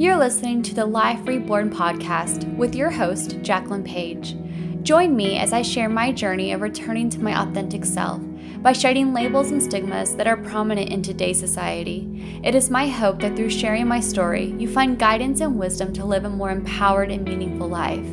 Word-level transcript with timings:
You're 0.00 0.16
listening 0.16 0.62
to 0.62 0.74
the 0.74 0.86
Life 0.86 1.28
Reborn 1.28 1.68
podcast 1.68 2.50
with 2.56 2.74
your 2.74 2.88
host, 2.88 3.36
Jacqueline 3.42 3.84
Page. 3.84 4.34
Join 4.82 5.14
me 5.14 5.36
as 5.36 5.52
I 5.52 5.60
share 5.60 5.90
my 5.90 6.10
journey 6.10 6.52
of 6.52 6.62
returning 6.62 7.10
to 7.10 7.20
my 7.20 7.38
authentic 7.38 7.84
self 7.84 8.22
by 8.62 8.72
shedding 8.72 9.12
labels 9.12 9.50
and 9.50 9.62
stigmas 9.62 10.16
that 10.16 10.26
are 10.26 10.38
prominent 10.38 10.88
in 10.88 11.02
today's 11.02 11.38
society. 11.38 12.40
It 12.42 12.54
is 12.54 12.70
my 12.70 12.88
hope 12.88 13.20
that 13.20 13.36
through 13.36 13.50
sharing 13.50 13.86
my 13.88 14.00
story, 14.00 14.54
you 14.58 14.70
find 14.70 14.98
guidance 14.98 15.42
and 15.42 15.58
wisdom 15.58 15.92
to 15.92 16.06
live 16.06 16.24
a 16.24 16.30
more 16.30 16.50
empowered 16.50 17.10
and 17.10 17.22
meaningful 17.28 17.68
life. 17.68 18.06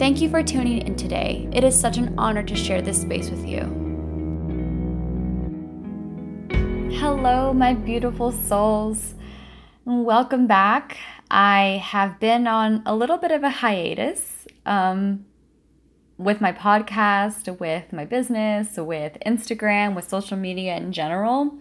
Thank 0.00 0.20
you 0.20 0.28
for 0.28 0.42
tuning 0.42 0.84
in 0.84 0.96
today. 0.96 1.48
It 1.52 1.62
is 1.62 1.78
such 1.78 1.96
an 1.96 2.12
honor 2.18 2.42
to 2.42 2.56
share 2.56 2.82
this 2.82 3.02
space 3.02 3.30
with 3.30 3.46
you. 3.46 3.60
Hello, 6.98 7.52
my 7.52 7.74
beautiful 7.74 8.32
souls. 8.32 9.14
Welcome 9.84 10.48
back. 10.48 10.98
I 11.30 11.80
have 11.84 12.18
been 12.18 12.46
on 12.46 12.82
a 12.84 12.94
little 12.94 13.16
bit 13.16 13.30
of 13.30 13.42
a 13.42 13.50
hiatus 13.50 14.46
um, 14.66 15.26
with 16.18 16.40
my 16.40 16.52
podcast, 16.52 17.58
with 17.60 17.92
my 17.92 18.04
business, 18.04 18.76
with 18.76 19.16
Instagram, 19.24 19.94
with 19.94 20.08
social 20.08 20.36
media 20.36 20.76
in 20.76 20.92
general. 20.92 21.54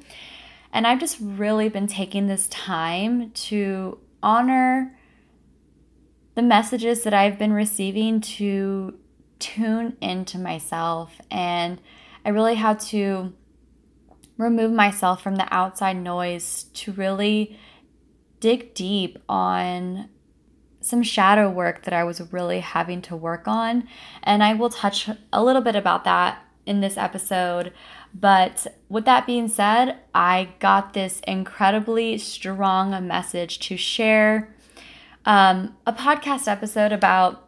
And 0.73 0.87
I've 0.87 0.99
just 0.99 1.17
really 1.21 1.69
been 1.69 1.87
taking 1.87 2.27
this 2.27 2.47
time 2.47 3.31
to 3.31 3.99
honor 4.21 4.95
the 6.35 6.41
messages 6.41 7.03
that 7.03 7.13
I've 7.13 7.37
been 7.37 7.53
receiving 7.53 8.21
to 8.21 8.97
tune 9.39 9.97
into 10.01 10.37
myself. 10.37 11.19
And 11.29 11.79
I 12.25 12.29
really 12.29 12.55
had 12.55 12.79
to 12.81 13.33
remove 14.37 14.71
myself 14.71 15.21
from 15.21 15.35
the 15.35 15.53
outside 15.53 15.97
noise 15.97 16.63
to 16.73 16.91
really 16.93 17.57
dig 18.39 18.73
deep 18.73 19.17
on 19.27 20.09
some 20.81 21.03
shadow 21.03 21.49
work 21.49 21.83
that 21.83 21.93
I 21.93 22.03
was 22.03 22.31
really 22.31 22.61
having 22.61 23.01
to 23.03 23.15
work 23.15 23.47
on. 23.47 23.87
And 24.23 24.43
I 24.43 24.53
will 24.53 24.69
touch 24.69 25.09
a 25.33 25.43
little 25.43 25.61
bit 25.61 25.75
about 25.75 26.03
that 26.05 26.43
in 26.65 26.81
this 26.81 26.97
episode. 26.97 27.73
But 28.13 28.67
with 28.87 29.05
that 29.05 29.25
being 29.25 29.47
said, 29.47 29.97
I 30.13 30.49
got 30.59 30.93
this 30.93 31.21
incredibly 31.27 32.17
strong 32.17 33.07
message 33.07 33.59
to 33.59 33.77
share 33.77 34.55
um, 35.25 35.75
a 35.85 35.93
podcast 35.93 36.47
episode 36.47 36.91
about 36.91 37.47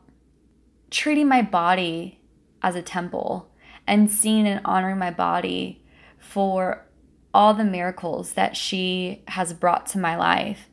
treating 0.90 1.28
my 1.28 1.42
body 1.42 2.20
as 2.62 2.76
a 2.76 2.82
temple 2.82 3.50
and 3.88 4.12
seeing 4.12 4.48
and 4.48 4.62
honoring 4.66 4.98
my 4.98 5.10
body 5.10 5.84
for 6.20 6.86
all 7.34 7.54
the 7.54 7.64
miracles 7.64 8.34
that 8.34 8.58
she 8.58 9.24
has 9.30 9.54
brought 9.54 9.86
to 9.88 9.98
my 9.98 10.16
life. 10.16 10.68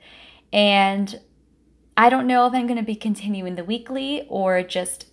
And 0.53 1.20
I 1.97 2.09
don't 2.09 2.27
know 2.27 2.47
if 2.47 2.55
I'm 2.55 2.67
going 2.67 2.78
to 2.78 2.84
be 2.84 2.97
continuing 2.97 3.55
the 3.55 3.65
weekly 3.65 4.27
or 4.28 4.62
just 4.62 5.06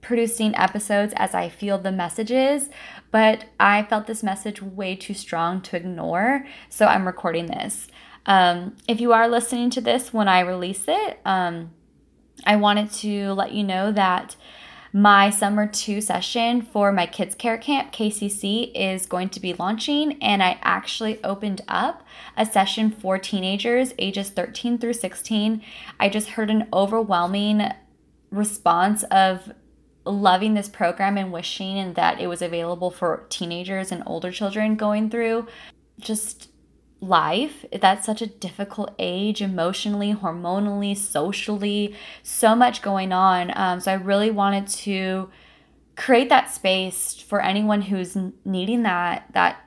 producing 0.00 0.54
episodes 0.54 1.12
as 1.16 1.34
I 1.34 1.48
feel 1.48 1.78
the 1.78 1.92
messages, 1.92 2.70
but 3.10 3.46
I 3.58 3.82
felt 3.82 4.06
this 4.06 4.22
message 4.22 4.62
way 4.62 4.94
too 4.94 5.14
strong 5.14 5.60
to 5.62 5.76
ignore, 5.76 6.46
so 6.68 6.86
I'm 6.86 7.06
recording 7.06 7.46
this. 7.46 7.88
Um, 8.24 8.76
if 8.86 9.00
you 9.00 9.12
are 9.12 9.28
listening 9.28 9.70
to 9.70 9.80
this 9.80 10.12
when 10.12 10.28
I 10.28 10.40
release 10.40 10.84
it, 10.86 11.20
um, 11.24 11.72
I 12.46 12.56
wanted 12.56 12.90
to 12.92 13.32
let 13.32 13.52
you 13.52 13.64
know 13.64 13.90
that 13.92 14.36
my 14.92 15.30
summer 15.30 15.66
two 15.66 16.00
session 16.00 16.62
for 16.62 16.92
my 16.92 17.06
kids 17.06 17.34
care 17.34 17.58
camp 17.58 17.92
KCC 17.92 18.72
is 18.74 19.06
going 19.06 19.28
to 19.30 19.40
be 19.40 19.52
launching, 19.54 20.22
and 20.22 20.42
I 20.42 20.58
actually 20.62 21.22
opened 21.22 21.60
up 21.68 22.06
a 22.36 22.46
session 22.46 22.90
for 22.90 23.18
teenagers 23.18 23.92
ages 23.98 24.30
13 24.30 24.78
through 24.78 24.94
16. 24.94 25.62
I 26.00 26.08
just 26.08 26.30
heard 26.30 26.50
an 26.50 26.68
overwhelming 26.72 27.62
response 28.30 29.02
of 29.04 29.52
loving 30.04 30.54
this 30.54 30.68
program 30.68 31.18
and 31.18 31.32
wishing 31.32 31.92
that 31.94 32.20
it 32.20 32.26
was 32.26 32.40
available 32.40 32.90
for 32.90 33.26
teenagers 33.28 33.92
and 33.92 34.02
older 34.06 34.32
children 34.32 34.74
going 34.74 35.10
through 35.10 35.46
just 36.00 36.47
life. 37.00 37.64
That's 37.72 38.04
such 38.04 38.22
a 38.22 38.26
difficult 38.26 38.94
age, 38.98 39.40
emotionally, 39.40 40.14
hormonally, 40.14 40.96
socially, 40.96 41.94
so 42.22 42.54
much 42.54 42.82
going 42.82 43.12
on. 43.12 43.52
Um, 43.54 43.80
so 43.80 43.92
I 43.92 43.94
really 43.94 44.30
wanted 44.30 44.66
to 44.68 45.30
create 45.96 46.28
that 46.28 46.50
space 46.50 47.20
for 47.20 47.40
anyone 47.40 47.82
who's 47.82 48.16
needing 48.44 48.84
that 48.84 49.24
that 49.32 49.64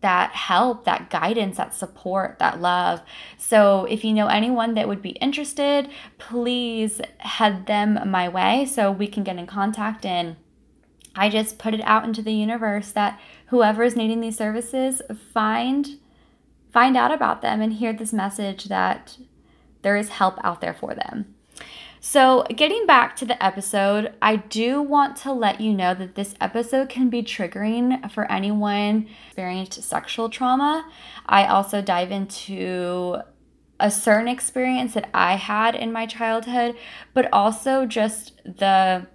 that 0.00 0.30
help, 0.32 0.84
that 0.84 1.10
guidance, 1.10 1.56
that 1.56 1.74
support, 1.74 2.38
that 2.38 2.60
love. 2.60 3.00
So, 3.36 3.84
if 3.84 4.04
you 4.04 4.12
know 4.12 4.26
anyone 4.26 4.74
that 4.74 4.88
would 4.88 5.02
be 5.02 5.10
interested, 5.10 5.88
please 6.18 7.00
head 7.18 7.66
them 7.66 8.00
my 8.06 8.28
way 8.28 8.66
so 8.66 8.90
we 8.90 9.06
can 9.06 9.22
get 9.24 9.36
in 9.36 9.46
contact. 9.46 10.04
And 10.04 10.36
I 11.14 11.28
just 11.28 11.58
put 11.58 11.74
it 11.74 11.80
out 11.82 12.04
into 12.04 12.22
the 12.22 12.32
universe 12.32 12.90
that 12.92 13.20
whoever 13.46 13.84
is 13.84 13.94
needing 13.94 14.20
these 14.20 14.36
services, 14.36 15.00
find 15.32 16.00
find 16.74 16.96
out 16.96 17.12
about 17.12 17.40
them 17.40 17.62
and 17.62 17.74
hear 17.74 17.92
this 17.92 18.12
message 18.12 18.64
that 18.64 19.16
there 19.82 19.96
is 19.96 20.08
help 20.08 20.36
out 20.42 20.60
there 20.60 20.74
for 20.74 20.92
them. 20.92 21.34
So, 22.00 22.42
getting 22.54 22.84
back 22.84 23.16
to 23.16 23.24
the 23.24 23.42
episode, 23.42 24.12
I 24.20 24.36
do 24.36 24.82
want 24.82 25.16
to 25.18 25.32
let 25.32 25.60
you 25.60 25.72
know 25.72 25.94
that 25.94 26.16
this 26.16 26.34
episode 26.38 26.90
can 26.90 27.08
be 27.08 27.22
triggering 27.22 28.10
for 28.12 28.30
anyone 28.30 29.08
experienced 29.26 29.82
sexual 29.84 30.28
trauma. 30.28 30.86
I 31.24 31.46
also 31.46 31.80
dive 31.80 32.10
into 32.10 33.20
a 33.80 33.90
certain 33.90 34.28
experience 34.28 34.92
that 34.94 35.08
I 35.14 35.36
had 35.36 35.74
in 35.74 35.92
my 35.92 36.04
childhood, 36.06 36.76
but 37.14 37.28
also 37.32 37.86
just 37.86 38.42
the 38.44 39.06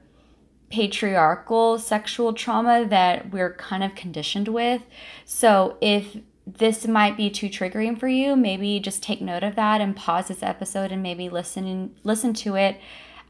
patriarchal 0.71 1.77
sexual 1.77 2.33
trauma 2.33 2.87
that 2.87 3.31
we're 3.31 3.53
kind 3.53 3.83
of 3.83 3.95
conditioned 3.95 4.47
with. 4.47 4.81
So, 5.25 5.77
if 5.79 6.17
this 6.57 6.87
might 6.87 7.17
be 7.17 7.29
too 7.29 7.47
triggering 7.47 7.99
for 7.99 8.07
you, 8.07 8.35
maybe 8.35 8.79
just 8.79 9.03
take 9.03 9.21
note 9.21 9.43
of 9.43 9.55
that 9.55 9.81
and 9.81 9.95
pause 9.95 10.27
this 10.27 10.43
episode 10.43 10.91
and 10.91 11.03
maybe 11.03 11.29
listen 11.29 11.95
listen 12.03 12.33
to 12.33 12.55
it 12.55 12.79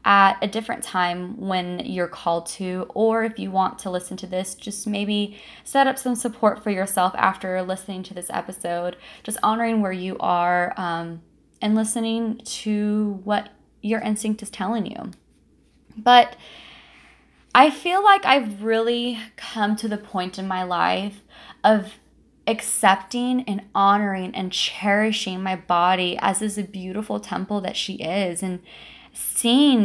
at 0.02 0.38
a 0.40 0.48
different 0.48 0.82
time 0.82 1.38
when 1.38 1.80
you're 1.80 2.08
called 2.08 2.46
to. 2.46 2.86
Or 2.94 3.24
if 3.24 3.38
you 3.38 3.50
want 3.50 3.78
to 3.80 3.90
listen 3.90 4.16
to 4.18 4.26
this 4.26 4.54
just 4.54 4.86
maybe 4.86 5.38
set 5.64 5.86
up 5.86 5.98
some 5.98 6.14
support 6.14 6.62
for 6.62 6.70
yourself 6.70 7.14
after 7.16 7.60
listening 7.62 8.02
to 8.04 8.14
this 8.14 8.30
episode 8.30 8.96
just 9.22 9.38
honoring 9.42 9.82
where 9.82 9.92
you 9.92 10.16
are 10.18 10.72
um, 10.76 11.20
and 11.60 11.74
listening 11.74 12.40
to 12.44 13.20
what 13.24 13.50
your 13.82 14.00
instinct 14.00 14.42
is 14.42 14.50
telling 14.50 14.86
you. 14.86 15.10
But 15.96 16.36
i 17.52 17.68
feel 17.68 18.00
like 18.04 18.24
i've 18.24 18.62
really 18.62 19.18
come 19.34 19.74
to 19.74 19.88
the 19.88 19.96
point 19.96 20.38
in 20.38 20.46
my 20.46 20.62
life 20.62 21.24
of 21.64 21.94
accepting 22.46 23.42
and 23.42 23.62
honoring 23.74 24.34
and 24.34 24.52
cherishing 24.52 25.42
my 25.42 25.56
body 25.56 26.18
as 26.20 26.40
this 26.40 26.58
beautiful 26.58 27.20
temple 27.20 27.60
that 27.60 27.76
she 27.76 27.94
is 27.94 28.42
and 28.42 28.60
seeing 29.12 29.84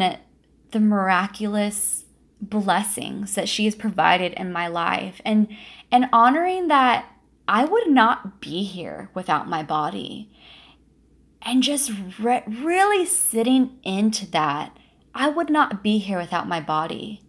the 0.71 0.79
miraculous 0.79 2.05
blessings 2.41 3.35
that 3.35 3.49
she 3.49 3.65
has 3.65 3.75
provided 3.75 4.33
in 4.33 4.51
my 4.51 4.67
life 4.67 5.21
and 5.23 5.47
and 5.91 6.05
honoring 6.11 6.67
that 6.67 7.05
I 7.47 7.65
would 7.65 7.87
not 7.87 8.41
be 8.41 8.63
here 8.63 9.09
without 9.13 9.47
my 9.47 9.63
body 9.63 10.29
and 11.41 11.63
just 11.63 11.91
re- 12.19 12.43
really 12.47 13.05
sitting 13.05 13.79
into 13.83 14.29
that 14.31 14.75
I 15.13 15.29
would 15.29 15.49
not 15.49 15.81
be 15.81 15.97
here 15.99 16.19
without 16.19 16.47
my 16.47 16.59
body 16.59 17.21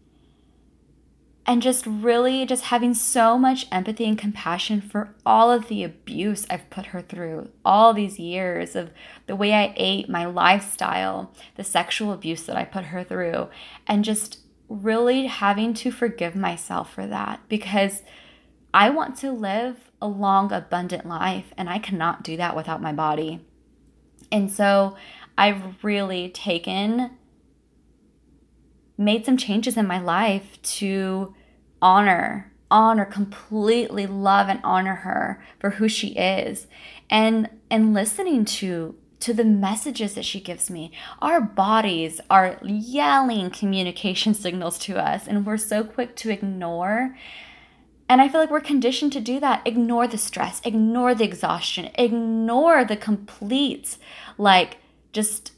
and 1.46 1.62
just 1.62 1.86
really 1.86 2.44
just 2.44 2.64
having 2.64 2.92
so 2.92 3.38
much 3.38 3.66
empathy 3.70 4.04
and 4.04 4.18
compassion 4.18 4.80
for 4.80 5.14
all 5.24 5.50
of 5.52 5.68
the 5.68 5.84
abuse 5.84 6.44
I've 6.50 6.68
put 6.70 6.86
her 6.86 7.00
through, 7.00 7.50
all 7.64 7.94
these 7.94 8.18
years 8.18 8.74
of 8.74 8.90
the 9.26 9.36
way 9.36 9.54
I 9.54 9.72
ate, 9.76 10.08
my 10.08 10.26
lifestyle, 10.26 11.32
the 11.54 11.62
sexual 11.62 12.12
abuse 12.12 12.42
that 12.46 12.56
I 12.56 12.64
put 12.64 12.86
her 12.86 13.04
through, 13.04 13.48
and 13.86 14.04
just 14.04 14.40
really 14.68 15.26
having 15.26 15.72
to 15.72 15.92
forgive 15.92 16.34
myself 16.34 16.92
for 16.92 17.06
that 17.06 17.40
because 17.48 18.02
I 18.74 18.90
want 18.90 19.16
to 19.18 19.30
live 19.30 19.90
a 20.02 20.08
long, 20.08 20.52
abundant 20.52 21.06
life, 21.06 21.54
and 21.56 21.70
I 21.70 21.78
cannot 21.78 22.24
do 22.24 22.36
that 22.36 22.56
without 22.56 22.82
my 22.82 22.92
body. 22.92 23.40
And 24.32 24.50
so 24.50 24.96
I've 25.38 25.82
really 25.84 26.28
taken 26.28 27.12
made 28.98 29.24
some 29.24 29.36
changes 29.36 29.76
in 29.76 29.86
my 29.86 30.00
life 30.00 30.60
to 30.62 31.34
honor 31.80 32.52
honor 32.70 33.04
completely 33.04 34.06
love 34.06 34.48
and 34.48 34.60
honor 34.64 34.96
her 34.96 35.42
for 35.58 35.70
who 35.70 35.88
she 35.88 36.08
is. 36.08 36.66
And 37.08 37.48
and 37.70 37.94
listening 37.94 38.44
to 38.44 38.96
to 39.18 39.32
the 39.32 39.44
messages 39.44 40.14
that 40.14 40.24
she 40.24 40.40
gives 40.40 40.70
me. 40.70 40.92
Our 41.20 41.40
bodies 41.40 42.20
are 42.28 42.58
yelling 42.62 43.50
communication 43.50 44.34
signals 44.44 44.78
to 44.80 44.98
us 44.98 45.26
and 45.26 45.46
we're 45.46 45.56
so 45.56 45.84
quick 45.84 46.16
to 46.16 46.30
ignore. 46.30 47.16
And 48.08 48.20
I 48.20 48.28
feel 48.28 48.40
like 48.40 48.50
we're 48.50 48.60
conditioned 48.60 49.12
to 49.14 49.20
do 49.20 49.40
that. 49.40 49.66
Ignore 49.66 50.06
the 50.06 50.18
stress, 50.18 50.60
ignore 50.64 51.12
the 51.12 51.24
exhaustion, 51.24 51.90
ignore 51.96 52.84
the 52.84 52.96
complete, 52.96 53.96
like, 54.38 54.76
just 55.12 55.55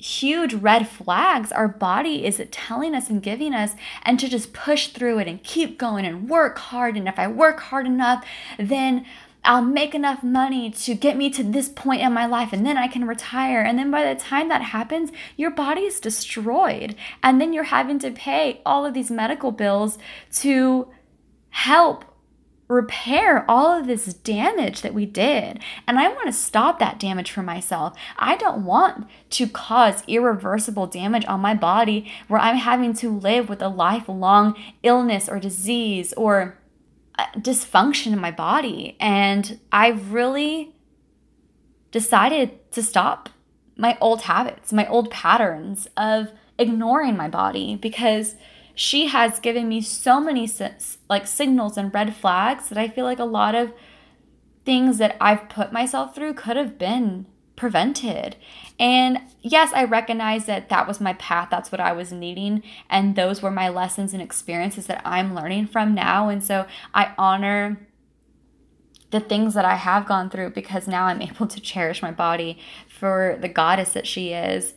huge 0.00 0.54
red 0.54 0.88
flags 0.88 1.52
our 1.52 1.68
body 1.68 2.24
is 2.24 2.42
telling 2.50 2.94
us 2.94 3.08
and 3.08 3.22
giving 3.22 3.54
us, 3.54 3.74
and 4.02 4.18
to 4.20 4.28
just 4.28 4.52
push 4.52 4.88
through 4.88 5.18
it 5.18 5.28
and 5.28 5.42
keep 5.42 5.78
going 5.78 6.04
and 6.04 6.28
work 6.28 6.58
hard. 6.58 6.96
And 6.96 7.08
if 7.08 7.18
I 7.18 7.26
work 7.28 7.60
hard 7.60 7.86
enough, 7.86 8.24
then 8.58 9.06
I'll 9.44 9.62
make 9.62 9.94
enough 9.94 10.22
money 10.22 10.70
to 10.70 10.94
get 10.94 11.16
me 11.16 11.30
to 11.30 11.42
this 11.42 11.68
point 11.68 12.02
in 12.02 12.12
my 12.12 12.26
life 12.26 12.52
and 12.52 12.66
then 12.66 12.76
I 12.76 12.88
can 12.88 13.06
retire. 13.06 13.62
And 13.62 13.78
then 13.78 13.90
by 13.90 14.12
the 14.12 14.20
time 14.20 14.48
that 14.48 14.62
happens, 14.62 15.10
your 15.36 15.50
body 15.50 15.82
is 15.82 15.98
destroyed. 15.98 16.94
And 17.22 17.40
then 17.40 17.52
you're 17.52 17.64
having 17.64 17.98
to 18.00 18.10
pay 18.10 18.60
all 18.66 18.84
of 18.84 18.92
these 18.92 19.10
medical 19.10 19.50
bills 19.50 19.98
to 20.34 20.88
help 21.50 22.04
repair 22.70 23.44
all 23.50 23.76
of 23.76 23.86
this 23.86 24.14
damage 24.14 24.82
that 24.82 24.94
we 24.94 25.04
did. 25.04 25.58
And 25.86 25.98
I 25.98 26.08
want 26.08 26.26
to 26.26 26.32
stop 26.32 26.78
that 26.78 27.00
damage 27.00 27.30
for 27.30 27.42
myself. 27.42 27.98
I 28.16 28.36
don't 28.36 28.64
want 28.64 29.08
to 29.30 29.48
cause 29.48 30.04
irreversible 30.06 30.86
damage 30.86 31.24
on 31.26 31.40
my 31.40 31.52
body 31.52 32.10
where 32.28 32.40
I'm 32.40 32.56
having 32.56 32.94
to 32.94 33.10
live 33.10 33.48
with 33.48 33.60
a 33.60 33.68
lifelong 33.68 34.56
illness 34.84 35.28
or 35.28 35.40
disease 35.40 36.12
or 36.12 36.58
uh, 37.18 37.26
dysfunction 37.36 38.12
in 38.12 38.20
my 38.20 38.30
body. 38.30 38.96
And 39.00 39.58
I 39.72 39.88
really 39.88 40.74
decided 41.90 42.70
to 42.72 42.84
stop 42.84 43.30
my 43.76 43.98
old 44.00 44.22
habits, 44.22 44.72
my 44.72 44.86
old 44.86 45.10
patterns 45.10 45.88
of 45.96 46.30
ignoring 46.56 47.16
my 47.16 47.28
body 47.28 47.74
because 47.74 48.36
she 48.80 49.08
has 49.08 49.38
given 49.40 49.68
me 49.68 49.82
so 49.82 50.18
many 50.18 50.50
like 51.10 51.26
signals 51.26 51.76
and 51.76 51.92
red 51.92 52.16
flags 52.16 52.70
that 52.70 52.78
I 52.78 52.88
feel 52.88 53.04
like 53.04 53.18
a 53.18 53.24
lot 53.24 53.54
of 53.54 53.74
things 54.64 54.96
that 54.96 55.18
I've 55.20 55.50
put 55.50 55.70
myself 55.70 56.14
through 56.14 56.32
could 56.32 56.56
have 56.56 56.78
been 56.78 57.26
prevented. 57.56 58.36
And 58.78 59.20
yes, 59.42 59.70
I 59.74 59.84
recognize 59.84 60.46
that 60.46 60.70
that 60.70 60.88
was 60.88 60.98
my 60.98 61.12
path. 61.12 61.48
That's 61.50 61.70
what 61.70 61.82
I 61.82 61.92
was 61.92 62.10
needing. 62.10 62.62
And 62.88 63.16
those 63.16 63.42
were 63.42 63.50
my 63.50 63.68
lessons 63.68 64.14
and 64.14 64.22
experiences 64.22 64.86
that 64.86 65.02
I'm 65.04 65.34
learning 65.34 65.66
from 65.66 65.94
now. 65.94 66.30
And 66.30 66.42
so 66.42 66.66
I 66.94 67.12
honor 67.18 67.86
the 69.10 69.20
things 69.20 69.52
that 69.52 69.66
I 69.66 69.74
have 69.74 70.06
gone 70.06 70.30
through 70.30 70.52
because 70.52 70.88
now 70.88 71.04
I'm 71.04 71.20
able 71.20 71.46
to 71.48 71.60
cherish 71.60 72.00
my 72.00 72.12
body 72.12 72.58
for 72.88 73.36
the 73.42 73.48
goddess 73.48 73.92
that 73.92 74.06
she 74.06 74.32
is. 74.32 74.72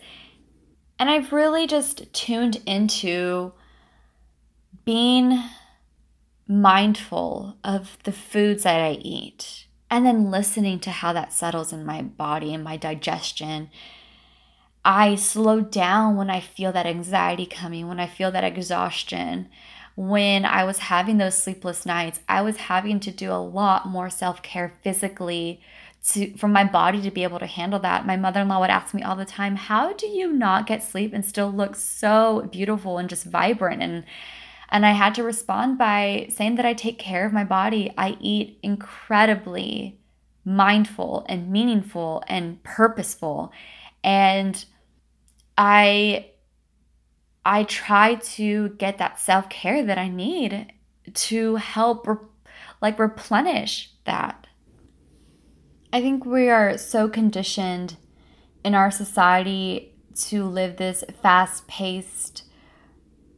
And 1.00 1.10
I've 1.10 1.32
really 1.32 1.68
just 1.68 2.12
tuned 2.14 2.62
into 2.66 3.54
being 4.86 5.42
mindful 6.48 7.58
of 7.64 7.98
the 8.04 8.12
foods 8.12 8.64
that 8.64 8.82
I 8.82 8.94
eat 9.02 9.68
and 9.90 10.06
then 10.06 10.32
listening 10.32 10.80
to 10.80 10.92
how 10.92 11.14
that 11.14 11.34
settles 11.34 11.72
in 11.72 11.86
my 11.86 12.02
body 12.02 12.54
and 12.54 12.64
my 12.64 12.78
digestion. 12.78 13.70
I 14.84 15.16
slow 15.16 15.62
down 15.62 16.18
when 16.18 16.30
I 16.30 16.40
feel 16.42 16.72
that 16.74 16.86
anxiety 16.86 17.46
coming, 17.46 17.88
when 17.88 18.00
I 18.00 18.08
feel 18.08 18.32
that 18.32 18.44
exhaustion. 18.44 19.48
When 19.96 20.44
I 20.44 20.64
was 20.64 20.80
having 20.80 21.20
those 21.20 21.38
sleepless 21.38 21.86
nights, 21.86 22.20
I 22.28 22.42
was 22.42 22.58
having 22.58 23.00
to 23.02 23.12
do 23.12 23.32
a 23.32 23.36
lot 23.38 23.88
more 23.88 24.10
self 24.10 24.42
care 24.42 24.74
physically 24.84 25.62
to 26.10 26.36
for 26.36 26.48
my 26.48 26.66
body 26.66 27.02
to 27.04 27.12
be 27.12 27.24
able 27.24 27.40
to 27.40 27.46
handle 27.46 27.80
that. 27.80 28.06
My 28.06 28.18
mother-in-law 28.18 28.60
would 28.60 28.70
ask 28.72 28.94
me 28.94 29.04
all 29.04 29.16
the 29.16 29.24
time, 29.24 29.56
"How 29.56 29.94
do 29.94 30.08
you 30.08 30.34
not 30.34 30.68
get 30.68 30.84
sleep 30.84 31.14
and 31.14 31.24
still 31.24 31.50
look 31.52 31.76
so 31.76 32.50
beautiful 32.52 32.98
and 32.98 33.08
just 33.08 33.26
vibrant?" 33.26 33.82
And 33.82 34.04
and 34.74 34.88
I 34.88 34.92
had 34.94 35.14
to 35.16 35.24
respond 35.24 35.78
by 35.78 36.26
saying 36.32 36.56
that 36.56 36.66
I 36.66 36.74
take 36.74 36.98
care 36.98 37.28
of 37.28 37.32
my 37.32 37.44
body. 37.44 37.94
I 37.96 38.18
eat 38.20 38.58
incredibly 38.64 40.00
mindful 40.44 41.28
and 41.30 41.52
meaningful 41.52 42.24
and 42.28 42.62
purposeful. 42.64 43.54
And 44.04 44.66
I 45.56 46.32
I 47.46 47.66
try 47.66 48.16
to 48.16 48.70
get 48.70 48.98
that 48.98 49.20
self-care 49.20 49.86
that 49.86 50.00
I 50.00 50.08
need 50.08 50.74
to 51.14 51.58
help 51.58 52.08
re- 52.08 52.16
like 52.82 52.98
replenish 52.98 53.92
that. 54.06 54.48
I 55.92 56.02
think 56.02 56.26
we 56.26 56.50
are 56.50 56.80
so 56.80 57.08
conditioned 57.08 57.98
in 58.64 58.74
our 58.74 58.90
society 58.90 59.94
to 60.16 60.46
live 60.46 60.78
this 60.78 61.04
fast-paced 61.22 62.43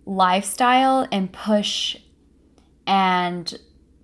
lifestyle 0.06 1.07
and 1.12 1.31
push 1.31 1.98
and 2.86 3.60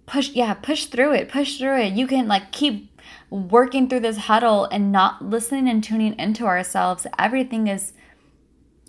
push 0.07 0.29
yeah 0.29 0.53
push 0.55 0.87
through 0.87 1.13
it 1.13 1.29
push 1.29 1.57
through 1.57 1.79
it. 1.79 1.93
You 1.93 2.07
can 2.07 2.27
like 2.27 2.51
keep 2.51 2.99
working 3.29 3.87
through 3.87 4.01
this 4.01 4.17
huddle 4.17 4.65
and 4.65 4.91
not 4.91 5.23
listening 5.23 5.69
and 5.69 5.83
tuning 5.83 6.17
into 6.19 6.45
ourselves. 6.45 7.07
Everything 7.17 7.67
is 7.67 7.93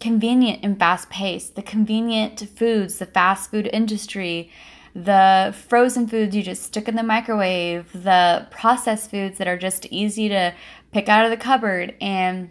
convenient 0.01 0.65
and 0.65 0.79
fast 0.79 1.09
paced 1.11 1.55
the 1.55 1.63
convenient 1.63 2.49
foods 2.57 2.99
the 2.99 3.07
fast 3.07 3.53
food 3.53 3.71
industry 3.73 4.51
the 4.97 5.55
frozen 5.69 6.09
foods 6.09 6.35
you 6.35 6.43
just 6.43 6.65
stick 6.65 6.89
in 6.89 6.97
the 6.97 7.05
microwave 7.05 7.91
the 7.93 8.47
processed 8.51 9.11
foods 9.11 9.39
that 9.39 9.47
are 9.47 9.57
just 9.57 9.87
easy 9.87 10.29
to 10.29 10.53
pick 10.93 11.09
out 11.09 11.25
of 11.25 11.31
the 11.31 11.37
cupboard. 11.37 11.95
And 12.01 12.51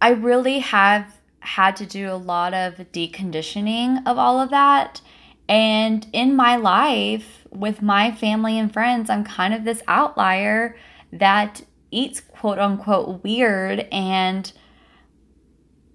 i 0.00 0.10
really 0.10 0.60
have 0.60 1.18
had 1.42 1.76
to 1.76 1.86
do 1.86 2.10
a 2.10 2.14
lot 2.14 2.54
of 2.54 2.74
deconditioning 2.92 4.06
of 4.06 4.16
all 4.18 4.40
of 4.40 4.50
that. 4.50 5.00
And 5.48 6.06
in 6.12 6.36
my 6.36 6.56
life, 6.56 7.46
with 7.50 7.82
my 7.82 8.12
family 8.12 8.58
and 8.58 8.72
friends, 8.72 9.10
I'm 9.10 9.24
kind 9.24 9.52
of 9.52 9.64
this 9.64 9.82
outlier 9.88 10.76
that 11.12 11.62
eats 11.90 12.20
quote 12.20 12.58
unquote 12.58 13.22
weird 13.22 13.80
and 13.92 14.52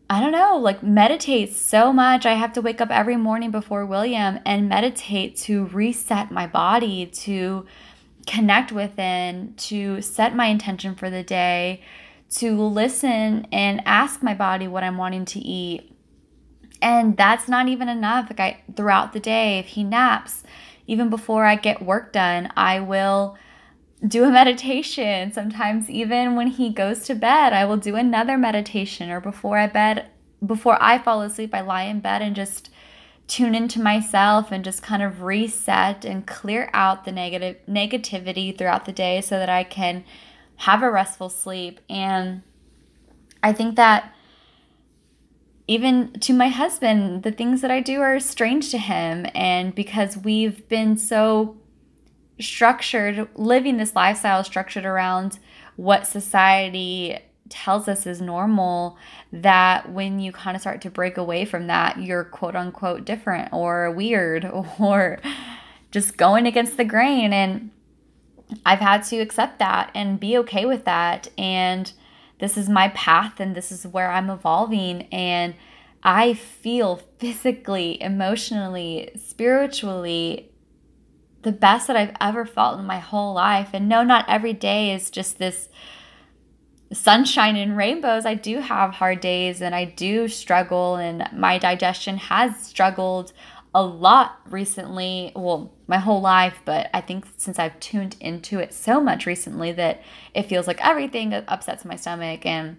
I 0.10 0.22
don't 0.22 0.32
know, 0.32 0.58
like 0.58 0.82
meditates 0.82 1.58
so 1.58 1.92
much. 1.92 2.26
I 2.26 2.36
have 2.36 2.54
to 2.54 2.62
wake 2.62 2.80
up 2.80 2.92
every 2.92 3.18
morning 3.18 3.52
before 3.52 3.86
William 3.86 4.40
and 4.46 4.70
meditate 4.70 5.36
to 5.38 5.66
reset 5.66 6.32
my 6.32 6.48
body, 6.48 7.08
to 7.08 7.66
connect 8.26 8.72
within, 8.72 9.54
to 9.58 10.02
set 10.02 10.34
my 10.34 10.46
intention 10.46 10.96
for 10.96 11.10
the 11.10 11.24
day, 11.24 11.82
to 12.30 12.62
listen 12.62 13.48
and 13.52 13.82
ask 13.86 14.22
my 14.22 14.34
body 14.34 14.68
what 14.68 14.84
I'm 14.84 14.98
wanting 14.98 15.26
to 15.26 15.40
eat. 15.40 15.94
And 16.82 17.18
that's 17.18 17.48
not 17.48 17.68
even 17.68 17.90
enough. 17.90 18.30
Like 18.30 18.40
I 18.40 18.64
throughout 18.76 19.14
the 19.14 19.20
day, 19.20 19.60
if 19.60 19.68
he 19.68 19.84
naps, 19.84 20.44
even 20.86 21.10
before 21.10 21.46
I 21.46 21.56
get 21.56 21.82
work 21.82 22.14
done, 22.14 22.52
I 22.56 22.80
will 22.80 23.38
do 24.06 24.24
a 24.26 24.32
meditation. 24.32 25.32
Sometimes 25.32 25.90
even 25.90 26.36
when 26.36 26.48
he 26.48 26.72
goes 26.72 27.04
to 27.06 27.16
bed, 27.16 27.54
I 27.54 27.66
will 27.66 27.78
do 27.78 27.96
another 27.96 28.38
meditation 28.38 29.10
or 29.10 29.20
before 29.20 29.58
I 29.58 29.68
bed 29.68 30.10
before 30.46 30.78
I 30.82 31.00
fall 31.00 31.22
asleep, 31.22 31.54
I 31.54 31.62
lie 31.62 31.84
in 31.84 32.00
bed 32.00 32.22
and 32.22 32.36
just 32.36 32.70
tune 33.28 33.56
into 33.56 33.82
myself 33.82 34.52
and 34.52 34.64
just 34.64 34.82
kind 34.82 35.04
of 35.04 35.22
reset 35.22 36.06
and 36.06 36.26
clear 36.26 36.70
out 36.74 37.04
the 37.04 37.12
negative 37.12 37.58
negativity 37.68 38.58
throughout 38.58 38.86
the 38.86 38.92
day 38.92 39.20
so 39.22 39.38
that 39.38 39.50
I 39.50 39.64
can 39.64 40.06
have 40.58 40.84
a 40.84 40.92
restful 40.92 41.30
sleep. 41.30 41.80
And 41.90 42.42
I 43.42 43.54
think 43.54 43.76
that 43.76 44.14
even 45.68 46.14
to 46.22 46.34
my 46.34 46.48
husband, 46.48 47.24
the 47.24 47.32
things 47.32 47.62
that 47.62 47.72
I 47.72 47.82
do 47.82 48.02
are 48.02 48.20
strange 48.20 48.72
to 48.72 48.78
him. 48.78 49.28
And 49.36 49.76
because 49.76 50.18
we've 50.18 50.68
been 50.70 50.98
so 50.98 51.58
structured, 52.40 53.28
living 53.36 53.78
this 53.78 53.96
lifestyle 53.96 54.44
structured 54.44 54.86
around 54.86 55.40
what 55.76 56.08
society 56.08 57.20
tells 57.50 57.88
us 57.88 58.06
is 58.06 58.22
normal, 58.22 58.98
that 59.32 59.92
when 59.92 60.20
you 60.20 60.32
kind 60.32 60.56
of 60.56 60.62
start 60.62 60.82
to 60.82 60.90
break 60.90 61.18
away 61.18 61.46
from 61.46 61.68
that, 61.68 62.02
you're 62.02 62.24
quote 62.24 62.56
unquote 62.56 63.06
different 63.06 63.52
or 63.52 63.92
weird 63.92 64.46
or 64.80 65.20
just 65.92 66.18
going 66.18 66.46
against 66.46 66.78
the 66.78 66.86
grain. 66.86 67.34
And 67.34 67.72
I've 68.66 68.80
had 68.80 69.04
to 69.06 69.18
accept 69.18 69.60
that 69.60 69.92
and 69.94 70.20
be 70.20 70.38
okay 70.40 70.66
with 70.66 70.86
that. 70.86 71.30
And 71.38 71.92
this 72.40 72.58
is 72.58 72.70
my 72.70 72.90
path 72.90 73.40
and 73.40 73.56
this 73.56 73.72
is 73.72 73.86
where 73.86 74.12
I'm 74.12 74.30
evolving. 74.30 75.04
And 75.12 75.56
I 76.04 76.34
feel 76.34 77.02
physically, 77.20 78.02
emotionally, 78.02 79.12
spiritually 79.18 80.52
the 81.42 81.52
best 81.52 81.88
that 81.88 81.96
I've 81.96 82.16
ever 82.20 82.46
felt 82.46 82.80
in 82.80 82.86
my 82.86 83.00
whole 83.00 83.34
life. 83.34 83.70
And 83.74 83.88
no, 83.88 84.04
not 84.04 84.26
every 84.28 84.54
day 84.54 84.94
is 84.94 85.10
just 85.10 85.38
this 85.38 85.70
sunshine 86.92 87.56
and 87.56 87.76
rainbows. 87.76 88.26
I 88.26 88.34
do 88.34 88.60
have 88.60 88.96
hard 88.96 89.20
days 89.20 89.62
and 89.62 89.76
I 89.76 89.86
do 89.86 90.28
struggle, 90.28 90.96
and 90.96 91.28
my 91.34 91.58
digestion 91.58 92.18
has 92.18 92.58
struggled 92.60 93.34
a 93.74 93.84
lot 93.84 94.40
recently. 94.50 95.32
Well, 95.36 95.74
my 95.88 95.98
whole 95.98 96.22
life, 96.22 96.62
but 96.66 96.90
I 96.94 97.02
think 97.02 97.26
since 97.38 97.60
I've 97.60 97.80
tuned 97.80 98.16
into 98.20 98.60
it 98.60 98.74
so 98.74 99.00
much 99.02 99.26
recently 99.26 99.72
that 99.74 100.02
it 100.34 100.44
feels 100.44 100.68
like 100.68 100.84
everything 100.84 101.34
upsets 101.34 101.86
my 101.86 101.96
stomach. 101.96 102.46
And 102.46 102.78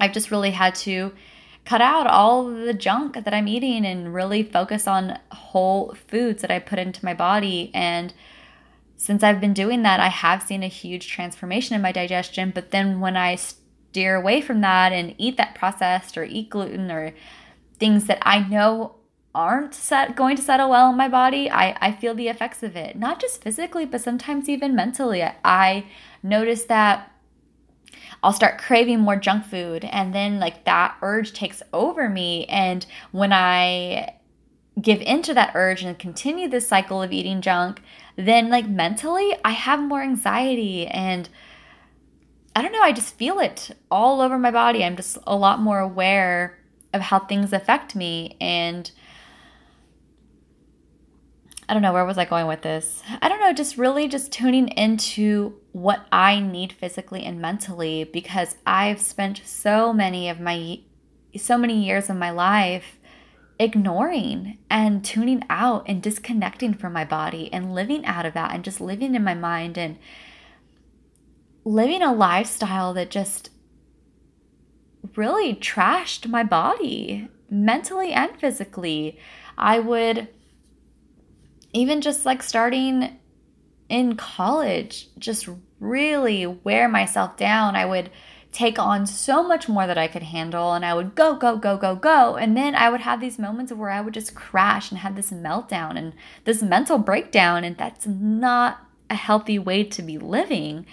I've 0.00 0.12
just 0.12 0.30
really 0.30 0.52
had 0.52 0.74
to 0.76 1.12
cut 1.64 1.80
out 1.82 2.06
all 2.06 2.44
the 2.44 2.72
junk 2.72 3.22
that 3.22 3.34
I'm 3.34 3.48
eating 3.48 3.84
and 3.84 4.14
really 4.14 4.42
focus 4.42 4.86
on 4.86 5.18
whole 5.30 5.94
foods 6.08 6.40
that 6.40 6.50
I 6.50 6.58
put 6.60 6.78
into 6.78 7.04
my 7.04 7.12
body. 7.12 7.70
And 7.74 8.14
since 8.96 9.22
I've 9.22 9.40
been 9.40 9.52
doing 9.52 9.82
that, 9.82 10.00
I 10.00 10.08
have 10.08 10.42
seen 10.42 10.62
a 10.62 10.68
huge 10.68 11.08
transformation 11.08 11.76
in 11.76 11.82
my 11.82 11.92
digestion. 11.92 12.52
But 12.54 12.70
then 12.70 13.00
when 13.00 13.16
I 13.16 13.34
steer 13.34 14.14
away 14.14 14.40
from 14.40 14.60
that 14.62 14.92
and 14.92 15.14
eat 15.18 15.36
that 15.36 15.54
processed 15.54 16.16
or 16.16 16.24
eat 16.24 16.50
gluten 16.50 16.90
or 16.90 17.12
things 17.78 18.06
that 18.06 18.18
I 18.22 18.40
know 18.40 18.94
aren't 19.38 19.72
set, 19.72 20.16
going 20.16 20.36
to 20.36 20.42
settle 20.42 20.70
well 20.70 20.90
in 20.90 20.96
my 20.96 21.08
body, 21.08 21.48
I, 21.48 21.76
I 21.80 21.92
feel 21.92 22.12
the 22.12 22.26
effects 22.26 22.64
of 22.64 22.74
it, 22.74 22.98
not 22.98 23.20
just 23.20 23.42
physically, 23.42 23.86
but 23.86 24.00
sometimes 24.00 24.48
even 24.48 24.74
mentally. 24.74 25.22
I 25.44 25.86
notice 26.24 26.64
that 26.64 27.12
I'll 28.20 28.32
start 28.32 28.58
craving 28.58 28.98
more 28.98 29.14
junk 29.14 29.44
food, 29.44 29.84
and 29.84 30.12
then 30.12 30.40
like 30.40 30.64
that 30.64 30.96
urge 31.02 31.32
takes 31.32 31.62
over 31.72 32.08
me. 32.08 32.46
And 32.46 32.84
when 33.12 33.32
I 33.32 34.16
give 34.82 35.00
into 35.02 35.32
that 35.34 35.52
urge 35.54 35.84
and 35.84 35.96
continue 35.96 36.48
this 36.48 36.66
cycle 36.66 37.00
of 37.00 37.12
eating 37.12 37.40
junk, 37.40 37.80
then 38.16 38.50
like 38.50 38.68
mentally, 38.68 39.36
I 39.44 39.52
have 39.52 39.80
more 39.80 40.02
anxiety 40.02 40.88
and 40.88 41.28
I 42.56 42.62
don't 42.62 42.72
know, 42.72 42.82
I 42.82 42.90
just 42.90 43.14
feel 43.14 43.38
it 43.38 43.70
all 43.88 44.20
over 44.20 44.36
my 44.36 44.50
body. 44.50 44.82
I'm 44.84 44.96
just 44.96 45.16
a 45.28 45.36
lot 45.36 45.60
more 45.60 45.78
aware 45.78 46.58
of 46.92 47.02
how 47.02 47.20
things 47.20 47.52
affect 47.52 47.94
me 47.94 48.36
and 48.40 48.90
I 51.68 51.74
don't 51.74 51.82
know, 51.82 51.92
where 51.92 52.06
was 52.06 52.16
I 52.16 52.24
going 52.24 52.46
with 52.46 52.62
this? 52.62 53.02
I 53.20 53.28
don't 53.28 53.40
know, 53.40 53.52
just 53.52 53.76
really 53.76 54.08
just 54.08 54.32
tuning 54.32 54.68
into 54.68 55.54
what 55.72 56.06
I 56.10 56.40
need 56.40 56.72
physically 56.72 57.24
and 57.24 57.40
mentally 57.40 58.04
because 58.04 58.56
I've 58.66 59.00
spent 59.00 59.42
so 59.44 59.92
many 59.92 60.30
of 60.30 60.40
my 60.40 60.80
so 61.36 61.58
many 61.58 61.84
years 61.84 62.08
of 62.08 62.16
my 62.16 62.30
life 62.30 62.98
ignoring 63.58 64.56
and 64.70 65.04
tuning 65.04 65.44
out 65.50 65.84
and 65.86 66.02
disconnecting 66.02 66.72
from 66.72 66.94
my 66.94 67.04
body 67.04 67.52
and 67.52 67.74
living 67.74 68.04
out 68.06 68.24
of 68.24 68.32
that 68.32 68.54
and 68.54 68.64
just 68.64 68.80
living 68.80 69.14
in 69.14 69.22
my 69.22 69.34
mind 69.34 69.76
and 69.76 69.98
living 71.66 72.02
a 72.02 72.14
lifestyle 72.14 72.94
that 72.94 73.10
just 73.10 73.50
really 75.16 75.54
trashed 75.54 76.28
my 76.28 76.42
body 76.42 77.28
mentally 77.50 78.12
and 78.12 78.34
physically. 78.38 79.18
I 79.58 79.80
would 79.80 80.28
even 81.78 82.00
just 82.00 82.26
like 82.26 82.42
starting 82.42 83.18
in 83.88 84.16
college, 84.16 85.08
just 85.18 85.48
really 85.80 86.46
wear 86.46 86.88
myself 86.88 87.36
down. 87.36 87.76
I 87.76 87.84
would 87.84 88.10
take 88.52 88.78
on 88.78 89.06
so 89.06 89.42
much 89.46 89.68
more 89.68 89.86
that 89.86 89.98
I 89.98 90.08
could 90.08 90.22
handle 90.22 90.72
and 90.72 90.84
I 90.84 90.94
would 90.94 91.14
go, 91.14 91.36
go, 91.36 91.56
go, 91.56 91.76
go, 91.76 91.94
go. 91.94 92.36
And 92.36 92.56
then 92.56 92.74
I 92.74 92.90
would 92.90 93.02
have 93.02 93.20
these 93.20 93.38
moments 93.38 93.72
where 93.72 93.90
I 93.90 94.00
would 94.00 94.14
just 94.14 94.34
crash 94.34 94.90
and 94.90 94.98
have 95.00 95.16
this 95.16 95.30
meltdown 95.30 95.96
and 95.96 96.14
this 96.44 96.62
mental 96.62 96.98
breakdown. 96.98 97.64
And 97.64 97.76
that's 97.76 98.06
not 98.06 98.80
a 99.10 99.14
healthy 99.14 99.58
way 99.58 99.84
to 99.84 100.02
be 100.02 100.18
living. 100.18 100.86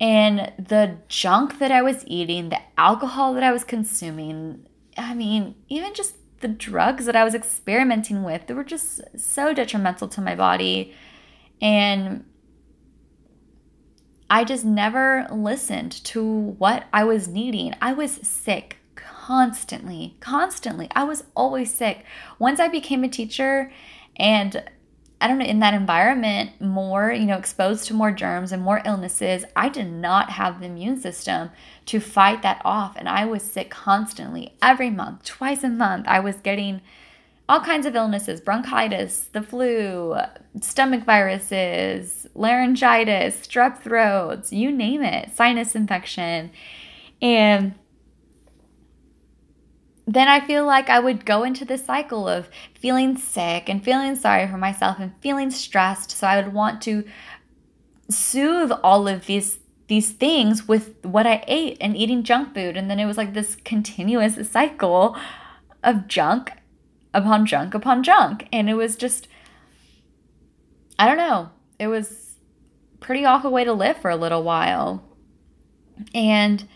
And 0.00 0.52
the 0.58 0.96
junk 1.08 1.58
that 1.58 1.70
I 1.70 1.82
was 1.82 2.04
eating, 2.06 2.48
the 2.48 2.60
alcohol 2.78 3.34
that 3.34 3.42
I 3.42 3.52
was 3.52 3.64
consuming, 3.64 4.66
I 4.96 5.14
mean, 5.14 5.56
even 5.68 5.92
just 5.92 6.14
the 6.40 6.48
drugs 6.48 7.06
that 7.06 7.16
I 7.16 7.24
was 7.24 7.34
experimenting 7.34 8.22
with, 8.22 8.46
they 8.46 8.54
were 8.54 8.64
just 8.64 9.00
so 9.18 9.54
detrimental 9.54 10.08
to 10.08 10.20
my 10.20 10.34
body. 10.34 10.94
And 11.60 12.24
I 14.28 14.44
just 14.44 14.64
never 14.64 15.26
listened 15.30 15.92
to 16.04 16.24
what 16.24 16.84
I 16.92 17.04
was 17.04 17.28
needing. 17.28 17.74
I 17.80 17.92
was 17.92 18.12
sick 18.12 18.78
constantly, 18.94 20.16
constantly. 20.20 20.88
I 20.94 21.04
was 21.04 21.24
always 21.34 21.72
sick. 21.74 22.04
Once 22.38 22.60
I 22.60 22.68
became 22.68 23.04
a 23.04 23.08
teacher 23.08 23.72
and 24.16 24.62
I 25.20 25.28
don't 25.28 25.38
know, 25.38 25.44
in 25.44 25.60
that 25.60 25.74
environment, 25.74 26.60
more, 26.60 27.12
you 27.12 27.26
know, 27.26 27.36
exposed 27.36 27.86
to 27.86 27.94
more 27.94 28.10
germs 28.10 28.52
and 28.52 28.62
more 28.62 28.80
illnesses, 28.86 29.44
I 29.54 29.68
did 29.68 29.92
not 29.92 30.30
have 30.30 30.60
the 30.60 30.66
immune 30.66 30.98
system 30.98 31.50
to 31.86 32.00
fight 32.00 32.40
that 32.42 32.62
off. 32.64 32.96
And 32.96 33.08
I 33.08 33.26
was 33.26 33.42
sick 33.42 33.68
constantly, 33.68 34.54
every 34.62 34.88
month, 34.88 35.24
twice 35.24 35.62
a 35.62 35.68
month. 35.68 36.06
I 36.08 36.20
was 36.20 36.36
getting 36.36 36.80
all 37.50 37.60
kinds 37.60 37.84
of 37.84 37.96
illnesses 37.96 38.40
bronchitis, 38.40 39.28
the 39.32 39.42
flu, 39.42 40.16
stomach 40.60 41.04
viruses, 41.04 42.26
laryngitis, 42.34 43.46
strep 43.46 43.82
throats, 43.82 44.52
you 44.52 44.70
name 44.70 45.02
it, 45.02 45.34
sinus 45.34 45.74
infection. 45.74 46.50
And 47.20 47.74
then 50.14 50.26
I 50.26 50.40
feel 50.40 50.66
like 50.66 50.90
I 50.90 50.98
would 50.98 51.24
go 51.24 51.44
into 51.44 51.64
this 51.64 51.84
cycle 51.84 52.26
of 52.26 52.48
feeling 52.74 53.16
sick 53.16 53.68
and 53.68 53.84
feeling 53.84 54.16
sorry 54.16 54.48
for 54.48 54.56
myself 54.56 54.98
and 54.98 55.12
feeling 55.20 55.52
stressed. 55.52 56.10
So 56.10 56.26
I 56.26 56.42
would 56.42 56.52
want 56.52 56.82
to 56.82 57.04
soothe 58.08 58.72
all 58.82 59.06
of 59.06 59.26
these 59.26 59.60
these 59.86 60.10
things 60.10 60.66
with 60.66 60.94
what 61.04 61.26
I 61.26 61.44
ate 61.46 61.76
and 61.80 61.96
eating 61.96 62.24
junk 62.24 62.54
food. 62.54 62.76
And 62.76 62.90
then 62.90 62.98
it 62.98 63.06
was 63.06 63.16
like 63.16 63.34
this 63.34 63.56
continuous 63.56 64.50
cycle 64.50 65.16
of 65.84 66.08
junk 66.08 66.52
upon 67.14 67.46
junk 67.46 67.74
upon 67.74 68.02
junk. 68.02 68.48
And 68.52 68.68
it 68.68 68.74
was 68.74 68.96
just 68.96 69.28
I 70.98 71.06
don't 71.06 71.18
know. 71.18 71.50
It 71.78 71.86
was 71.86 72.36
pretty 72.98 73.24
awful 73.24 73.52
way 73.52 73.62
to 73.62 73.72
live 73.72 73.96
for 73.98 74.10
a 74.10 74.16
little 74.16 74.42
while. 74.42 75.04
And 76.12 76.66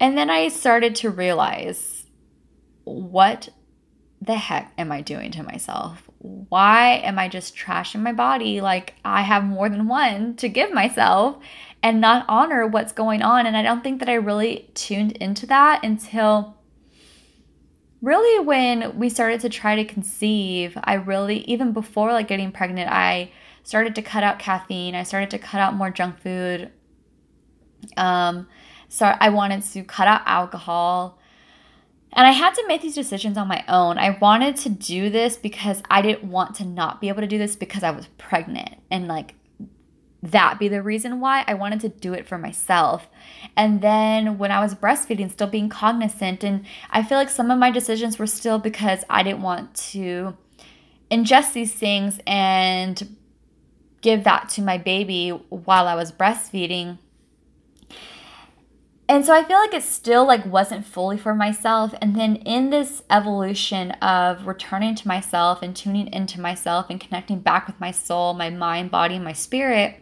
and 0.00 0.16
then 0.16 0.30
I 0.30 0.48
started 0.48 0.94
to 0.96 1.10
realize 1.10 1.89
what 2.84 3.48
the 4.20 4.34
heck 4.34 4.72
am 4.76 4.92
I 4.92 5.00
doing 5.00 5.30
to 5.32 5.42
myself? 5.42 6.08
Why 6.18 7.00
am 7.04 7.18
I 7.18 7.28
just 7.28 7.56
trashing 7.56 8.00
my 8.00 8.12
body 8.12 8.60
like 8.60 8.94
I 9.04 9.22
have 9.22 9.44
more 9.44 9.68
than 9.68 9.88
one 9.88 10.36
to 10.36 10.48
give 10.48 10.72
myself 10.72 11.38
and 11.82 12.00
not 12.00 12.26
honor 12.28 12.66
what's 12.66 12.92
going 12.92 13.22
on? 13.22 13.46
And 13.46 13.56
I 13.56 13.62
don't 13.62 13.82
think 13.82 14.00
that 14.00 14.10
I 14.10 14.14
really 14.14 14.70
tuned 14.74 15.12
into 15.12 15.46
that 15.46 15.82
until 15.82 16.56
really 18.02 18.44
when 18.44 18.98
we 18.98 19.08
started 19.08 19.40
to 19.40 19.48
try 19.48 19.76
to 19.76 19.84
conceive. 19.84 20.76
I 20.84 20.94
really, 20.94 21.38
even 21.44 21.72
before 21.72 22.12
like 22.12 22.28
getting 22.28 22.52
pregnant, 22.52 22.90
I 22.90 23.30
started 23.62 23.94
to 23.94 24.02
cut 24.02 24.24
out 24.24 24.38
caffeine, 24.38 24.94
I 24.94 25.02
started 25.02 25.30
to 25.30 25.38
cut 25.38 25.60
out 25.60 25.74
more 25.74 25.90
junk 25.90 26.18
food. 26.18 26.70
Um, 27.96 28.48
so 28.88 29.06
I 29.06 29.30
wanted 29.30 29.62
to 29.62 29.84
cut 29.84 30.08
out 30.08 30.22
alcohol. 30.26 31.19
And 32.12 32.26
I 32.26 32.32
had 32.32 32.54
to 32.54 32.66
make 32.66 32.82
these 32.82 32.94
decisions 32.94 33.36
on 33.36 33.46
my 33.48 33.64
own. 33.68 33.98
I 33.98 34.18
wanted 34.20 34.56
to 34.56 34.68
do 34.68 35.10
this 35.10 35.36
because 35.36 35.82
I 35.90 36.02
didn't 36.02 36.24
want 36.24 36.56
to 36.56 36.64
not 36.64 37.00
be 37.00 37.08
able 37.08 37.20
to 37.20 37.26
do 37.26 37.38
this 37.38 37.56
because 37.56 37.82
I 37.82 37.90
was 37.90 38.08
pregnant 38.18 38.80
and 38.90 39.06
like 39.06 39.34
that 40.22 40.58
be 40.58 40.68
the 40.68 40.82
reason 40.82 41.20
why 41.20 41.44
I 41.46 41.54
wanted 41.54 41.80
to 41.80 41.88
do 41.88 42.12
it 42.12 42.26
for 42.26 42.36
myself. 42.36 43.08
And 43.56 43.80
then 43.80 44.38
when 44.38 44.50
I 44.50 44.60
was 44.60 44.74
breastfeeding, 44.74 45.30
still 45.30 45.46
being 45.46 45.68
cognizant, 45.68 46.44
and 46.44 46.66
I 46.90 47.02
feel 47.02 47.16
like 47.16 47.30
some 47.30 47.50
of 47.50 47.58
my 47.58 47.70
decisions 47.70 48.18
were 48.18 48.26
still 48.26 48.58
because 48.58 49.02
I 49.08 49.22
didn't 49.22 49.42
want 49.42 49.74
to 49.92 50.36
ingest 51.10 51.52
these 51.52 51.72
things 51.72 52.20
and 52.26 53.16
give 54.02 54.24
that 54.24 54.48
to 54.50 54.62
my 54.62 54.78
baby 54.78 55.30
while 55.30 55.86
I 55.86 55.94
was 55.94 56.12
breastfeeding 56.12 56.98
and 59.10 59.26
so 59.26 59.34
i 59.34 59.42
feel 59.42 59.58
like 59.58 59.74
it 59.74 59.82
still 59.82 60.24
like 60.24 60.46
wasn't 60.46 60.86
fully 60.86 61.18
for 61.18 61.34
myself. 61.34 61.92
And 62.00 62.14
then 62.14 62.36
in 62.36 62.70
this 62.70 63.02
evolution 63.10 63.90
of 63.90 64.46
returning 64.46 64.94
to 64.94 65.08
myself 65.08 65.62
and 65.62 65.74
tuning 65.74 66.06
into 66.12 66.40
myself 66.40 66.86
and 66.88 67.00
connecting 67.00 67.40
back 67.40 67.66
with 67.66 67.80
my 67.80 67.90
soul 67.90 68.32
my 68.34 68.50
mind 68.50 68.92
body 68.92 69.18
my 69.18 69.32
spirit 69.32 69.96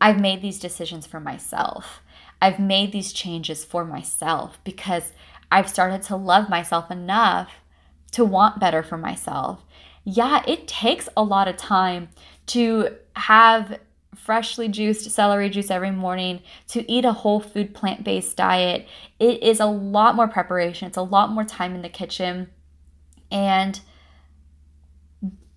i've 0.00 0.20
made 0.20 0.40
these 0.40 0.60
decisions 0.60 1.06
for 1.06 1.18
myself. 1.18 2.00
I've 2.40 2.60
made 2.60 2.92
these 2.92 3.12
changes 3.12 3.64
for 3.64 3.84
myself 3.84 4.58
because 4.62 5.12
i've 5.50 5.68
started 5.68 6.02
to 6.02 6.14
love 6.16 6.48
myself 6.48 6.92
enough 6.92 7.50
to 8.12 8.24
want 8.24 8.60
better 8.60 8.84
for 8.84 8.96
myself. 8.96 9.64
Yeah 10.04 10.44
it 10.46 10.68
takes 10.68 11.08
a 11.16 11.24
lot 11.24 11.48
of 11.48 11.56
time 11.56 12.10
to 12.46 12.96
have 13.16 13.80
freshly 14.18 14.68
juiced 14.68 15.10
celery 15.10 15.48
juice 15.48 15.70
every 15.70 15.90
morning, 15.90 16.40
to 16.68 16.90
eat 16.90 17.04
a 17.04 17.12
whole 17.12 17.40
food 17.40 17.74
plant 17.74 18.04
based 18.04 18.36
diet. 18.36 18.86
It 19.18 19.42
is 19.42 19.60
a 19.60 19.66
lot 19.66 20.14
more 20.14 20.28
preparation, 20.28 20.88
it's 20.88 20.96
a 20.96 21.02
lot 21.02 21.30
more 21.30 21.44
time 21.44 21.74
in 21.74 21.82
the 21.82 21.88
kitchen. 21.88 22.50
And, 23.30 23.80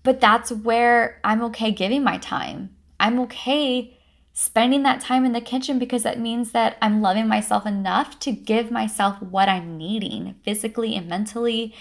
but 0.02 0.20
that's 0.20 0.52
where 0.52 1.20
I'm 1.24 1.42
okay 1.44 1.70
giving 1.70 2.04
my 2.04 2.18
time. 2.18 2.76
I'm 3.00 3.18
okay 3.20 3.98
spending 4.34 4.82
that 4.82 5.00
time 5.00 5.24
in 5.24 5.32
the 5.32 5.40
kitchen 5.40 5.78
because 5.78 6.04
that 6.04 6.18
means 6.18 6.52
that 6.52 6.78
I'm 6.80 7.02
loving 7.02 7.28
myself 7.28 7.66
enough 7.66 8.18
to 8.20 8.32
give 8.32 8.70
myself 8.70 9.20
what 9.20 9.48
I'm 9.48 9.76
needing 9.76 10.36
physically 10.42 10.96
and 10.96 11.06
mentally. 11.06 11.74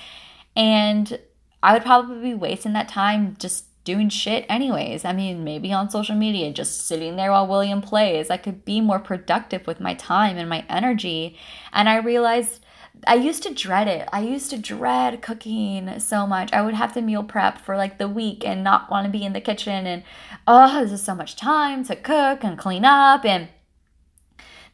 And 0.56 1.20
I 1.64 1.74
would 1.74 1.84
probably 1.84 2.22
be 2.22 2.34
wasting 2.34 2.74
that 2.74 2.90
time 2.90 3.38
just 3.40 3.66
doing 3.84 4.10
shit 4.10 4.46
anyways. 4.48 5.06
I 5.06 5.14
mean, 5.14 5.44
maybe 5.44 5.74
on 5.74 5.90
social 5.90 6.16
media, 6.16 6.52
just 6.54 6.88
sitting 6.88 7.16
there 7.16 7.32
while 7.32 7.48
William 7.48 7.82
plays. 7.82 8.30
I 8.30 8.38
could 8.38 8.64
be 8.64 8.82
more 8.82 9.00
productive 9.00 9.66
with 9.66 9.80
my 9.80 9.94
time 9.96 10.38
and 10.38 10.50
my 10.50 10.66
energy. 10.70 11.38
And 11.74 11.90
I 11.90 11.98
realized 11.98 12.64
I 13.08 13.16
used 13.16 13.44
to 13.44 13.54
dread 13.54 13.88
it. 13.88 14.08
I 14.14 14.22
used 14.22 14.50
to 14.52 14.58
dread 14.58 15.22
cooking 15.22 16.00
so 16.00 16.28
much. 16.28 16.54
I 16.54 16.62
would 16.62 16.76
have 16.76 16.94
to 16.94 17.02
meal 17.02 17.24
prep 17.24 17.58
for 17.58 17.76
like 17.76 17.98
the 17.98 18.08
week 18.08 18.46
and 18.46 18.64
not 18.64 18.92
want 18.92 19.06
to 19.06 19.12
be 19.12 19.26
in 19.26 19.34
the 19.34 19.42
kitchen 19.42 19.88
and 19.88 20.04
oh, 20.48 20.84
this 20.84 20.92
is 20.92 21.02
so 21.02 21.16
much 21.16 21.36
time 21.36 21.84
to 21.86 21.96
cook 21.96 22.44
and 22.44 22.58
clean 22.58 22.86
up 22.86 23.26
and 23.26 23.50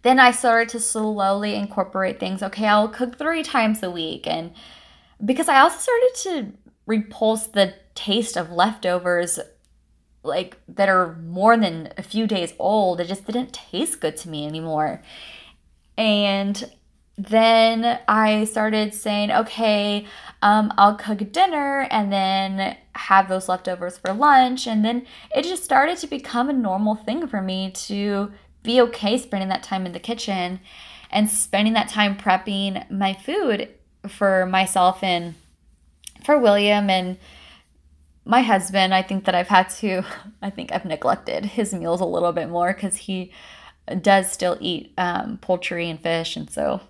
then 0.02 0.20
I 0.20 0.32
started 0.32 0.70
to 0.70 0.80
slowly 0.80 1.56
incorporate 1.56 2.20
things. 2.20 2.44
Okay, 2.44 2.68
I'll 2.68 2.88
cook 2.88 3.18
3 3.18 3.44
times 3.44 3.82
a 3.84 3.92
week 3.92 4.28
and 4.28 4.52
because 5.24 5.48
I 5.48 5.60
also 5.60 5.80
started 5.80 6.12
to 6.24 6.54
repulse 6.86 7.48
the 7.48 7.74
taste 7.98 8.38
of 8.38 8.52
leftovers 8.52 9.40
like 10.24 10.58
that 10.68 10.88
are 10.88 11.16
more 11.16 11.58
than 11.58 11.92
a 11.98 12.04
few 12.04 12.28
days 12.28 12.54
old. 12.60 13.00
It 13.00 13.08
just 13.08 13.26
didn't 13.26 13.54
taste 13.54 14.00
good 14.00 14.16
to 14.18 14.30
me 14.30 14.46
anymore. 14.46 15.02
And 15.98 16.72
then 17.18 18.00
I 18.08 18.44
started 18.44 18.94
saying, 18.94 19.32
okay, 19.32 20.06
um, 20.44 20.72
I'll 20.78 20.96
cook 20.96 21.32
dinner 21.32 21.88
and 21.90 22.14
then 22.14 22.78
have 22.94 23.28
those 23.28 23.50
leftovers 23.50 23.98
for 23.98 24.14
lunch. 24.14 24.68
And 24.68 24.86
then 24.86 25.08
it 25.36 25.44
just 25.44 25.64
started 25.64 25.98
to 26.00 26.08
become 26.08 26.50
a 26.50 26.54
normal 26.54 26.96
thing 26.96 27.26
for 27.26 27.42
me 27.42 27.72
to 27.72 28.32
be 28.62 28.80
okay 28.82 29.18
spending 29.18 29.50
that 29.50 29.64
time 29.64 29.88
in 29.88 29.94
the 29.94 30.00
kitchen 30.00 30.60
and 31.10 31.30
spending 31.30 31.74
that 31.74 31.90
time 31.90 32.16
prepping 32.16 32.90
my 32.92 33.14
food 33.14 33.70
for 34.08 34.46
myself 34.46 35.02
and 35.02 35.34
for 36.24 36.38
William 36.38 36.90
and 36.90 37.18
my 38.28 38.42
husband. 38.42 38.94
I 38.94 39.02
think 39.02 39.26
that 39.26 39.36
I've 39.36 39.48
had 39.48 39.70
to, 39.82 40.04
I 40.42 40.50
think 40.50 40.72
I've 40.72 40.86
neglected 40.86 41.46
his 41.46 41.74
meals 41.74 42.02
a 42.02 42.06
little 42.06 42.34
bit 42.34 42.50
more 42.50 42.74
because 42.74 42.98
he 42.98 43.32
does 44.02 44.32
still 44.32 44.58
eat 44.60 44.94
um, 44.98 45.38
poultry 45.38 45.90
and 45.90 46.00
fish. 46.00 46.36
And 46.36 46.50
so 46.50 46.82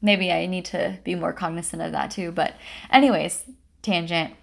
maybe 0.00 0.32
I 0.32 0.46
need 0.46 0.64
to 0.66 0.98
be 1.04 1.14
more 1.14 1.32
cognizant 1.32 1.82
of 1.82 1.92
that 1.92 2.10
too. 2.10 2.32
But, 2.32 2.54
anyways, 2.90 3.44
tangent. 3.82 4.34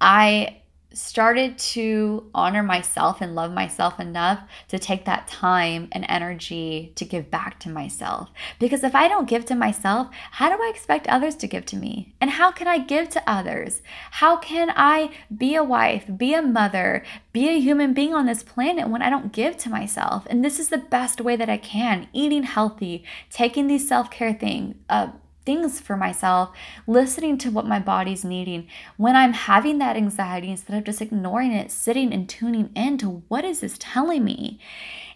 I 0.00 0.60
started 0.94 1.58
to 1.58 2.30
honor 2.34 2.62
myself 2.62 3.20
and 3.20 3.34
love 3.34 3.52
myself 3.52 3.98
enough 3.98 4.40
to 4.68 4.78
take 4.78 5.04
that 5.04 5.26
time 5.26 5.88
and 5.92 6.06
energy 6.08 6.92
to 6.94 7.04
give 7.04 7.30
back 7.30 7.58
to 7.60 7.68
myself. 7.68 8.30
Because 8.58 8.84
if 8.84 8.94
I 8.94 9.08
don't 9.08 9.28
give 9.28 9.44
to 9.46 9.54
myself, 9.54 10.08
how 10.32 10.48
do 10.48 10.62
I 10.62 10.70
expect 10.72 11.06
others 11.08 11.34
to 11.36 11.46
give 11.46 11.66
to 11.66 11.76
me? 11.76 12.14
And 12.20 12.30
how 12.30 12.52
can 12.52 12.68
I 12.68 12.78
give 12.78 13.08
to 13.10 13.22
others? 13.26 13.82
How 14.12 14.36
can 14.36 14.72
I 14.76 15.10
be 15.36 15.54
a 15.54 15.64
wife, 15.64 16.04
be 16.16 16.32
a 16.34 16.42
mother, 16.42 17.04
be 17.32 17.48
a 17.48 17.60
human 17.60 17.92
being 17.92 18.14
on 18.14 18.26
this 18.26 18.42
planet 18.42 18.88
when 18.88 19.02
I 19.02 19.10
don't 19.10 19.32
give 19.32 19.56
to 19.58 19.70
myself? 19.70 20.26
And 20.30 20.44
this 20.44 20.58
is 20.58 20.68
the 20.68 20.78
best 20.78 21.20
way 21.20 21.36
that 21.36 21.50
I 21.50 21.56
can 21.56 22.08
eating 22.12 22.44
healthy, 22.44 23.04
taking 23.30 23.66
these 23.66 23.88
self 23.88 24.10
care 24.10 24.32
things, 24.32 24.76
uh, 24.88 25.08
things 25.44 25.80
for 25.80 25.96
myself, 25.96 26.50
listening 26.86 27.38
to 27.38 27.50
what 27.50 27.66
my 27.66 27.78
body's 27.78 28.24
needing. 28.24 28.66
When 28.96 29.16
I'm 29.16 29.32
having 29.32 29.78
that 29.78 29.96
anxiety, 29.96 30.50
instead 30.50 30.76
of 30.76 30.84
just 30.84 31.02
ignoring 31.02 31.52
it, 31.52 31.70
sitting 31.70 32.12
and 32.12 32.28
tuning 32.28 32.70
in 32.74 32.98
to 32.98 33.22
what 33.28 33.44
is 33.44 33.60
this 33.60 33.76
telling 33.78 34.24
me? 34.24 34.58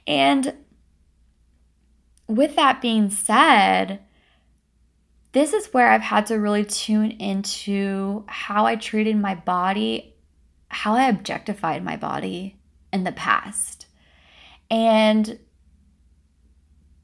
And 0.06 0.54
with 2.26 2.56
that 2.56 2.80
being 2.80 3.10
said, 3.10 4.00
this 5.32 5.52
is 5.52 5.72
where 5.72 5.90
I've 5.90 6.02
had 6.02 6.26
to 6.26 6.36
really 6.36 6.64
tune 6.64 7.10
into 7.12 8.24
how 8.26 8.66
I 8.66 8.76
treated 8.76 9.16
my 9.16 9.34
body, 9.34 10.14
how 10.68 10.94
I 10.94 11.08
objectified 11.08 11.84
my 11.84 11.96
body 11.96 12.56
in 12.92 13.04
the 13.04 13.12
past. 13.12 13.86
And 14.70 15.38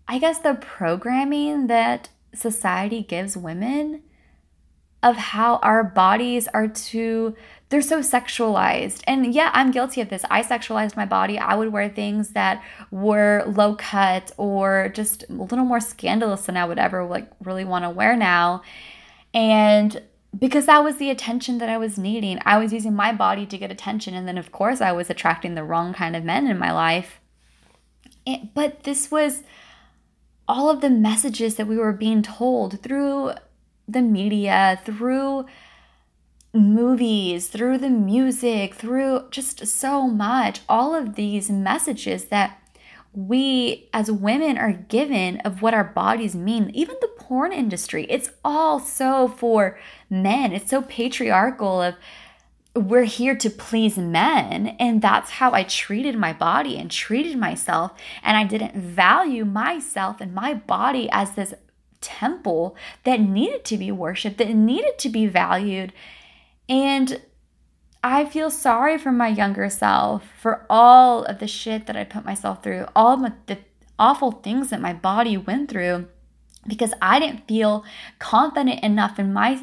I 0.06 0.18
guess 0.18 0.38
the 0.38 0.54
programming 0.54 1.66
that 1.68 2.10
society 2.34 3.02
gives 3.02 3.36
women 3.36 4.02
of 5.02 5.16
how 5.16 5.56
our 5.56 5.84
bodies 5.84 6.48
are 6.48 6.66
to 6.66 7.36
they're 7.68 7.82
so 7.82 8.00
sexualized. 8.00 9.02
And 9.06 9.34
yeah, 9.34 9.50
I'm 9.52 9.70
guilty 9.70 10.00
of 10.00 10.08
this. 10.08 10.24
I 10.30 10.42
sexualized 10.42 10.96
my 10.96 11.06
body. 11.06 11.38
I 11.38 11.54
would 11.54 11.72
wear 11.72 11.88
things 11.88 12.30
that 12.30 12.62
were 12.90 13.42
low 13.46 13.74
cut 13.74 14.30
or 14.36 14.92
just 14.94 15.24
a 15.28 15.32
little 15.32 15.64
more 15.64 15.80
scandalous 15.80 16.46
than 16.46 16.56
I 16.56 16.66
would 16.66 16.78
ever 16.78 17.04
like 17.04 17.28
really 17.42 17.64
want 17.64 17.84
to 17.84 17.90
wear 17.90 18.16
now. 18.16 18.62
And 19.32 20.00
because 20.38 20.66
that 20.66 20.84
was 20.84 20.98
the 20.98 21.10
attention 21.10 21.58
that 21.58 21.68
I 21.68 21.78
was 21.78 21.98
needing. 21.98 22.38
I 22.44 22.58
was 22.58 22.72
using 22.72 22.94
my 22.94 23.12
body 23.12 23.44
to 23.46 23.58
get 23.58 23.70
attention 23.70 24.14
and 24.14 24.28
then 24.28 24.38
of 24.38 24.52
course 24.52 24.80
I 24.80 24.92
was 24.92 25.10
attracting 25.10 25.54
the 25.54 25.64
wrong 25.64 25.92
kind 25.92 26.14
of 26.14 26.22
men 26.22 26.46
in 26.46 26.58
my 26.58 26.70
life. 26.70 27.20
It, 28.24 28.54
but 28.54 28.84
this 28.84 29.10
was 29.10 29.42
all 30.48 30.70
of 30.70 30.80
the 30.80 30.90
messages 30.90 31.56
that 31.56 31.66
we 31.66 31.76
were 31.76 31.92
being 31.92 32.22
told 32.22 32.80
through 32.82 33.32
the 33.88 34.02
media, 34.02 34.80
through 34.84 35.46
movies, 36.52 37.48
through 37.48 37.78
the 37.78 37.90
music, 37.90 38.74
through 38.74 39.24
just 39.30 39.66
so 39.66 40.06
much, 40.06 40.60
all 40.68 40.94
of 40.94 41.16
these 41.16 41.50
messages 41.50 42.26
that 42.26 42.60
we 43.12 43.88
as 43.92 44.10
women 44.10 44.58
are 44.58 44.72
given 44.72 45.38
of 45.38 45.62
what 45.62 45.74
our 45.74 45.84
bodies 45.84 46.34
mean, 46.34 46.70
even 46.74 46.96
the 47.00 47.10
porn 47.16 47.52
industry, 47.52 48.06
it's 48.10 48.30
all 48.44 48.80
so 48.80 49.28
for 49.28 49.78
men. 50.10 50.52
It's 50.52 50.70
so 50.70 50.82
patriarchal 50.82 51.80
of 51.80 51.94
we're 52.74 53.04
here 53.04 53.36
to 53.36 53.50
please 53.50 53.96
men. 53.96 54.76
And 54.80 55.00
that's 55.00 55.30
how 55.30 55.52
I 55.52 55.62
treated 55.62 56.16
my 56.16 56.32
body 56.32 56.76
and 56.76 56.90
treated 56.90 57.38
myself. 57.38 57.92
And 58.22 58.36
I 58.36 58.44
didn't 58.44 58.74
value 58.74 59.44
myself 59.44 60.20
and 60.20 60.34
my 60.34 60.54
body 60.54 61.08
as 61.12 61.32
this 61.32 61.54
temple 62.00 62.76
that 63.04 63.20
needed 63.20 63.64
to 63.64 63.78
be 63.78 63.90
worshiped, 63.90 64.38
that 64.38 64.54
needed 64.54 64.98
to 64.98 65.08
be 65.08 65.26
valued. 65.26 65.92
And 66.68 67.22
I 68.02 68.26
feel 68.26 68.50
sorry 68.50 68.98
for 68.98 69.12
my 69.12 69.28
younger 69.28 69.70
self 69.70 70.24
for 70.38 70.66
all 70.68 71.24
of 71.24 71.38
the 71.38 71.46
shit 71.46 71.86
that 71.86 71.96
I 71.96 72.04
put 72.04 72.24
myself 72.24 72.62
through, 72.62 72.86
all 72.94 73.16
the 73.16 73.58
awful 73.98 74.32
things 74.32 74.70
that 74.70 74.80
my 74.80 74.92
body 74.92 75.36
went 75.36 75.70
through 75.70 76.08
because 76.66 76.92
I 77.00 77.20
didn't 77.20 77.46
feel 77.46 77.84
confident 78.18 78.82
enough 78.82 79.18
in 79.18 79.32
my 79.32 79.60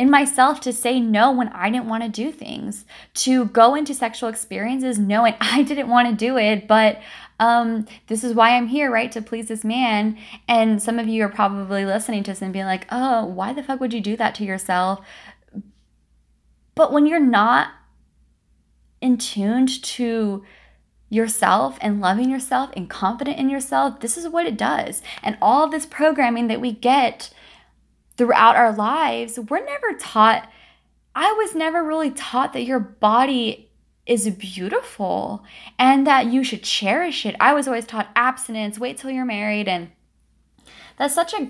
in 0.00 0.08
myself 0.08 0.62
to 0.62 0.72
say 0.72 0.98
no 0.98 1.30
when 1.30 1.48
I 1.48 1.68
didn't 1.68 1.84
want 1.84 2.02
to 2.02 2.08
do 2.08 2.32
things, 2.32 2.86
to 3.12 3.44
go 3.44 3.74
into 3.74 3.92
sexual 3.92 4.30
experiences 4.30 4.98
knowing 4.98 5.34
I 5.42 5.62
didn't 5.62 5.90
want 5.90 6.08
to 6.08 6.14
do 6.14 6.38
it, 6.38 6.66
but 6.66 7.02
um, 7.38 7.84
this 8.06 8.24
is 8.24 8.32
why 8.32 8.56
I'm 8.56 8.68
here, 8.68 8.90
right? 8.90 9.12
To 9.12 9.20
please 9.20 9.48
this 9.48 9.62
man. 9.62 10.16
And 10.48 10.82
some 10.82 10.98
of 10.98 11.06
you 11.06 11.22
are 11.24 11.28
probably 11.28 11.84
listening 11.84 12.22
to 12.22 12.30
this 12.30 12.40
and 12.40 12.50
being 12.50 12.64
like, 12.64 12.86
oh, 12.90 13.26
why 13.26 13.52
the 13.52 13.62
fuck 13.62 13.78
would 13.78 13.92
you 13.92 14.00
do 14.00 14.16
that 14.16 14.34
to 14.36 14.44
yourself? 14.44 15.04
But 16.74 16.94
when 16.94 17.04
you're 17.04 17.20
not 17.20 17.68
in 19.02 19.18
tuned 19.18 19.82
to 19.82 20.42
yourself 21.10 21.76
and 21.82 22.00
loving 22.00 22.30
yourself 22.30 22.70
and 22.74 22.88
confident 22.88 23.38
in 23.38 23.50
yourself, 23.50 24.00
this 24.00 24.16
is 24.16 24.30
what 24.30 24.46
it 24.46 24.56
does. 24.56 25.02
And 25.22 25.36
all 25.42 25.68
this 25.68 25.84
programming 25.84 26.46
that 26.48 26.60
we 26.62 26.72
get 26.72 27.34
throughout 28.20 28.54
our 28.54 28.70
lives, 28.70 29.38
we're 29.48 29.64
never 29.64 29.94
taught, 29.98 30.46
I 31.14 31.32
was 31.32 31.54
never 31.54 31.82
really 31.82 32.10
taught 32.10 32.52
that 32.52 32.64
your 32.64 32.78
body 32.78 33.70
is 34.04 34.28
beautiful 34.28 35.42
and 35.78 36.06
that 36.06 36.26
you 36.26 36.44
should 36.44 36.62
cherish 36.62 37.24
it. 37.24 37.34
I 37.40 37.54
was 37.54 37.66
always 37.66 37.86
taught 37.86 38.10
abstinence, 38.14 38.78
wait 38.78 38.98
till 38.98 39.10
you're 39.10 39.24
married. 39.24 39.68
And 39.68 39.90
that's 40.98 41.14
such 41.14 41.32
a 41.32 41.48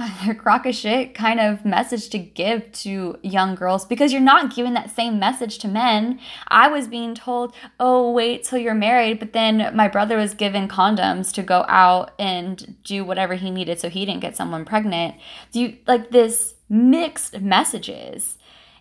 a 0.28 0.34
crock 0.34 0.66
of 0.66 0.74
shit 0.74 1.14
kind 1.14 1.40
of 1.40 1.64
message 1.64 2.08
to 2.10 2.18
give 2.18 2.70
to 2.72 3.18
young 3.22 3.54
girls 3.54 3.84
because 3.84 4.12
you're 4.12 4.20
not 4.20 4.54
giving 4.54 4.74
that 4.74 4.94
same 4.94 5.18
message 5.18 5.58
to 5.58 5.68
men. 5.68 6.18
I 6.48 6.68
was 6.68 6.88
being 6.88 7.14
told, 7.14 7.54
oh, 7.78 8.10
wait 8.12 8.44
till 8.44 8.58
you're 8.58 8.74
married, 8.74 9.18
but 9.18 9.32
then 9.32 9.74
my 9.74 9.88
brother 9.88 10.16
was 10.16 10.34
given 10.34 10.68
condoms 10.68 11.32
to 11.34 11.42
go 11.42 11.64
out 11.68 12.12
and 12.18 12.76
do 12.84 13.04
whatever 13.04 13.34
he 13.34 13.50
needed 13.50 13.80
so 13.80 13.88
he 13.88 14.06
didn't 14.06 14.22
get 14.22 14.36
someone 14.36 14.64
pregnant. 14.64 15.16
Do 15.52 15.60
you 15.60 15.76
like 15.86 16.10
this 16.10 16.54
mixed 16.68 17.40
messages? 17.40 18.38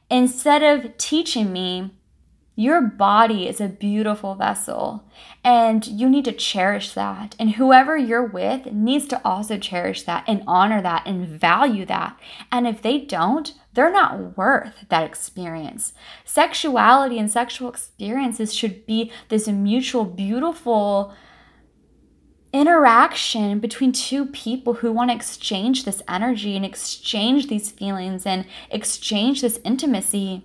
Instead 0.10 0.64
of 0.64 0.98
teaching 0.98 1.54
me 1.54 1.92
your 2.60 2.82
body 2.82 3.48
is 3.48 3.62
a 3.62 3.70
beautiful 3.70 4.36
vessel 4.36 5.06
and 5.46 5.88
you 5.88 6.10
need 6.10 6.26
to 6.26 6.34
cherish 6.34 6.94
that. 6.94 7.34
And 7.40 7.52
whoever 7.52 7.96
you're 7.98 8.26
with 8.26 8.66
needs 8.74 9.08
to 9.08 9.22
also 9.24 9.58
cherish 9.58 10.04
that 10.04 10.26
and 10.28 10.44
honor 10.46 10.82
that 10.82 11.04
and 11.06 11.26
value 11.26 11.86
that. 11.86 12.20
And 12.52 12.68
if 12.68 12.82
they 12.82 13.00
don't, 13.00 13.54
they're 13.74 13.90
not 13.90 14.38
worth 14.38 14.74
that 14.90 15.06
experience. 15.06 15.94
Sexuality 16.26 17.18
and 17.18 17.32
sexual 17.32 17.70
experiences 17.70 18.54
should 18.54 18.86
be 18.86 19.10
this 19.30 19.48
mutual, 19.48 20.04
beautiful 20.04 21.14
interaction 22.52 23.60
between 23.60 23.94
two 23.94 24.26
people 24.26 24.74
who 24.74 24.92
want 24.92 25.12
to 25.12 25.16
exchange 25.16 25.86
this 25.86 26.02
energy 26.10 26.58
and 26.58 26.66
exchange 26.66 27.48
these 27.48 27.72
feelings 27.72 28.26
and 28.26 28.46
exchange 28.70 29.40
this 29.40 29.62
intimacy. 29.64 30.44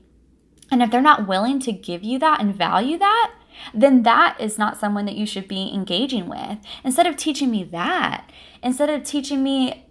And 0.70 0.82
if 0.82 0.90
they're 0.90 1.00
not 1.00 1.28
willing 1.28 1.60
to 1.60 1.72
give 1.72 2.02
you 2.02 2.18
that 2.18 2.40
and 2.40 2.54
value 2.54 2.98
that, 2.98 3.34
then 3.72 4.02
that 4.02 4.36
is 4.40 4.58
not 4.58 4.78
someone 4.78 5.04
that 5.06 5.16
you 5.16 5.26
should 5.26 5.46
be 5.46 5.72
engaging 5.72 6.28
with. 6.28 6.58
Instead 6.82 7.06
of 7.06 7.16
teaching 7.16 7.50
me 7.50 7.64
that, 7.64 8.30
instead 8.62 8.90
of 8.90 9.04
teaching 9.04 9.42
me 9.42 9.84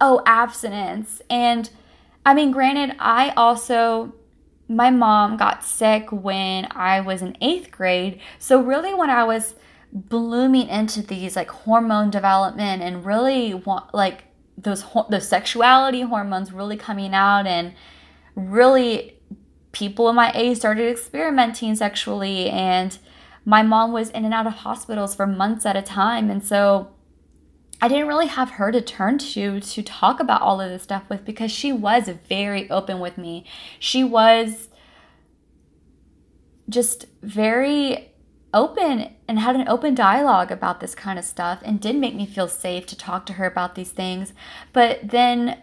oh, 0.00 0.22
abstinence. 0.26 1.22
And 1.30 1.70
I 2.26 2.34
mean, 2.34 2.50
granted, 2.50 2.96
I 2.98 3.30
also, 3.30 4.14
my 4.68 4.90
mom 4.90 5.36
got 5.36 5.64
sick 5.64 6.10
when 6.10 6.68
I 6.70 7.00
was 7.00 7.22
in 7.22 7.36
eighth 7.40 7.70
grade. 7.70 8.20
So, 8.38 8.60
really, 8.60 8.94
when 8.94 9.10
I 9.10 9.24
was 9.24 9.54
blooming 9.92 10.68
into 10.68 11.02
these 11.02 11.36
like 11.36 11.48
hormone 11.48 12.10
development 12.10 12.82
and 12.82 13.04
really 13.04 13.54
want 13.54 13.94
like 13.94 14.24
those 14.58 14.84
the 15.08 15.20
sexuality 15.20 16.00
hormones 16.00 16.52
really 16.52 16.76
coming 16.76 17.14
out 17.14 17.46
and 17.46 17.72
really 18.34 19.16
people 19.74 20.08
in 20.08 20.16
my 20.16 20.32
age 20.34 20.56
started 20.56 20.90
experimenting 20.90 21.74
sexually 21.74 22.48
and 22.48 22.98
my 23.44 23.62
mom 23.62 23.92
was 23.92 24.08
in 24.10 24.24
and 24.24 24.32
out 24.32 24.46
of 24.46 24.54
hospitals 24.54 25.14
for 25.14 25.26
months 25.26 25.66
at 25.66 25.76
a 25.76 25.82
time 25.82 26.30
and 26.30 26.42
so 26.42 26.90
I 27.82 27.88
didn't 27.88 28.08
really 28.08 28.28
have 28.28 28.52
her 28.52 28.72
to 28.72 28.80
turn 28.80 29.18
to 29.18 29.60
to 29.60 29.82
talk 29.82 30.20
about 30.20 30.40
all 30.40 30.60
of 30.60 30.70
this 30.70 30.84
stuff 30.84 31.02
with 31.10 31.24
because 31.24 31.50
she 31.50 31.70
was 31.70 32.08
very 32.28 32.70
open 32.70 32.98
with 32.98 33.18
me. 33.18 33.44
She 33.78 34.02
was 34.02 34.68
just 36.70 37.04
very 37.22 38.14
open 38.54 39.12
and 39.28 39.38
had 39.38 39.56
an 39.56 39.68
open 39.68 39.94
dialogue 39.94 40.50
about 40.50 40.80
this 40.80 40.94
kind 40.94 41.18
of 41.18 41.24
stuff 41.24 41.60
and 41.64 41.80
did 41.80 41.96
make 41.96 42.14
me 42.14 42.24
feel 42.24 42.48
safe 42.48 42.86
to 42.86 42.96
talk 42.96 43.26
to 43.26 43.34
her 43.34 43.44
about 43.44 43.74
these 43.74 43.90
things. 43.90 44.32
But 44.72 45.10
then 45.10 45.58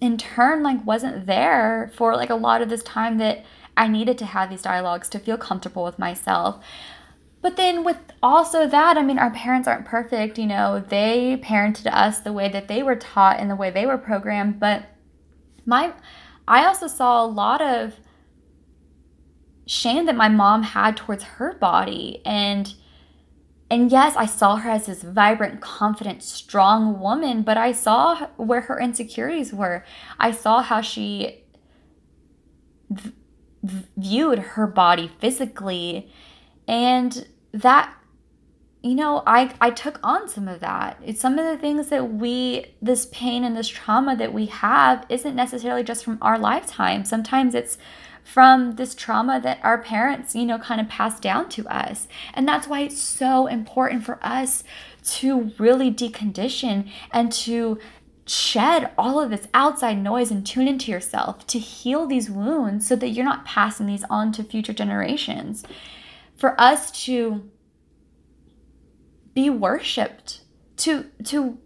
in 0.00 0.16
turn 0.16 0.62
like 0.62 0.84
wasn't 0.86 1.26
there 1.26 1.92
for 1.94 2.16
like 2.16 2.30
a 2.30 2.34
lot 2.34 2.62
of 2.62 2.68
this 2.68 2.82
time 2.82 3.18
that 3.18 3.44
I 3.76 3.86
needed 3.88 4.18
to 4.18 4.26
have 4.26 4.50
these 4.50 4.62
dialogues 4.62 5.08
to 5.10 5.18
feel 5.18 5.36
comfortable 5.36 5.84
with 5.84 5.98
myself. 5.98 6.62
But 7.42 7.56
then, 7.56 7.84
with 7.84 7.96
also 8.22 8.66
that, 8.66 8.98
I 8.98 9.02
mean, 9.02 9.18
our 9.18 9.30
parents 9.30 9.66
aren't 9.66 9.86
perfect. 9.86 10.38
You 10.38 10.46
know, 10.46 10.84
they 10.86 11.40
parented 11.42 11.86
us 11.90 12.20
the 12.20 12.34
way 12.34 12.50
that 12.50 12.68
they 12.68 12.82
were 12.82 12.96
taught 12.96 13.40
and 13.40 13.50
the 13.50 13.56
way 13.56 13.70
they 13.70 13.86
were 13.86 13.96
programmed. 13.96 14.60
But 14.60 14.84
my, 15.64 15.94
I 16.46 16.66
also 16.66 16.86
saw 16.86 17.24
a 17.24 17.26
lot 17.26 17.62
of 17.62 17.94
shame 19.66 20.04
that 20.04 20.16
my 20.16 20.28
mom 20.28 20.62
had 20.62 20.98
towards 20.98 21.24
her 21.24 21.54
body. 21.54 22.20
And, 22.26 22.74
and 23.70 23.92
yes, 23.92 24.16
I 24.16 24.26
saw 24.26 24.56
her 24.56 24.68
as 24.68 24.86
this 24.86 25.02
vibrant, 25.04 25.60
confident, 25.60 26.24
strong 26.24 26.98
woman, 26.98 27.42
but 27.42 27.56
I 27.56 27.70
saw 27.70 28.26
where 28.36 28.62
her 28.62 28.80
insecurities 28.80 29.52
were. 29.52 29.84
I 30.18 30.32
saw 30.32 30.60
how 30.60 30.80
she 30.80 31.44
v- 32.90 33.12
viewed 33.96 34.40
her 34.40 34.66
body 34.66 35.12
physically. 35.20 36.10
And 36.66 37.28
that 37.52 37.94
you 38.82 38.94
know 38.94 39.22
i 39.26 39.52
i 39.60 39.70
took 39.70 40.00
on 40.02 40.28
some 40.28 40.48
of 40.48 40.60
that. 40.60 41.00
It's 41.04 41.20
some 41.20 41.38
of 41.38 41.44
the 41.44 41.58
things 41.58 41.88
that 41.88 42.12
we 42.12 42.74
this 42.80 43.06
pain 43.06 43.44
and 43.44 43.56
this 43.56 43.68
trauma 43.68 44.16
that 44.16 44.32
we 44.32 44.46
have 44.46 45.04
isn't 45.08 45.36
necessarily 45.36 45.84
just 45.84 46.04
from 46.04 46.18
our 46.22 46.38
lifetime. 46.38 47.04
Sometimes 47.04 47.54
it's 47.54 47.78
from 48.32 48.76
this 48.76 48.94
trauma 48.94 49.40
that 49.40 49.58
our 49.62 49.78
parents 49.78 50.36
you 50.36 50.44
know 50.44 50.58
kind 50.58 50.80
of 50.80 50.88
passed 50.88 51.22
down 51.22 51.48
to 51.48 51.66
us. 51.66 52.06
And 52.32 52.46
that's 52.46 52.68
why 52.68 52.80
it's 52.82 53.00
so 53.00 53.46
important 53.46 54.04
for 54.04 54.18
us 54.22 54.62
to 55.04 55.50
really 55.58 55.90
decondition 55.90 56.88
and 57.12 57.32
to 57.32 57.78
shed 58.26 58.92
all 58.96 59.18
of 59.18 59.30
this 59.30 59.48
outside 59.52 59.98
noise 59.98 60.30
and 60.30 60.46
tune 60.46 60.68
into 60.68 60.92
yourself 60.92 61.44
to 61.48 61.58
heal 61.58 62.06
these 62.06 62.30
wounds 62.30 62.86
so 62.86 62.94
that 62.94 63.08
you're 63.08 63.24
not 63.24 63.44
passing 63.44 63.86
these 63.86 64.04
on 64.08 64.30
to 64.32 64.44
future 64.44 64.72
generations. 64.72 65.64
For 66.36 66.58
us 66.60 66.90
to 67.06 67.50
be 69.34 69.50
worshiped 69.50 70.42
to 70.76 71.06
to 71.24 71.58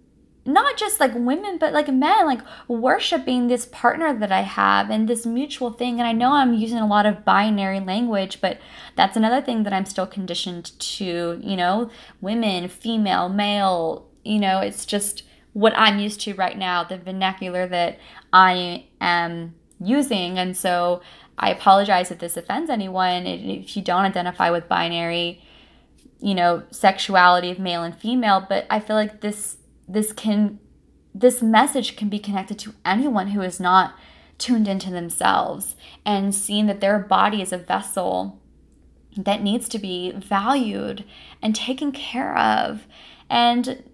not 0.47 0.77
just 0.77 1.01
like 1.01 1.13
women 1.15 1.59
but 1.59 1.73
like 1.73 1.89
men 1.89 2.27
like 2.27 2.41
worshiping 2.69 3.47
this 3.47 3.67
partner 3.67 4.13
that 4.19 4.31
i 4.31 4.43
have 4.43 4.91
and 4.91 5.09
this 5.09 5.25
mutual 5.25 5.71
thing. 5.71 5.99
And 5.99 6.07
i 6.07 6.13
know 6.13 6.33
i'm 6.33 6.55
using 6.55 6.79
a 6.79 6.87
lot 6.87 7.07
of 7.07 7.25
binary 7.25 7.81
language 7.81 8.41
but 8.41 8.59
that's 8.97 9.17
another 9.17 9.41
thing 9.41 9.63
that 9.63 9.73
i'm 9.73 9.87
still 9.87 10.07
conditioned 10.07 10.79
to 10.79 11.41
you 11.43 11.57
know? 11.57 11.91
Women 12.21 12.69
female 12.69 13.29
male 13.29 14.07
you 14.25 14.39
know? 14.39 14.61
It's 14.61 14.85
just 14.85 15.23
what 15.53 15.73
i'm 15.77 15.99
used 15.99 16.21
to 16.23 16.35
right 16.35 16.59
now 16.59 16.85
the 16.85 16.99
vernacular 16.99 17.67
that 17.69 17.99
i 18.33 18.87
am 19.01 19.55
using. 19.81 20.39
And 20.39 20.57
so 20.57 21.03
I 21.39 21.51
apologize 21.51 22.11
if 22.11 22.19
this 22.19 22.37
offends 22.37 22.71
anyone. 22.71 23.27
If 23.27 23.77
you 23.77 23.83
don't 23.83 24.05
identify 24.05 24.51
with 24.51 24.69
binary, 24.69 25.43
you 26.21 26.35
know, 26.35 26.63
sexuality 26.71 27.51
of 27.51 27.59
male 27.59 27.83
and 27.83 27.97
female, 27.97 28.45
but 28.49 28.67
I 28.71 28.81
feel 28.81 28.97
like 28.97 29.21
this 29.21 29.57
this 29.89 30.13
can 30.13 30.59
this 31.15 31.41
message 31.41 31.97
can 31.97 32.09
be 32.09 32.19
connected 32.19 32.59
to 32.59 32.75
anyone 32.85 33.29
who 33.29 33.41
is 33.41 33.61
not 33.61 33.95
tuned 34.37 34.67
into 34.67 34.91
themselves 34.91 35.77
and 36.05 36.35
seeing 36.35 36.67
that 36.67 36.81
their 36.81 36.99
body 36.99 37.41
is 37.41 37.53
a 37.53 37.59
vessel 37.59 38.41
that 39.17 39.41
needs 39.41 39.69
to 39.69 39.79
be 39.79 40.11
valued 40.11 41.05
and 41.41 41.55
taken 41.55 41.93
care 41.93 42.37
of 42.37 42.87
and 43.31 43.85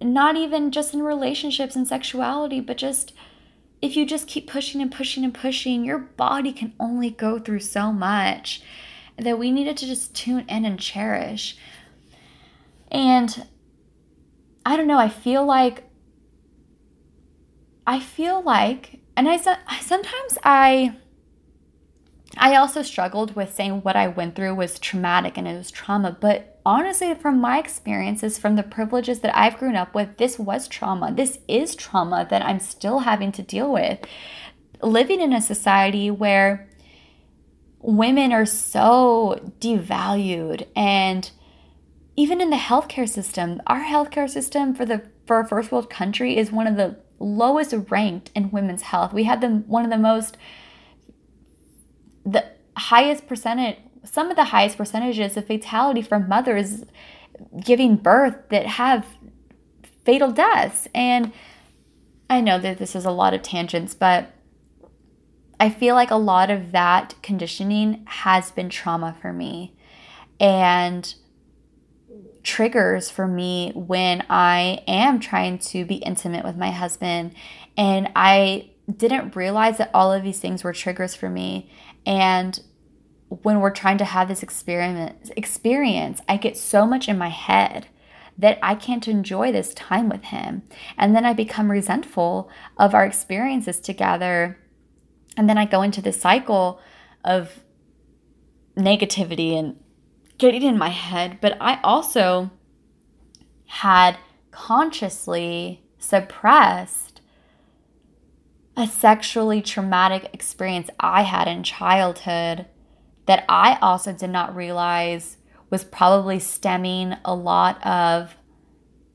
not 0.00 0.36
even 0.36 0.70
just 0.70 0.94
in 0.94 1.02
relationships 1.02 1.76
and 1.76 1.86
sexuality 1.86 2.60
but 2.60 2.78
just 2.78 3.12
if 3.82 3.96
you 3.96 4.04
just 4.04 4.26
keep 4.26 4.48
pushing 4.48 4.82
and 4.82 4.92
pushing 4.92 5.24
and 5.24 5.34
pushing, 5.34 5.84
your 5.84 5.98
body 5.98 6.52
can 6.52 6.74
only 6.78 7.10
go 7.10 7.38
through 7.38 7.60
so 7.60 7.92
much 7.92 8.62
that 9.16 9.38
we 9.38 9.50
needed 9.50 9.76
to 9.78 9.86
just 9.86 10.14
tune 10.14 10.44
in 10.48 10.64
and 10.64 10.78
cherish. 10.78 11.56
And 12.90 13.46
I 14.70 14.76
don't 14.76 14.86
know, 14.86 14.98
I 14.98 15.08
feel 15.08 15.44
like 15.44 15.82
I 17.88 17.98
feel 17.98 18.40
like 18.40 19.00
and 19.16 19.28
I 19.28 19.36
sometimes 19.36 20.38
I 20.44 20.94
I 22.36 22.54
also 22.54 22.82
struggled 22.82 23.34
with 23.34 23.52
saying 23.52 23.80
what 23.82 23.96
I 23.96 24.06
went 24.06 24.36
through 24.36 24.54
was 24.54 24.78
traumatic 24.78 25.36
and 25.36 25.48
it 25.48 25.56
was 25.56 25.72
trauma, 25.72 26.16
but 26.20 26.60
honestly, 26.64 27.12
from 27.16 27.40
my 27.40 27.58
experiences, 27.58 28.38
from 28.38 28.54
the 28.54 28.62
privileges 28.62 29.18
that 29.20 29.36
I've 29.36 29.58
grown 29.58 29.74
up 29.74 29.92
with, 29.92 30.18
this 30.18 30.38
was 30.38 30.68
trauma. 30.68 31.12
This 31.12 31.40
is 31.48 31.74
trauma 31.74 32.24
that 32.30 32.44
I'm 32.44 32.60
still 32.60 33.00
having 33.00 33.32
to 33.32 33.42
deal 33.42 33.72
with. 33.72 33.98
Living 34.80 35.20
in 35.20 35.32
a 35.32 35.42
society 35.42 36.12
where 36.12 36.68
women 37.80 38.32
are 38.32 38.46
so 38.46 39.52
devalued 39.58 40.68
and 40.76 41.28
even 42.16 42.40
in 42.40 42.50
the 42.50 42.56
healthcare 42.56 43.08
system, 43.08 43.62
our 43.66 43.82
healthcare 43.82 44.28
system 44.28 44.74
for 44.74 44.84
the 44.84 45.02
for 45.26 45.40
a 45.40 45.46
first 45.46 45.70
world 45.70 45.88
country 45.88 46.36
is 46.36 46.50
one 46.50 46.66
of 46.66 46.76
the 46.76 46.96
lowest 47.18 47.74
ranked 47.88 48.30
in 48.34 48.50
women's 48.50 48.82
health. 48.82 49.12
We 49.12 49.24
had 49.24 49.40
the 49.40 49.48
one 49.48 49.84
of 49.84 49.90
the 49.90 49.98
most 49.98 50.36
the 52.24 52.44
highest 52.76 53.26
percentage 53.26 53.76
some 54.04 54.30
of 54.30 54.36
the 54.36 54.44
highest 54.44 54.78
percentages 54.78 55.36
of 55.36 55.46
fatality 55.46 56.02
from 56.02 56.28
mothers 56.28 56.84
giving 57.64 57.96
birth 57.96 58.36
that 58.48 58.66
have 58.66 59.06
fatal 60.04 60.30
deaths. 60.30 60.88
And 60.94 61.32
I 62.28 62.40
know 62.40 62.58
that 62.58 62.78
this 62.78 62.94
is 62.94 63.04
a 63.04 63.10
lot 63.10 63.34
of 63.34 63.42
tangents, 63.42 63.94
but 63.94 64.32
I 65.58 65.68
feel 65.68 65.94
like 65.94 66.10
a 66.10 66.16
lot 66.16 66.50
of 66.50 66.72
that 66.72 67.14
conditioning 67.22 68.04
has 68.06 68.50
been 68.50 68.70
trauma 68.70 69.16
for 69.20 69.32
me 69.32 69.74
and 70.38 71.14
triggers 72.42 73.10
for 73.10 73.26
me 73.26 73.72
when 73.74 74.24
I 74.30 74.82
am 74.86 75.20
trying 75.20 75.58
to 75.58 75.84
be 75.84 75.96
intimate 75.96 76.44
with 76.44 76.56
my 76.56 76.70
husband. 76.70 77.34
And 77.76 78.10
I 78.16 78.70
didn't 78.96 79.36
realize 79.36 79.78
that 79.78 79.90
all 79.94 80.12
of 80.12 80.22
these 80.22 80.40
things 80.40 80.64
were 80.64 80.72
triggers 80.72 81.14
for 81.14 81.28
me. 81.28 81.70
And 82.06 82.60
when 83.28 83.60
we're 83.60 83.70
trying 83.70 83.98
to 83.98 84.04
have 84.04 84.28
this 84.28 84.42
experiment 84.42 85.30
experience, 85.36 86.20
I 86.28 86.36
get 86.36 86.56
so 86.56 86.86
much 86.86 87.08
in 87.08 87.18
my 87.18 87.28
head 87.28 87.86
that 88.36 88.58
I 88.62 88.74
can't 88.74 89.06
enjoy 89.06 89.52
this 89.52 89.74
time 89.74 90.08
with 90.08 90.24
him. 90.24 90.62
And 90.96 91.14
then 91.14 91.24
I 91.24 91.32
become 91.34 91.70
resentful 91.70 92.50
of 92.78 92.94
our 92.94 93.04
experiences 93.04 93.78
together. 93.78 94.58
And 95.36 95.48
then 95.48 95.58
I 95.58 95.66
go 95.66 95.82
into 95.82 96.00
this 96.02 96.20
cycle 96.20 96.80
of 97.24 97.60
negativity 98.76 99.58
and 99.58 99.76
getting 100.40 100.62
in 100.62 100.76
my 100.76 100.88
head. 100.88 101.38
But 101.40 101.56
I 101.60 101.78
also 101.84 102.50
had 103.66 104.16
consciously 104.50 105.84
suppressed 105.98 107.20
a 108.76 108.86
sexually 108.86 109.60
traumatic 109.60 110.30
experience 110.32 110.88
I 110.98 111.22
had 111.22 111.46
in 111.46 111.62
childhood 111.62 112.66
that 113.26 113.44
I 113.48 113.78
also 113.80 114.12
did 114.12 114.30
not 114.30 114.56
realize 114.56 115.36
was 115.68 115.84
probably 115.84 116.40
stemming 116.40 117.14
a 117.24 117.34
lot 117.34 117.84
of 117.86 118.34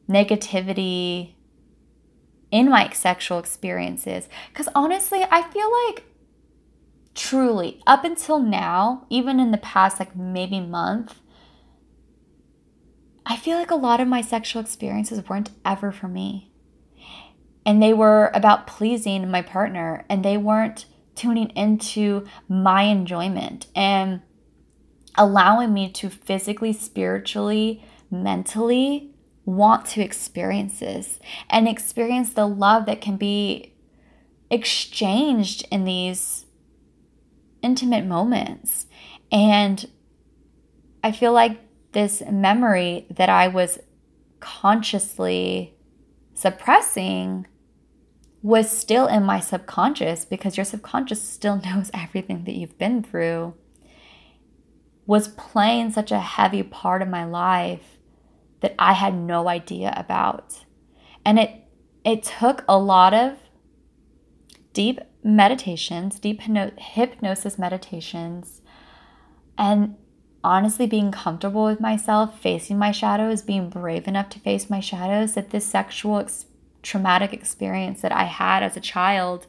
negativity 0.07 1.33
in 2.51 2.69
my 2.69 2.89
sexual 2.91 3.39
experiences. 3.39 4.29
Because 4.53 4.69
honestly, 4.75 5.25
I 5.29 5.41
feel 5.41 5.69
like 5.87 6.05
truly, 7.15 7.81
up 7.87 8.03
until 8.03 8.39
now, 8.39 9.07
even 9.09 9.39
in 9.39 9.51
the 9.51 9.57
past 9.57 9.99
like 9.99 10.15
maybe 10.15 10.59
month, 10.59 11.19
I 13.25 13.37
feel 13.37 13.57
like 13.57 13.71
a 13.71 13.75
lot 13.75 13.99
of 13.99 14.07
my 14.07 14.21
sexual 14.21 14.61
experiences 14.61 15.27
weren't 15.27 15.49
ever 15.65 15.91
for 15.91 16.07
me. 16.07 16.51
and 17.65 17.81
they 17.81 17.93
were 17.93 18.29
about 18.33 18.67
pleasing 18.67 19.29
my 19.29 19.41
partner 19.41 20.05
and 20.07 20.23
they 20.23 20.37
weren't 20.37 20.85
tuning 21.15 21.49
into 21.51 22.25
my 22.47 22.83
enjoyment 22.83 23.67
and 23.75 24.21
allowing 25.17 25.73
me 25.73 25.89
to 25.89 26.09
physically, 26.09 26.73
spiritually, 26.73 27.83
mentally 28.11 29.11
want 29.45 29.85
to 29.85 30.01
experience 30.01 30.79
this 30.79 31.19
and 31.49 31.67
experience 31.67 32.33
the 32.33 32.45
love 32.45 32.85
that 32.85 33.01
can 33.01 33.17
be 33.17 33.73
exchanged 34.49 35.65
in 35.71 35.85
these 35.85 36.44
intimate 37.65 38.05
moments. 38.05 38.85
And 39.31 39.85
I 41.03 41.11
feel 41.11 41.33
like 41.33 41.59
this 41.91 42.21
memory 42.31 43.07
that 43.09 43.29
I 43.29 43.47
was 43.47 43.79
consciously 44.39 45.75
suppressing 46.35 47.47
was 48.43 48.69
still 48.69 49.07
in 49.07 49.23
my 49.23 49.39
subconscious 49.39 50.23
because 50.23 50.55
your 50.55 50.65
subconscious 50.65 51.21
still 51.21 51.59
knows 51.65 51.89
everything 51.93 52.43
that 52.43 52.53
you've 52.53 52.77
been 52.77 53.01
through 53.01 53.55
was 55.07 55.29
playing 55.29 55.91
such 55.91 56.11
a 56.11 56.19
heavy 56.19 56.63
part 56.63 57.01
of 57.01 57.07
my 57.07 57.25
life 57.25 57.97
that 58.61 58.75
I 58.77 58.93
had 58.93 59.15
no 59.15 59.47
idea 59.47 59.93
about. 59.97 60.65
And 61.25 61.39
it 61.39 61.61
it 62.03 62.21
took 62.21 62.63
a 62.69 62.77
lot 62.77 63.15
of 63.15 63.37
deep 64.73 64.99
meditations, 65.25 66.19
deep 66.19 66.39
hypnosis 66.41 67.57
meditations, 67.57 68.61
and 69.57 69.95
honestly 70.43 70.85
being 70.85 71.11
comfortable 71.11 71.65
with 71.65 71.79
myself, 71.79 72.39
facing 72.39 72.77
my 72.77 72.91
shadows, 72.91 73.41
being 73.41 73.67
brave 73.67 74.07
enough 74.07 74.29
to 74.29 74.39
face 74.39 74.69
my 74.69 74.79
shadows, 74.79 75.33
that 75.33 75.49
this 75.49 75.65
sexual 75.65 76.19
ex- 76.19 76.45
traumatic 76.83 77.33
experience 77.33 78.01
that 78.01 78.11
I 78.11 78.25
had 78.25 78.61
as 78.61 78.77
a 78.77 78.79
child 78.79 79.47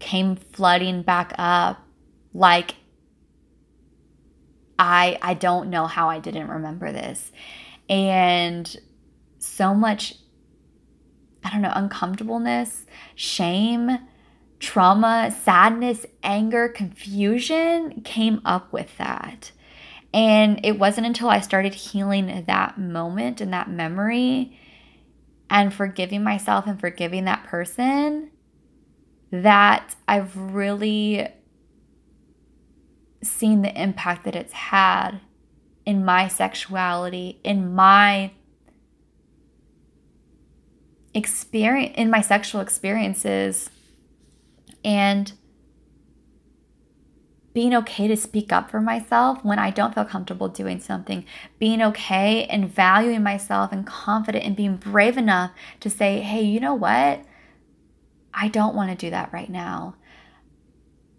came 0.00 0.34
flooding 0.34 1.02
back 1.02 1.32
up 1.38 1.78
like 2.34 2.74
I 4.76 5.18
I 5.22 5.34
don't 5.34 5.70
know 5.70 5.86
how 5.86 6.10
I 6.10 6.18
didn't 6.18 6.48
remember 6.48 6.90
this. 6.90 7.30
And 7.88 8.76
so 9.38 9.72
much 9.72 10.16
I 11.44 11.50
don't 11.50 11.62
know, 11.62 11.72
uncomfortableness, 11.74 12.86
shame, 13.14 13.98
trauma, 14.58 15.34
sadness, 15.42 16.06
anger, 16.22 16.68
confusion 16.68 18.00
came 18.00 18.40
up 18.44 18.72
with 18.72 18.96
that. 18.96 19.52
And 20.14 20.60
it 20.64 20.78
wasn't 20.78 21.06
until 21.06 21.28
I 21.28 21.40
started 21.40 21.74
healing 21.74 22.44
that 22.46 22.78
moment 22.78 23.40
and 23.40 23.52
that 23.52 23.68
memory 23.68 24.58
and 25.50 25.74
forgiving 25.74 26.22
myself 26.22 26.66
and 26.66 26.80
forgiving 26.80 27.24
that 27.24 27.44
person 27.44 28.30
that 29.30 29.96
I've 30.06 30.36
really 30.36 31.28
seen 33.22 33.62
the 33.62 33.80
impact 33.80 34.24
that 34.24 34.36
it's 34.36 34.52
had 34.52 35.20
in 35.84 36.04
my 36.04 36.28
sexuality, 36.28 37.40
in 37.42 37.74
my 37.74 38.30
experience, 41.14 41.94
in 41.96 42.10
my 42.10 42.20
sexual 42.20 42.60
experiences, 42.60 43.70
and 44.84 45.32
being 47.52 47.74
okay 47.74 48.08
to 48.08 48.16
speak 48.16 48.52
up 48.52 48.70
for 48.70 48.80
myself 48.80 49.44
when 49.44 49.60
I 49.60 49.70
don't 49.70 49.94
feel 49.94 50.04
comfortable 50.04 50.48
doing 50.48 50.80
something, 50.80 51.24
being 51.58 51.80
okay 51.80 52.44
and 52.46 52.68
valuing 52.68 53.22
myself 53.22 53.70
and 53.70 53.86
confident 53.86 54.44
and 54.44 54.56
being 54.56 54.76
brave 54.76 55.16
enough 55.16 55.52
to 55.80 55.88
say, 55.88 56.20
hey, 56.20 56.42
you 56.42 56.58
know 56.58 56.74
what? 56.74 57.24
I 58.32 58.48
don't 58.48 58.74
want 58.74 58.90
to 58.90 58.96
do 58.96 59.10
that 59.10 59.32
right 59.32 59.48
now 59.48 59.94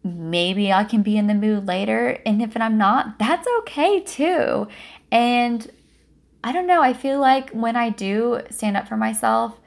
maybe 0.06 0.72
I 0.72 0.84
can 0.84 1.02
be 1.02 1.18
in 1.18 1.28
the 1.28 1.34
mood 1.34 1.66
later. 1.66 2.22
And 2.26 2.42
if 2.42 2.56
I'm 2.56 2.78
not, 2.78 3.18
that's 3.18 3.48
okay 3.60 4.02
too. 4.02 4.68
And 5.12 5.70
I 6.44 6.52
don't 6.52 6.68
know, 6.68 6.82
I 6.82 6.94
feel 6.94 7.20
like 7.20 7.50
when 7.50 7.76
I 7.76 7.90
do 7.90 8.42
stand 8.52 8.78
up 8.78 8.88
for 8.88 8.98
myself 8.98 9.60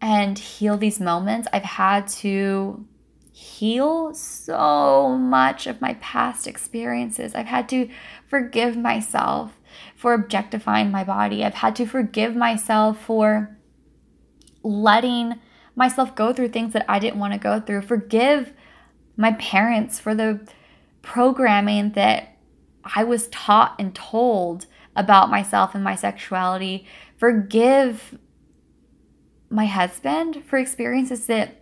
and 0.00 0.38
heal 0.38 0.76
these 0.76 1.00
moments, 1.00 1.48
I've 1.52 1.62
had 1.62 2.08
to 2.08 2.86
heal 3.32 4.12
so 4.14 5.16
much 5.16 5.66
of 5.66 5.80
my 5.80 5.94
past 5.94 6.46
experiences. 6.46 7.34
I've 7.34 7.46
had 7.46 7.68
to 7.70 7.88
forgive 8.26 8.76
myself 8.76 9.58
for 9.96 10.12
objectifying 10.14 10.90
my 10.90 11.04
body. 11.04 11.44
I've 11.44 11.54
had 11.54 11.76
to 11.76 11.86
forgive 11.86 12.34
myself 12.34 13.02
for 13.02 13.56
letting 14.62 15.40
myself 15.74 16.14
go 16.14 16.32
through 16.32 16.48
things 16.48 16.72
that 16.72 16.84
I 16.88 16.98
didn't 16.98 17.20
want 17.20 17.32
to 17.32 17.38
go 17.38 17.60
through. 17.60 17.82
Forgive 17.82 18.52
my 19.16 19.32
parents 19.32 19.98
for 19.98 20.14
the 20.14 20.46
programming 21.02 21.92
that 21.92 22.36
I 22.84 23.04
was 23.04 23.28
taught 23.28 23.74
and 23.78 23.94
told 23.94 24.66
about 24.96 25.30
myself 25.30 25.74
and 25.74 25.84
my 25.84 25.94
sexuality. 25.94 26.86
Forgive 27.16 28.18
my 29.50 29.66
husband 29.66 30.44
for 30.46 30.58
experiences 30.58 31.26
that 31.26 31.56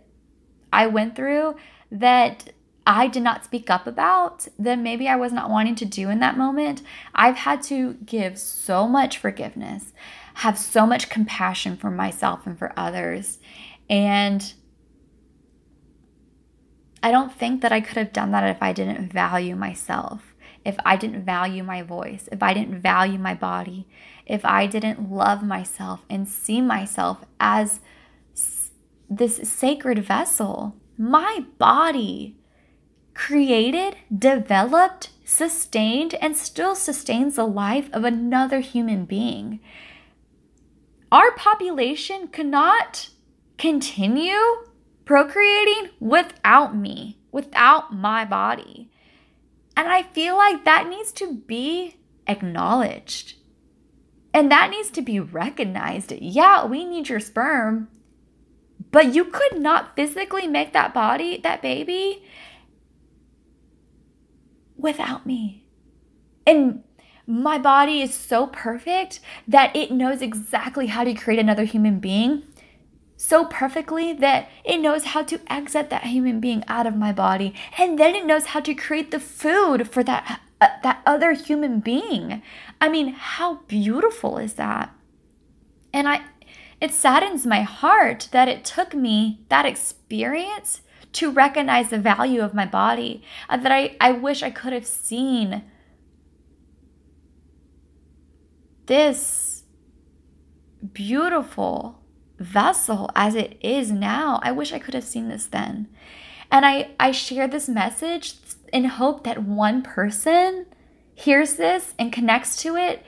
I 0.71 0.87
went 0.87 1.15
through 1.15 1.55
that 1.91 2.51
I 2.85 3.07
did 3.07 3.23
not 3.23 3.43
speak 3.43 3.69
up 3.69 3.85
about, 3.85 4.47
that 4.57 4.79
maybe 4.79 5.07
I 5.07 5.15
was 5.15 5.31
not 5.31 5.49
wanting 5.49 5.75
to 5.75 5.85
do 5.85 6.09
in 6.09 6.19
that 6.19 6.37
moment. 6.37 6.81
I've 7.13 7.37
had 7.37 7.61
to 7.63 7.93
give 8.05 8.39
so 8.39 8.87
much 8.87 9.17
forgiveness, 9.17 9.93
have 10.35 10.57
so 10.57 10.85
much 10.85 11.09
compassion 11.09 11.77
for 11.77 11.91
myself 11.91 12.47
and 12.47 12.57
for 12.57 12.73
others. 12.77 13.39
And 13.89 14.53
I 17.01 17.11
don't 17.11 17.33
think 17.33 17.61
that 17.61 17.71
I 17.71 17.81
could 17.81 17.97
have 17.97 18.13
done 18.13 18.31
that 18.31 18.43
if 18.55 18.61
I 18.61 18.73
didn't 18.73 19.11
value 19.11 19.55
myself, 19.55 20.33
if 20.65 20.75
I 20.85 20.95
didn't 20.95 21.23
value 21.23 21.63
my 21.63 21.81
voice, 21.81 22.27
if 22.31 22.41
I 22.43 22.53
didn't 22.53 22.81
value 22.81 23.19
my 23.19 23.33
body, 23.33 23.87
if 24.29 24.45
I 24.45 24.67
didn't 24.67 25.11
love 25.11 25.43
myself 25.43 26.05
and 26.09 26.29
see 26.29 26.61
myself 26.61 27.25
as 27.39 27.81
this 29.09 29.37
sacred 29.43 30.05
vessel. 30.05 30.75
My 30.97 31.45
body 31.57 32.37
created, 33.15 33.97
developed, 34.15 35.09
sustained, 35.25 36.13
and 36.21 36.37
still 36.37 36.75
sustains 36.75 37.35
the 37.35 37.47
life 37.47 37.89
of 37.91 38.03
another 38.05 38.59
human 38.59 39.05
being. 39.05 39.59
Our 41.11 41.31
population 41.31 42.27
cannot 42.27 43.09
continue 43.57 44.67
procreating 45.05 45.89
without 45.99 46.77
me, 46.77 47.17
without 47.31 47.93
my 47.93 48.25
body. 48.25 48.91
And 49.75 49.87
I 49.87 50.03
feel 50.03 50.37
like 50.37 50.65
that 50.65 50.87
needs 50.87 51.11
to 51.13 51.33
be 51.33 51.95
acknowledged. 52.27 53.38
And 54.33 54.51
that 54.51 54.69
needs 54.69 54.91
to 54.91 55.01
be 55.01 55.19
recognized. 55.19 56.11
Yeah, 56.11 56.65
we 56.65 56.85
need 56.85 57.09
your 57.09 57.19
sperm, 57.19 57.87
but 58.91 59.13
you 59.13 59.25
could 59.25 59.59
not 59.59 59.95
physically 59.95 60.47
make 60.47 60.73
that 60.73 60.93
body, 60.93 61.39
that 61.43 61.61
baby, 61.61 62.23
without 64.77 65.25
me. 65.25 65.65
And 66.45 66.83
my 67.25 67.57
body 67.57 68.01
is 68.01 68.13
so 68.13 68.47
perfect 68.47 69.19
that 69.47 69.75
it 69.75 69.91
knows 69.91 70.21
exactly 70.21 70.87
how 70.87 71.03
to 71.03 71.13
create 71.13 71.39
another 71.39 71.63
human 71.63 71.99
being 71.99 72.43
so 73.17 73.45
perfectly 73.45 74.13
that 74.13 74.49
it 74.63 74.77
knows 74.77 75.03
how 75.03 75.21
to 75.21 75.39
exit 75.51 75.89
that 75.89 76.05
human 76.05 76.39
being 76.39 76.63
out 76.69 76.87
of 76.87 76.95
my 76.95 77.11
body 77.11 77.53
and 77.77 77.99
then 77.99 78.15
it 78.15 78.25
knows 78.25 78.45
how 78.45 78.61
to 78.61 78.73
create 78.73 79.11
the 79.11 79.19
food 79.19 79.91
for 79.91 80.03
that 80.03 80.39
uh, 80.61 80.67
that 80.83 81.01
other 81.05 81.33
human 81.33 81.79
being. 81.79 82.41
I 82.81 82.89
mean, 82.89 83.13
how 83.13 83.55
beautiful 83.67 84.37
is 84.37 84.53
that? 84.55 84.93
And 85.93 86.07
I 86.07 86.21
it 86.81 86.93
saddens 86.93 87.45
my 87.45 87.61
heart 87.61 88.29
that 88.31 88.47
it 88.47 88.63
took 88.63 88.93
me 88.93 89.41
that 89.49 89.65
experience 89.65 90.81
to 91.11 91.31
recognize 91.31 91.89
the 91.89 91.99
value 91.99 92.41
of 92.41 92.53
my 92.53 92.65
body 92.65 93.21
uh, 93.49 93.57
that 93.57 93.71
I, 93.71 93.97
I 93.99 94.11
wish 94.11 94.43
I 94.43 94.49
could 94.49 94.73
have 94.73 94.85
seen 94.85 95.63
this 98.85 99.63
beautiful 100.93 101.99
vessel 102.37 103.09
as 103.15 103.35
it 103.35 103.57
is 103.61 103.91
now. 103.91 104.39
I 104.43 104.51
wish 104.51 104.71
I 104.71 104.79
could 104.79 104.93
have 104.93 105.03
seen 105.03 105.27
this 105.27 105.47
then. 105.47 105.89
And 106.51 106.65
I, 106.65 106.91
I 106.99 107.11
share 107.11 107.47
this 107.47 107.67
message 107.67 108.35
in 108.71 108.85
hope 108.85 109.23
that 109.23 109.43
one 109.43 109.81
person 109.81 110.65
hears 111.13 111.55
this 111.55 111.93
and 111.99 112.13
connects 112.13 112.61
to 112.63 112.75
it 112.75 113.03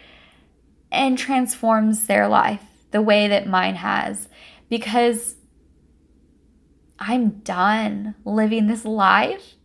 and 0.91 1.17
transforms 1.17 2.07
their 2.07 2.27
life 2.27 2.63
the 2.91 3.01
way 3.01 3.27
that 3.27 3.47
mine 3.47 3.75
has. 3.75 4.27
Because 4.69 5.35
I'm 6.99 7.29
done 7.39 8.15
living 8.25 8.67
this 8.67 8.85
life 8.85 9.55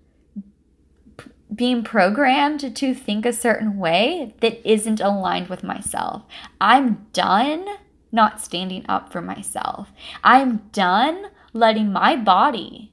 being 1.55 1.83
programmed 1.83 2.77
to 2.77 2.95
think 2.95 3.25
a 3.25 3.33
certain 3.33 3.79
way 3.79 4.35
that 4.41 4.69
isn't 4.69 5.01
aligned 5.01 5.49
with 5.49 5.63
myself. 5.63 6.23
I'm 6.61 7.07
done 7.13 7.67
not 8.13 8.41
standing 8.41 8.85
up 8.89 9.13
for 9.13 9.21
myself. 9.21 9.93
I'm 10.23 10.59
done 10.73 11.27
letting 11.53 11.93
my 11.93 12.17
body 12.17 12.93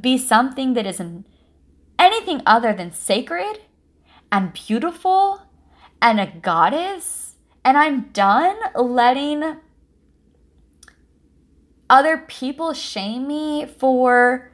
be 0.00 0.16
something 0.16 0.74
that 0.74 0.86
isn't 0.86 1.26
anything 2.02 2.42
other 2.44 2.72
than 2.72 2.92
sacred 2.92 3.60
and 4.32 4.52
beautiful 4.52 5.42
and 6.00 6.18
a 6.18 6.26
goddess. 6.26 7.36
And 7.64 7.78
I'm 7.78 8.08
done 8.08 8.56
letting 8.74 9.58
other 11.88 12.18
people 12.18 12.72
shame 12.72 13.28
me 13.28 13.66
for 13.66 14.50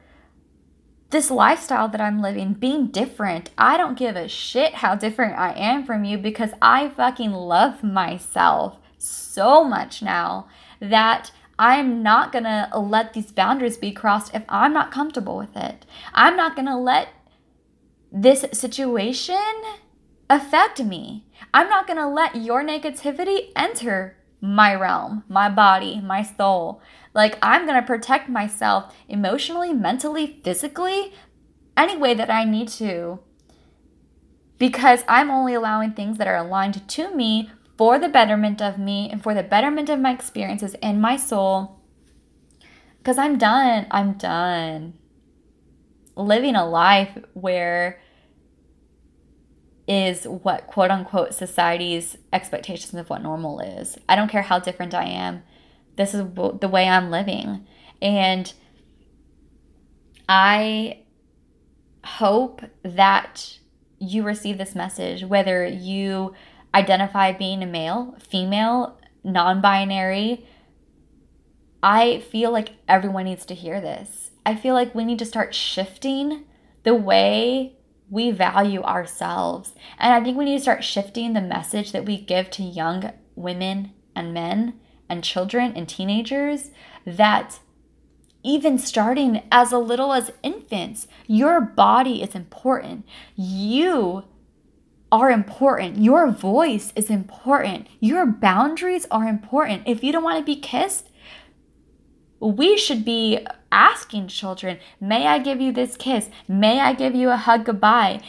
this 1.09 1.31
lifestyle 1.31 1.89
that 1.89 1.99
I'm 1.99 2.21
living, 2.21 2.53
being 2.53 2.87
different. 2.87 3.49
I 3.57 3.77
don't 3.77 3.97
give 3.97 4.15
a 4.15 4.27
shit 4.27 4.75
how 4.75 4.93
different 4.93 5.35
I 5.39 5.53
am 5.53 5.83
from 5.83 6.03
you 6.03 6.19
because 6.19 6.51
I 6.61 6.89
fucking 6.89 7.31
love 7.31 7.83
myself 7.83 8.77
so 8.99 9.63
much 9.63 10.03
now 10.03 10.47
that 10.79 11.31
I'm 11.57 12.03
not 12.03 12.31
gonna 12.31 12.69
let 12.75 13.13
these 13.13 13.31
boundaries 13.31 13.77
be 13.77 13.91
crossed 13.91 14.35
if 14.35 14.43
I'm 14.47 14.71
not 14.71 14.91
comfortable 14.91 15.35
with 15.35 15.57
it. 15.57 15.85
I'm 16.13 16.35
not 16.35 16.55
gonna 16.55 16.79
let 16.79 17.09
this 18.11 18.45
situation 18.53 19.35
affect 20.29 20.83
me. 20.83 21.25
I'm 21.53 21.69
not 21.69 21.87
gonna 21.87 22.09
let 22.09 22.35
your 22.35 22.63
negativity 22.63 23.51
enter 23.55 24.17
my 24.41 24.73
realm, 24.73 25.23
my 25.27 25.49
body, 25.49 25.99
my 26.01 26.23
soul. 26.23 26.81
Like, 27.13 27.37
I'm 27.41 27.65
gonna 27.65 27.81
protect 27.81 28.29
myself 28.29 28.95
emotionally, 29.07 29.73
mentally, 29.73 30.39
physically, 30.43 31.13
any 31.75 31.97
way 31.97 32.13
that 32.13 32.29
I 32.29 32.45
need 32.45 32.67
to. 32.69 33.19
Because 34.57 35.03
I'm 35.07 35.29
only 35.29 35.53
allowing 35.53 35.93
things 35.93 36.17
that 36.17 36.27
are 36.27 36.37
aligned 36.37 36.87
to 36.87 37.15
me 37.15 37.49
for 37.77 37.97
the 37.97 38.09
betterment 38.09 38.61
of 38.61 38.77
me 38.77 39.09
and 39.09 39.23
for 39.23 39.33
the 39.33 39.43
betterment 39.43 39.89
of 39.89 39.99
my 39.99 40.11
experiences 40.11 40.75
and 40.81 41.01
my 41.01 41.15
soul. 41.15 41.79
Because 42.97 43.17
I'm 43.17 43.37
done. 43.37 43.87
I'm 43.89 44.13
done 44.13 44.98
living 46.19 46.55
a 46.55 46.67
life 46.67 47.17
where 47.33 48.01
is 49.87 50.25
what 50.25 50.67
quote 50.67 50.91
unquote 50.91 51.33
society's 51.33 52.17
expectations 52.31 52.93
of 52.93 53.09
what 53.09 53.23
normal 53.23 53.59
is. 53.59 53.97
I 54.07 54.15
don't 54.15 54.29
care 54.29 54.43
how 54.43 54.59
different 54.59 54.93
I 54.93 55.05
am. 55.05 55.41
This 55.95 56.13
is 56.13 56.21
the 56.35 56.67
way 56.67 56.87
I'm 56.87 57.09
living. 57.09 57.65
And 58.01 58.53
I 60.27 60.99
hope 62.05 62.61
that 62.83 63.59
you 63.97 64.23
receive 64.23 64.57
this 64.57 64.75
message, 64.75 65.25
whether 65.25 65.65
you 65.65 66.33
identify 66.73 67.31
being 67.31 67.63
a 67.63 67.65
male, 67.65 68.15
female, 68.19 68.99
non 69.23 69.59
binary. 69.59 70.45
I 71.81 72.19
feel 72.19 72.51
like 72.51 72.73
everyone 72.87 73.25
needs 73.25 73.45
to 73.47 73.55
hear 73.55 73.81
this. 73.81 74.28
I 74.49 74.55
feel 74.55 74.73
like 74.73 74.95
we 74.95 75.05
need 75.05 75.19
to 75.19 75.25
start 75.25 75.53
shifting 75.53 76.45
the 76.81 76.95
way 76.95 77.75
we 78.09 78.31
value 78.31 78.81
ourselves. 78.81 79.75
And 79.99 80.11
I 80.11 80.23
think 80.23 80.39
we 80.39 80.45
need 80.45 80.57
to 80.57 80.63
start 80.63 80.83
shifting 80.83 81.33
the 81.33 81.41
message 81.41 81.91
that 81.91 82.03
we 82.03 82.19
give 82.19 82.49
to 82.51 82.63
young 82.63 83.11
women 83.35 83.91
and 84.15 84.33
men 84.33 84.79
and 85.07 85.23
children 85.23 85.73
and 85.75 85.87
teenagers 85.87 86.71
that 87.05 87.59
even 88.41 88.79
starting 88.79 89.43
as 89.51 89.71
a 89.71 89.77
little 89.77 90.13
as 90.13 90.31
infants, 90.41 91.07
your 91.27 91.61
body 91.61 92.23
is 92.23 92.33
important. 92.33 93.05
You 93.35 94.23
are 95.11 95.29
important. 95.29 95.99
Your 95.99 96.31
voice 96.31 96.91
is 96.95 97.11
important. 97.11 97.85
Your 97.99 98.25
boundaries 98.25 99.05
are 99.11 99.27
important. 99.27 99.83
If 99.85 100.03
you 100.03 100.11
don't 100.11 100.23
want 100.23 100.39
to 100.39 100.43
be 100.43 100.59
kissed, 100.59 101.08
we 102.39 102.77
should 102.77 103.03
be 103.03 103.45
asking 103.71 104.27
children, 104.27 104.79
May 104.99 105.27
I 105.27 105.39
give 105.39 105.61
you 105.61 105.71
this 105.71 105.97
kiss? 105.97 106.29
May 106.47 106.79
I 106.79 106.93
give 106.93 107.15
you 107.15 107.29
a 107.29 107.37
hug 107.37 107.65
goodbye? 107.65 108.21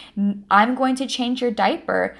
I'm 0.50 0.74
going 0.74 0.96
to 0.96 1.06
change 1.06 1.40
your 1.40 1.50
diaper. 1.50 2.16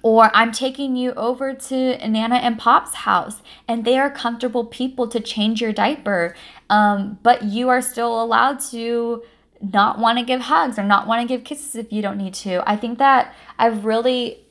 Or 0.00 0.30
I'm 0.32 0.52
taking 0.52 0.94
you 0.94 1.12
over 1.14 1.54
to 1.54 2.08
Nana 2.08 2.36
and 2.36 2.56
Pop's 2.56 2.94
house, 2.94 3.42
and 3.66 3.84
they 3.84 3.98
are 3.98 4.08
comfortable 4.08 4.64
people 4.64 5.08
to 5.08 5.18
change 5.18 5.60
your 5.60 5.72
diaper. 5.72 6.36
Um, 6.70 7.18
but 7.24 7.42
you 7.42 7.68
are 7.68 7.82
still 7.82 8.22
allowed 8.22 8.60
to 8.70 9.24
not 9.60 9.98
want 9.98 10.18
to 10.18 10.24
give 10.24 10.42
hugs 10.42 10.78
or 10.78 10.84
not 10.84 11.08
want 11.08 11.22
to 11.22 11.28
give 11.28 11.44
kisses 11.44 11.74
if 11.74 11.92
you 11.92 12.00
don't 12.00 12.16
need 12.16 12.34
to. 12.34 12.62
I 12.68 12.76
think 12.76 12.98
that 12.98 13.34
I've 13.58 13.84
really 13.84 14.46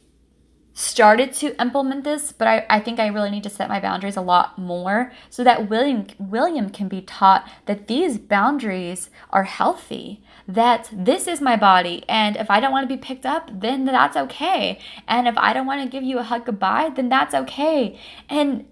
started 0.77 1.33
to 1.33 1.59
implement 1.59 2.03
this, 2.03 2.31
but 2.31 2.47
I, 2.47 2.63
I 2.69 2.79
think 2.79 2.99
I 2.99 3.07
really 3.07 3.31
need 3.31 3.41
to 3.41 3.49
set 3.49 3.67
my 3.67 3.79
boundaries 3.79 4.15
a 4.15 4.21
lot 4.21 4.59
more 4.59 5.11
so 5.27 5.43
that 5.43 5.71
William 5.71 6.05
William 6.19 6.69
can 6.69 6.87
be 6.87 7.01
taught 7.01 7.49
that 7.65 7.87
these 7.87 8.19
boundaries 8.19 9.09
are 9.31 9.45
healthy. 9.45 10.21
That 10.47 10.87
this 10.93 11.25
is 11.25 11.41
my 11.41 11.55
body, 11.55 12.05
and 12.07 12.37
if 12.37 12.51
I 12.51 12.59
don't 12.59 12.71
want 12.71 12.87
to 12.87 12.95
be 12.95 13.01
picked 13.01 13.25
up, 13.25 13.49
then 13.51 13.85
that's 13.85 14.15
okay. 14.15 14.77
And 15.07 15.27
if 15.27 15.35
I 15.35 15.51
don't 15.51 15.65
want 15.65 15.81
to 15.81 15.89
give 15.89 16.03
you 16.03 16.19
a 16.19 16.23
hug 16.23 16.45
goodbye, 16.45 16.91
then 16.95 17.09
that's 17.09 17.33
okay. 17.33 17.99
And 18.29 18.67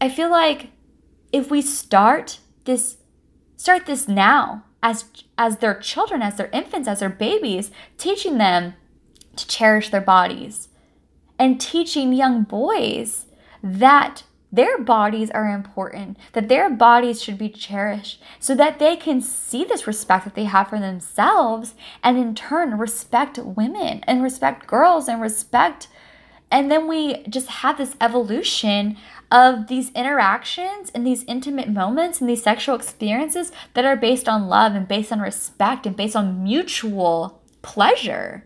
I 0.00 0.08
feel 0.08 0.30
like 0.30 0.70
if 1.30 1.48
we 1.48 1.62
start 1.62 2.40
this 2.64 2.96
start 3.56 3.86
this 3.86 4.08
now 4.08 4.64
as 4.82 5.04
as 5.38 5.58
their 5.58 5.78
children, 5.78 6.22
as 6.22 6.38
their 6.38 6.50
infants, 6.52 6.88
as 6.88 6.98
their 6.98 7.08
babies, 7.08 7.70
teaching 7.98 8.38
them 8.38 8.74
to 9.36 9.46
cherish 9.46 9.90
their 9.90 10.00
bodies 10.00 10.70
and 11.38 11.60
teaching 11.60 12.12
young 12.12 12.42
boys 12.42 13.26
that 13.62 14.22
their 14.52 14.78
bodies 14.78 15.30
are 15.32 15.48
important, 15.48 16.16
that 16.32 16.48
their 16.48 16.70
bodies 16.70 17.22
should 17.22 17.36
be 17.36 17.48
cherished, 17.48 18.22
so 18.38 18.54
that 18.54 18.78
they 18.78 18.96
can 18.96 19.20
see 19.20 19.64
this 19.64 19.86
respect 19.86 20.24
that 20.24 20.34
they 20.34 20.44
have 20.44 20.68
for 20.68 20.78
themselves 20.78 21.74
and 22.02 22.16
in 22.16 22.34
turn 22.34 22.78
respect 22.78 23.38
women 23.38 24.02
and 24.06 24.22
respect 24.22 24.66
girls 24.66 25.08
and 25.08 25.20
respect. 25.20 25.88
And 26.50 26.70
then 26.70 26.86
we 26.86 27.24
just 27.24 27.48
have 27.48 27.76
this 27.76 27.96
evolution 28.00 28.96
of 29.32 29.66
these 29.66 29.90
interactions 29.90 30.90
and 30.94 31.04
these 31.04 31.24
intimate 31.24 31.68
moments 31.68 32.20
and 32.20 32.30
these 32.30 32.44
sexual 32.44 32.76
experiences 32.76 33.50
that 33.74 33.84
are 33.84 33.96
based 33.96 34.28
on 34.28 34.46
love 34.46 34.74
and 34.74 34.86
based 34.86 35.10
on 35.10 35.20
respect 35.20 35.86
and 35.86 35.96
based 35.96 36.14
on 36.14 36.44
mutual 36.44 37.42
pleasure 37.62 38.44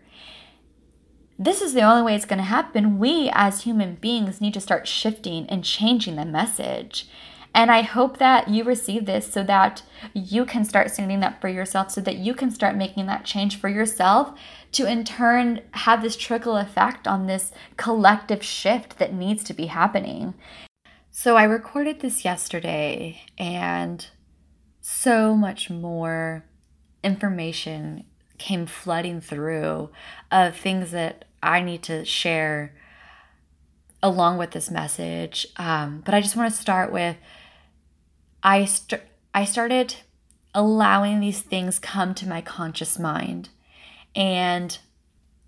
this 1.43 1.61
is 1.61 1.73
the 1.73 1.81
only 1.81 2.03
way 2.03 2.15
it's 2.15 2.25
going 2.25 2.37
to 2.37 2.43
happen. 2.43 2.99
We 2.99 3.31
as 3.33 3.63
human 3.63 3.95
beings 3.95 4.39
need 4.39 4.53
to 4.53 4.61
start 4.61 4.87
shifting 4.87 5.47
and 5.49 5.63
changing 5.63 6.15
the 6.15 6.25
message. 6.25 7.07
And 7.53 7.71
I 7.71 7.81
hope 7.81 8.17
that 8.17 8.47
you 8.47 8.63
receive 8.63 9.05
this 9.05 9.33
so 9.33 9.43
that 9.43 9.81
you 10.13 10.45
can 10.45 10.63
start 10.63 10.91
standing 10.91 11.23
up 11.23 11.41
for 11.41 11.49
yourself, 11.49 11.91
so 11.91 11.99
that 12.01 12.17
you 12.17 12.33
can 12.33 12.51
start 12.51 12.75
making 12.75 13.07
that 13.07 13.25
change 13.25 13.59
for 13.59 13.67
yourself 13.67 14.37
to 14.73 14.85
in 14.85 15.03
turn 15.03 15.61
have 15.71 16.01
this 16.01 16.15
trickle 16.15 16.57
effect 16.57 17.07
on 17.07 17.25
this 17.25 17.51
collective 17.75 18.43
shift 18.43 18.99
that 18.99 19.13
needs 19.13 19.43
to 19.45 19.53
be 19.53 19.65
happening. 19.65 20.35
So 21.09 21.35
I 21.35 21.43
recorded 21.43 21.99
this 21.99 22.23
yesterday, 22.23 23.21
and 23.37 24.05
so 24.79 25.35
much 25.35 25.69
more 25.69 26.45
information 27.03 28.05
came 28.37 28.65
flooding 28.65 29.19
through 29.19 29.89
of 30.31 30.55
things 30.55 30.91
that 30.91 31.25
I 31.41 31.61
need 31.61 31.83
to 31.83 32.05
share 32.05 32.73
along 34.03 34.37
with 34.37 34.51
this 34.51 34.71
message. 34.71 35.47
Um, 35.57 36.01
but 36.05 36.13
I 36.13 36.21
just 36.21 36.35
want 36.35 36.51
to 36.51 36.59
start 36.59 36.91
with 36.91 37.17
I 38.43 38.65
st- 38.65 39.01
I 39.33 39.45
started 39.45 39.95
allowing 40.53 41.19
these 41.19 41.41
things 41.41 41.79
come 41.79 42.13
to 42.15 42.27
my 42.27 42.41
conscious 42.41 42.99
mind 42.99 43.49
and 44.15 44.77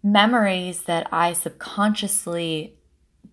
memories 0.01 0.83
that 0.83 1.07
I 1.11 1.33
subconsciously 1.33 2.77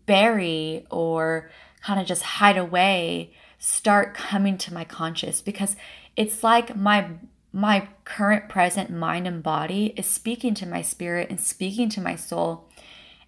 bury 0.07 0.87
or 0.91 1.51
kind 1.83 2.01
of 2.01 2.07
just 2.07 2.23
hide 2.23 2.57
away 2.57 3.33
start 3.59 4.15
coming 4.15 4.57
to 4.57 4.73
my 4.73 4.85
conscious 4.85 5.43
because 5.43 5.77
it's 6.17 6.43
like 6.43 6.75
my 6.75 7.07
my 7.53 7.89
current 8.05 8.49
present 8.49 8.91
mind 8.91 9.27
and 9.27 9.43
body 9.43 9.93
is 9.97 10.07
speaking 10.07 10.55
to 10.55 10.67
my 10.67 10.83
spirit 10.83 11.29
and 11.31 11.41
speaking 11.41 11.89
to 11.91 12.01
my 12.01 12.15
soul 12.15 12.69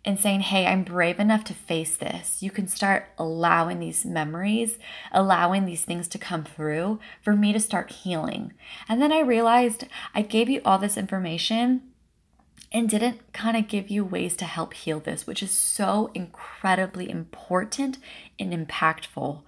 and 0.05 0.19
saying, 0.19 0.41
Hey, 0.41 0.67
I'm 0.67 0.83
brave 0.83 1.19
enough 1.21 1.45
to 1.45 1.55
face 1.55 1.97
this. 1.97 2.43
You 2.43 2.51
can 2.51 2.67
start 2.67 3.07
allowing 3.19 3.79
these 3.79 4.05
memories, 4.05 4.79
allowing 5.13 5.65
these 5.65 5.85
things 5.85 6.09
to 6.09 6.19
come 6.19 6.45
through 6.45 6.99
for 7.23 7.35
me 7.35 7.53
to 7.53 7.61
start 7.61 7.91
healing. 7.91 8.53
And 8.89 9.01
then 9.01 9.13
I 9.13 9.21
realized 9.21 9.87
I 10.15 10.23
gave 10.23 10.49
you 10.49 10.61
all 10.65 10.79
this 10.79 10.97
information 10.97 11.83
and 12.73 12.89
didn't 12.89 13.33
kind 13.33 13.57
of 13.57 13.69
give 13.69 13.91
you 13.91 14.05
ways 14.05 14.35
to 14.37 14.45
help 14.45 14.73
heal 14.73 14.99
this, 14.99 15.27
which 15.27 15.43
is 15.43 15.51
so 15.51 16.11
incredibly 16.15 17.09
important 17.09 17.99
and 18.39 18.53
impactful. 18.53 19.43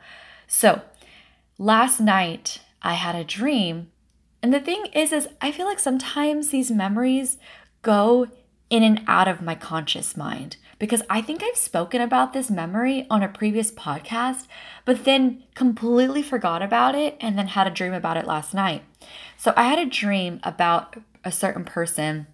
So, 0.47 0.83
last 1.59 2.01
night 2.01 2.61
I 2.83 2.95
had 2.95 3.15
a 3.15 3.25
dream 3.25 3.91
and 4.45 4.53
the 4.53 4.61
thing 4.61 4.85
is 4.93 5.11
is 5.11 5.27
I 5.41 5.51
feel 5.51 5.65
like 5.65 5.79
sometimes 5.79 6.51
these 6.51 6.71
memories 6.71 7.39
go 7.81 8.27
in 8.69 8.83
and 8.83 9.01
out 9.07 9.27
of 9.27 9.41
my 9.41 9.55
conscious 9.55 10.19
mind 10.19 10.59
because 10.79 11.01
I 11.09 11.23
think 11.23 11.43
I've 11.43 11.57
spoken 11.57 12.03
about 12.03 12.35
this 12.35 12.51
memory 12.51 13.07
on 13.09 13.23
a 13.23 13.29
previous 13.29 13.73
podcast, 13.73 14.47
but 14.85 15.07
then 15.07 15.45
completely 15.55 16.23
forgot 16.23 16.61
about 16.61 16.95
it 16.95 17.17
and 17.23 17.39
then 17.39 17.47
had 17.47 17.67
a 17.67 17.71
dream 17.71 17.95
about 17.95 18.19
it 18.19 18.27
last 18.27 18.53
night. 18.53 18.83
So 19.39 19.55
I 19.57 19.63
had 19.63 19.79
a 19.79 19.87
dream 19.87 20.41
about 20.43 20.99
a 21.25 21.33
certain 21.33 21.65
person 21.65 22.27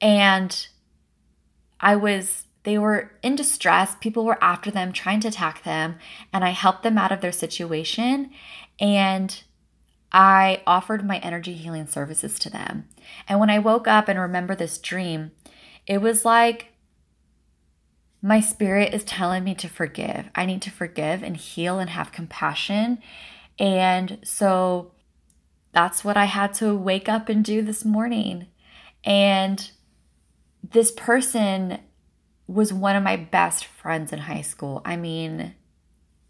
and 0.00 0.68
I 1.80 1.96
was 1.96 2.44
they 2.62 2.78
were 2.78 3.10
in 3.24 3.34
distress. 3.34 3.96
People 4.00 4.24
were 4.24 4.38
after 4.40 4.70
them, 4.70 4.92
trying 4.92 5.18
to 5.20 5.28
attack 5.28 5.64
them, 5.64 5.96
and 6.32 6.44
I 6.44 6.50
helped 6.50 6.84
them 6.84 6.96
out 6.96 7.10
of 7.10 7.22
their 7.22 7.32
situation. 7.32 8.30
And 8.78 9.42
I 10.14 10.62
offered 10.64 11.04
my 11.04 11.18
energy 11.18 11.54
healing 11.54 11.88
services 11.88 12.38
to 12.38 12.48
them. 12.48 12.88
And 13.28 13.40
when 13.40 13.50
I 13.50 13.58
woke 13.58 13.88
up 13.88 14.08
and 14.08 14.18
remember 14.18 14.54
this 14.54 14.78
dream, 14.78 15.32
it 15.88 15.98
was 15.98 16.24
like 16.24 16.68
my 18.22 18.38
spirit 18.40 18.94
is 18.94 19.02
telling 19.02 19.42
me 19.42 19.56
to 19.56 19.68
forgive. 19.68 20.30
I 20.36 20.46
need 20.46 20.62
to 20.62 20.70
forgive 20.70 21.24
and 21.24 21.36
heal 21.36 21.80
and 21.80 21.90
have 21.90 22.12
compassion. 22.12 23.00
And 23.58 24.20
so 24.22 24.92
that's 25.72 26.04
what 26.04 26.16
I 26.16 26.26
had 26.26 26.54
to 26.54 26.76
wake 26.76 27.08
up 27.08 27.28
and 27.28 27.44
do 27.44 27.60
this 27.60 27.84
morning. 27.84 28.46
And 29.02 29.68
this 30.62 30.92
person 30.92 31.80
was 32.46 32.72
one 32.72 32.94
of 32.94 33.02
my 33.02 33.16
best 33.16 33.64
friends 33.66 34.12
in 34.12 34.20
high 34.20 34.42
school. 34.42 34.80
I 34.84 34.94
mean, 34.96 35.56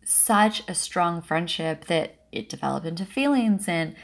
such 0.04 0.62
a 0.66 0.74
strong 0.74 1.20
friendship 1.20 1.84
that 1.84 2.23
it 2.34 2.48
developed 2.48 2.86
into 2.86 3.04
feelings. 3.04 3.68
And 3.68 3.94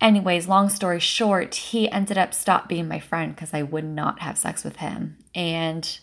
anyways 0.00 0.46
long 0.46 0.68
story 0.68 1.00
short 1.00 1.54
he 1.56 1.90
ended 1.90 2.16
up 2.16 2.32
stop 2.32 2.68
being 2.68 2.86
my 2.86 3.00
friend 3.00 3.34
because 3.34 3.52
i 3.52 3.60
would 3.60 3.84
not 3.84 4.20
have 4.20 4.38
sex 4.38 4.62
with 4.64 4.76
him. 4.76 5.18
And 5.34 5.98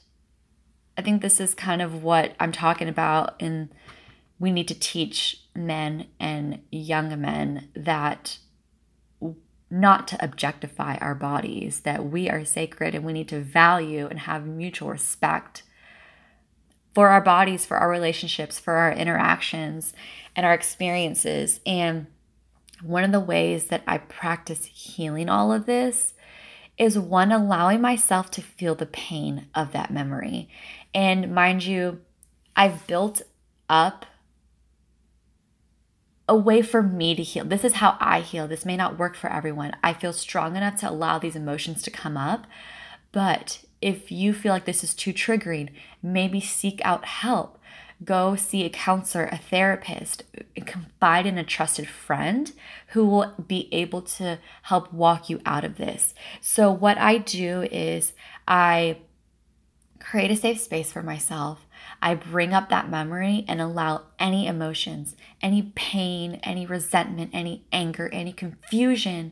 i 0.97 1.01
think 1.01 1.21
this 1.21 1.39
is 1.39 1.53
kind 1.53 1.81
of 1.81 2.03
what 2.03 2.35
i'm 2.39 2.51
talking 2.51 2.89
about 2.89 3.35
and 3.41 3.69
we 4.39 4.51
need 4.51 4.67
to 4.67 4.77
teach 4.77 5.41
men 5.55 6.07
and 6.19 6.59
young 6.71 7.19
men 7.21 7.69
that 7.73 8.37
not 9.69 10.07
to 10.07 10.23
objectify 10.23 10.95
our 10.97 11.15
bodies, 11.15 11.81
that 11.81 12.05
we 12.05 12.29
are 12.29 12.45
sacred 12.45 12.93
and 12.93 13.03
we 13.03 13.13
need 13.13 13.27
to 13.27 13.39
value 13.39 14.07
and 14.07 14.19
have 14.19 14.45
mutual 14.45 14.89
respect 14.89 15.63
for 16.95 17.09
our 17.09 17.21
bodies, 17.21 17.65
for 17.65 17.77
our 17.77 17.89
relationships, 17.89 18.57
for 18.57 18.73
our 18.73 18.91
interactions 18.91 19.93
and 20.35 20.45
our 20.45 20.53
experiences. 20.53 21.59
And 21.65 22.07
one 22.81 23.03
of 23.03 23.11
the 23.11 23.19
ways 23.19 23.67
that 23.67 23.83
I 23.85 23.99
practice 23.99 24.65
healing 24.65 25.29
all 25.29 25.51
of 25.51 25.65
this 25.65 26.13
is 26.77 26.97
one, 26.97 27.31
allowing 27.31 27.81
myself 27.81 28.31
to 28.31 28.41
feel 28.41 28.75
the 28.75 28.85
pain 28.85 29.47
of 29.53 29.73
that 29.73 29.91
memory. 29.91 30.49
And 30.93 31.35
mind 31.35 31.63
you, 31.65 32.01
I've 32.55 32.87
built 32.87 33.21
up 33.69 34.05
a 36.27 36.35
way 36.35 36.61
for 36.61 36.81
me 36.81 37.13
to 37.15 37.23
heal. 37.23 37.45
This 37.45 37.63
is 37.63 37.73
how 37.73 37.97
I 37.99 38.21
heal. 38.21 38.47
This 38.47 38.65
may 38.65 38.75
not 38.75 38.97
work 38.97 39.15
for 39.15 39.29
everyone. 39.29 39.73
I 39.83 39.93
feel 39.93 40.13
strong 40.13 40.55
enough 40.55 40.77
to 40.77 40.89
allow 40.89 41.19
these 41.19 41.35
emotions 41.35 41.81
to 41.83 41.91
come 41.91 42.17
up. 42.17 42.47
But 43.11 43.63
if 43.81 44.11
you 44.11 44.33
feel 44.33 44.53
like 44.53 44.65
this 44.65 44.83
is 44.83 44.93
too 44.93 45.13
triggering, 45.13 45.69
maybe 46.01 46.39
seek 46.39 46.81
out 46.83 47.05
help. 47.05 47.59
Go 48.03 48.35
see 48.35 48.65
a 48.65 48.69
counselor, 48.69 49.25
a 49.25 49.37
therapist, 49.37 50.23
uh, 50.37 50.63
confide 50.65 51.25
in 51.25 51.37
a 51.37 51.43
trusted 51.43 51.87
friend 51.87 52.51
who 52.87 53.05
will 53.05 53.33
be 53.47 53.69
able 53.73 54.01
to 54.01 54.39
help 54.63 54.91
walk 54.91 55.29
you 55.29 55.39
out 55.45 55.63
of 55.63 55.77
this. 55.77 56.13
So, 56.41 56.71
what 56.71 56.97
I 56.97 57.19
do 57.19 57.63
is 57.71 58.13
I 58.47 58.97
create 59.99 60.29
a 60.29 60.35
safe 60.35 60.59
space 60.59 60.91
for 60.91 61.01
myself. 61.01 61.65
I 62.01 62.15
bring 62.15 62.53
up 62.53 62.69
that 62.69 62.89
memory 62.89 63.45
and 63.47 63.61
allow 63.61 64.03
any 64.19 64.45
emotions, 64.45 65.15
any 65.41 65.71
pain, 65.75 66.39
any 66.43 66.65
resentment, 66.65 67.31
any 67.33 67.65
anger, 67.71 68.09
any 68.11 68.33
confusion, 68.33 69.31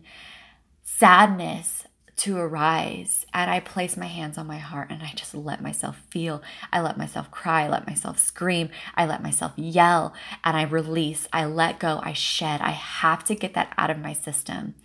sadness 0.83 1.83
to 2.17 2.37
arise. 2.37 3.25
And 3.33 3.49
I 3.49 3.59
place 3.59 3.97
my 3.97 4.07
hands 4.07 4.37
on 4.37 4.47
my 4.47 4.57
heart 4.57 4.89
and 4.91 5.01
I 5.03 5.11
just 5.15 5.33
let 5.33 5.61
myself 5.61 5.97
feel. 6.09 6.41
I 6.71 6.81
let 6.81 6.97
myself 6.97 7.31
cry. 7.31 7.63
I 7.63 7.69
let 7.69 7.87
myself 7.87 8.19
scream. 8.19 8.69
I 8.95 9.05
let 9.05 9.23
myself 9.23 9.53
yell 9.55 10.13
and 10.43 10.55
I 10.55 10.63
release. 10.63 11.27
I 11.33 11.45
let 11.45 11.79
go. 11.79 11.99
I 12.03 12.13
shed. 12.13 12.61
I 12.61 12.71
have 12.71 13.23
to 13.25 13.35
get 13.35 13.53
that 13.55 13.73
out 13.77 13.89
of 13.89 13.99
my 13.99 14.13
system. 14.13 14.75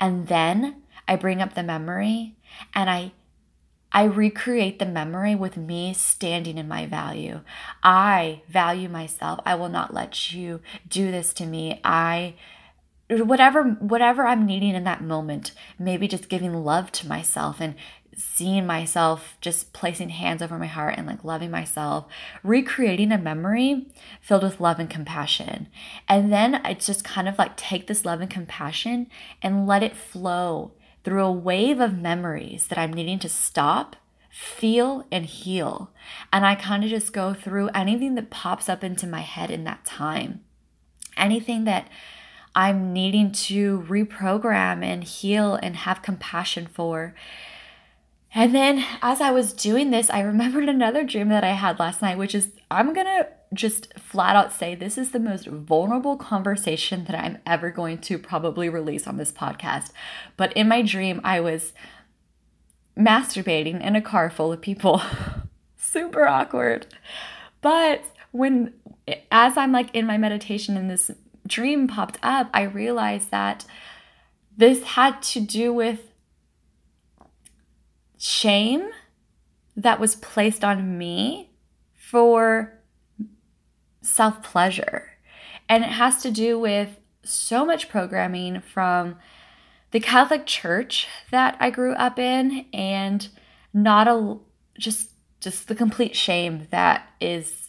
And 0.00 0.28
then 0.28 0.82
I 1.06 1.16
bring 1.16 1.40
up 1.40 1.54
the 1.54 1.62
memory 1.62 2.36
and 2.74 2.90
I 2.90 3.12
I 3.94 4.04
recreate 4.04 4.78
the 4.78 4.86
memory 4.86 5.34
with 5.34 5.58
me 5.58 5.92
standing 5.92 6.56
in 6.56 6.66
my 6.66 6.86
value. 6.86 7.42
I 7.82 8.40
value 8.48 8.88
myself. 8.88 9.40
I 9.44 9.54
will 9.54 9.68
not 9.68 9.92
let 9.92 10.32
you 10.32 10.60
do 10.88 11.10
this 11.10 11.34
to 11.34 11.44
me. 11.44 11.78
I 11.84 12.34
whatever 13.20 13.62
whatever 13.62 14.26
I'm 14.26 14.46
needing 14.46 14.74
in 14.74 14.84
that 14.84 15.02
moment, 15.02 15.52
maybe 15.78 16.08
just 16.08 16.28
giving 16.28 16.54
love 16.54 16.92
to 16.92 17.08
myself 17.08 17.60
and 17.60 17.74
seeing 18.14 18.66
myself 18.66 19.36
just 19.40 19.72
placing 19.72 20.10
hands 20.10 20.42
over 20.42 20.58
my 20.58 20.66
heart 20.66 20.94
and 20.96 21.06
like 21.06 21.24
loving 21.24 21.50
myself, 21.50 22.06
recreating 22.42 23.12
a 23.12 23.18
memory 23.18 23.86
filled 24.20 24.42
with 24.42 24.60
love 24.60 24.78
and 24.78 24.90
compassion. 24.90 25.68
And 26.08 26.32
then 26.32 26.56
I 26.56 26.74
just 26.74 27.04
kind 27.04 27.28
of 27.28 27.38
like 27.38 27.56
take 27.56 27.86
this 27.86 28.04
love 28.04 28.20
and 28.20 28.30
compassion 28.30 29.08
and 29.40 29.66
let 29.66 29.82
it 29.82 29.96
flow 29.96 30.72
through 31.04 31.24
a 31.24 31.32
wave 31.32 31.80
of 31.80 31.98
memories 31.98 32.66
that 32.68 32.78
I'm 32.78 32.92
needing 32.92 33.18
to 33.20 33.28
stop, 33.28 33.96
feel, 34.30 35.06
and 35.10 35.26
heal. 35.26 35.90
And 36.32 36.46
I 36.46 36.54
kind 36.54 36.84
of 36.84 36.90
just 36.90 37.12
go 37.12 37.34
through 37.34 37.70
anything 37.74 38.14
that 38.16 38.30
pops 38.30 38.68
up 38.68 38.84
into 38.84 39.06
my 39.06 39.20
head 39.20 39.50
in 39.50 39.64
that 39.64 39.84
time. 39.84 40.44
Anything 41.16 41.64
that 41.64 41.88
I'm 42.54 42.92
needing 42.92 43.32
to 43.32 43.84
reprogram 43.88 44.84
and 44.84 45.02
heal 45.02 45.54
and 45.54 45.76
have 45.76 46.02
compassion 46.02 46.66
for. 46.66 47.14
And 48.34 48.54
then 48.54 48.84
as 49.00 49.20
I 49.20 49.30
was 49.30 49.52
doing 49.52 49.90
this, 49.90 50.10
I 50.10 50.20
remembered 50.20 50.68
another 50.68 51.04
dream 51.04 51.28
that 51.28 51.44
I 51.44 51.52
had 51.52 51.78
last 51.78 52.02
night, 52.02 52.18
which 52.18 52.34
is 52.34 52.50
I'm 52.70 52.92
gonna 52.92 53.28
just 53.54 53.92
flat 53.98 54.36
out 54.36 54.52
say 54.52 54.74
this 54.74 54.96
is 54.96 55.10
the 55.10 55.20
most 55.20 55.46
vulnerable 55.46 56.16
conversation 56.16 57.04
that 57.04 57.14
I'm 57.14 57.38
ever 57.46 57.70
going 57.70 57.98
to 57.98 58.18
probably 58.18 58.68
release 58.68 59.06
on 59.06 59.16
this 59.16 59.32
podcast. 59.32 59.90
But 60.36 60.52
in 60.54 60.68
my 60.68 60.82
dream, 60.82 61.20
I 61.22 61.40
was 61.40 61.72
masturbating 62.96 63.80
in 63.82 63.96
a 63.96 64.02
car 64.02 64.30
full 64.30 64.52
of 64.52 64.60
people. 64.60 65.02
Super 65.76 66.26
awkward. 66.26 66.86
But 67.60 68.04
when, 68.30 68.72
as 69.30 69.56
I'm 69.56 69.72
like 69.72 69.94
in 69.94 70.06
my 70.06 70.16
meditation 70.16 70.76
in 70.76 70.88
this 70.88 71.10
dream 71.46 71.88
popped 71.88 72.18
up, 72.22 72.48
I 72.52 72.62
realized 72.62 73.30
that 73.30 73.64
this 74.56 74.82
had 74.82 75.22
to 75.22 75.40
do 75.40 75.72
with 75.72 76.00
shame 78.18 78.90
that 79.76 79.98
was 79.98 80.16
placed 80.16 80.62
on 80.62 80.98
me 80.98 81.50
for 81.94 82.78
self 84.02 84.42
pleasure. 84.42 85.10
And 85.68 85.84
it 85.84 85.90
has 85.90 86.22
to 86.22 86.30
do 86.30 86.58
with 86.58 86.98
so 87.24 87.64
much 87.64 87.88
programming 87.88 88.60
from 88.60 89.16
the 89.92 90.00
Catholic 90.00 90.46
Church 90.46 91.06
that 91.30 91.56
I 91.60 91.70
grew 91.70 91.92
up 91.94 92.18
in 92.18 92.66
and 92.72 93.28
not 93.72 94.08
a 94.08 94.36
just 94.78 95.10
just 95.40 95.68
the 95.68 95.74
complete 95.74 96.14
shame 96.14 96.68
that 96.70 97.08
is 97.20 97.61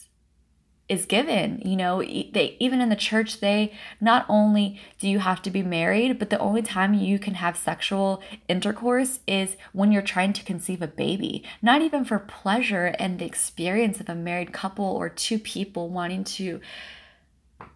is 0.89 1.05
given 1.05 1.61
you 1.63 1.77
know 1.77 2.01
they 2.01 2.57
even 2.59 2.81
in 2.81 2.89
the 2.89 2.95
church 2.95 3.39
they 3.39 3.71
not 4.01 4.25
only 4.27 4.79
do 4.99 5.07
you 5.07 5.19
have 5.19 5.41
to 5.41 5.49
be 5.49 5.63
married 5.63 6.19
but 6.19 6.29
the 6.29 6.39
only 6.39 6.61
time 6.61 6.93
you 6.93 7.17
can 7.17 7.35
have 7.35 7.55
sexual 7.55 8.21
intercourse 8.49 9.19
is 9.25 9.55
when 9.71 9.91
you're 9.91 10.01
trying 10.01 10.33
to 10.33 10.43
conceive 10.43 10.81
a 10.81 10.87
baby. 10.87 11.43
Not 11.61 11.81
even 11.81 12.03
for 12.03 12.19
pleasure 12.19 12.95
and 12.99 13.17
the 13.17 13.25
experience 13.25 13.99
of 13.99 14.09
a 14.09 14.15
married 14.15 14.51
couple 14.51 14.85
or 14.85 15.09
two 15.09 15.39
people 15.39 15.89
wanting 15.89 16.23
to 16.25 16.59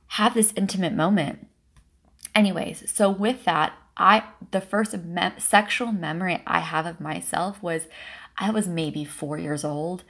have 0.08 0.34
this 0.34 0.54
intimate 0.56 0.94
moment. 0.94 1.48
Anyways 2.36 2.92
so 2.94 3.10
with 3.10 3.46
that 3.46 3.74
i 3.96 4.24
the 4.52 4.62
first 4.62 4.96
me- 4.98 5.32
sexual 5.38 5.92
memory 5.92 6.44
i 6.46 6.60
have 6.60 6.86
of 6.86 7.00
myself 7.00 7.64
was 7.64 7.88
i 8.38 8.52
was 8.52 8.68
maybe 8.68 9.04
4 9.04 9.40
years 9.40 9.64
old 9.64 10.04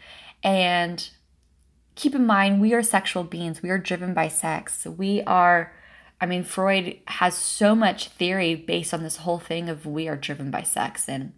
and 0.43 1.09
keep 1.97 2.15
in 2.15 2.25
mind, 2.25 2.61
we 2.61 2.73
are 2.73 2.83
sexual 2.83 3.23
beings. 3.23 3.61
We 3.61 3.71
are 3.71 3.79
driven 3.79 4.13
by 4.13 4.29
sex. 4.29 4.85
We 4.85 5.23
are, 5.23 5.73
I 6.21 6.27
mean, 6.27 6.43
Freud 6.43 6.99
has 7.07 7.35
so 7.35 7.75
much 7.75 8.09
theory 8.09 8.55
based 8.55 8.93
on 8.93 9.03
this 9.03 9.17
whole 9.17 9.39
thing 9.39 9.67
of 9.67 9.85
we 9.85 10.07
are 10.07 10.15
driven 10.15 10.51
by 10.51 10.61
sex. 10.61 11.09
And 11.09 11.33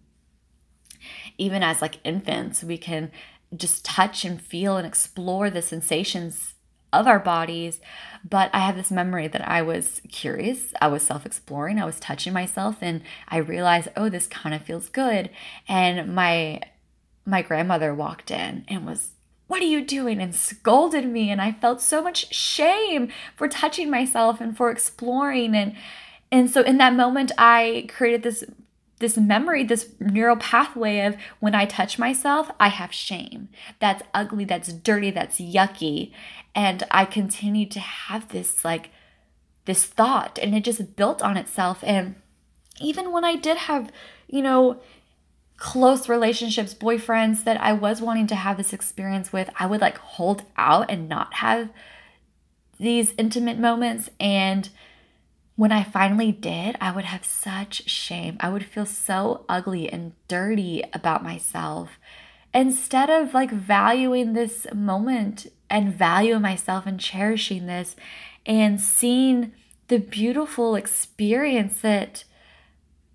even 1.38 1.62
as 1.62 1.80
like 1.80 1.98
infants, 2.04 2.62
we 2.62 2.76
can 2.76 3.10
just 3.56 3.84
touch 3.84 4.24
and 4.24 4.40
feel 4.40 4.76
and 4.76 4.86
explore 4.86 5.48
the 5.50 5.62
sensations 5.62 6.54
of 6.92 7.06
our 7.06 7.18
bodies. 7.18 7.80
But 8.28 8.50
I 8.52 8.58
have 8.60 8.76
this 8.76 8.90
memory 8.90 9.28
that 9.28 9.48
I 9.48 9.62
was 9.62 10.02
curious, 10.12 10.74
I 10.80 10.88
was 10.88 11.02
self 11.02 11.24
exploring, 11.24 11.80
I 11.80 11.86
was 11.86 11.98
touching 11.98 12.34
myself, 12.34 12.76
and 12.82 13.02
I 13.28 13.38
realized, 13.38 13.88
oh, 13.96 14.10
this 14.10 14.26
kind 14.26 14.54
of 14.54 14.62
feels 14.62 14.90
good. 14.90 15.30
And 15.66 16.14
my 16.14 16.60
my 17.24 17.40
grandmother 17.40 17.94
walked 17.94 18.30
in 18.30 18.64
and 18.68 18.84
was 18.84 19.12
what 19.50 19.60
are 19.62 19.66
you 19.66 19.84
doing? 19.84 20.22
And 20.22 20.32
scolded 20.32 21.08
me. 21.08 21.28
And 21.28 21.40
I 21.40 21.50
felt 21.50 21.80
so 21.80 22.00
much 22.00 22.32
shame 22.32 23.08
for 23.34 23.48
touching 23.48 23.90
myself 23.90 24.40
and 24.40 24.56
for 24.56 24.70
exploring. 24.70 25.56
And 25.56 25.74
and 26.30 26.48
so 26.48 26.62
in 26.62 26.78
that 26.78 26.94
moment, 26.94 27.32
I 27.36 27.88
created 27.88 28.22
this 28.22 28.44
this 29.00 29.16
memory, 29.16 29.64
this 29.64 29.88
neural 29.98 30.36
pathway 30.36 31.00
of 31.00 31.16
when 31.40 31.56
I 31.56 31.64
touch 31.64 31.98
myself, 31.98 32.52
I 32.60 32.68
have 32.68 32.92
shame. 32.92 33.48
That's 33.80 34.04
ugly, 34.14 34.44
that's 34.44 34.72
dirty, 34.72 35.10
that's 35.10 35.40
yucky. 35.40 36.12
And 36.54 36.84
I 36.92 37.04
continued 37.04 37.72
to 37.72 37.80
have 37.80 38.28
this 38.28 38.64
like 38.64 38.90
this 39.64 39.84
thought 39.84 40.38
and 40.40 40.54
it 40.54 40.62
just 40.62 40.94
built 40.94 41.22
on 41.22 41.36
itself. 41.36 41.82
And 41.82 42.14
even 42.80 43.10
when 43.10 43.24
I 43.24 43.34
did 43.34 43.56
have, 43.56 43.90
you 44.28 44.42
know, 44.42 44.80
close 45.60 46.08
relationships, 46.08 46.74
boyfriends 46.74 47.44
that 47.44 47.60
I 47.60 47.74
was 47.74 48.00
wanting 48.00 48.26
to 48.28 48.34
have 48.34 48.56
this 48.56 48.72
experience 48.72 49.30
with, 49.30 49.50
I 49.56 49.66
would 49.66 49.82
like 49.82 49.98
hold 49.98 50.42
out 50.56 50.90
and 50.90 51.06
not 51.08 51.34
have 51.34 51.68
these 52.78 53.12
intimate 53.18 53.58
moments. 53.58 54.08
And 54.18 54.70
when 55.56 55.70
I 55.70 55.84
finally 55.84 56.32
did, 56.32 56.76
I 56.80 56.92
would 56.92 57.04
have 57.04 57.26
such 57.26 57.88
shame. 57.88 58.38
I 58.40 58.48
would 58.48 58.64
feel 58.64 58.86
so 58.86 59.44
ugly 59.50 59.86
and 59.92 60.14
dirty 60.28 60.82
about 60.94 61.22
myself. 61.22 61.90
Instead 62.54 63.10
of 63.10 63.34
like 63.34 63.50
valuing 63.50 64.32
this 64.32 64.66
moment 64.74 65.46
and 65.68 65.94
valuing 65.94 66.40
myself 66.40 66.86
and 66.86 66.98
cherishing 66.98 67.66
this 67.66 67.96
and 68.46 68.80
seeing 68.80 69.52
the 69.88 69.98
beautiful 69.98 70.74
experience 70.74 71.82
that 71.82 72.24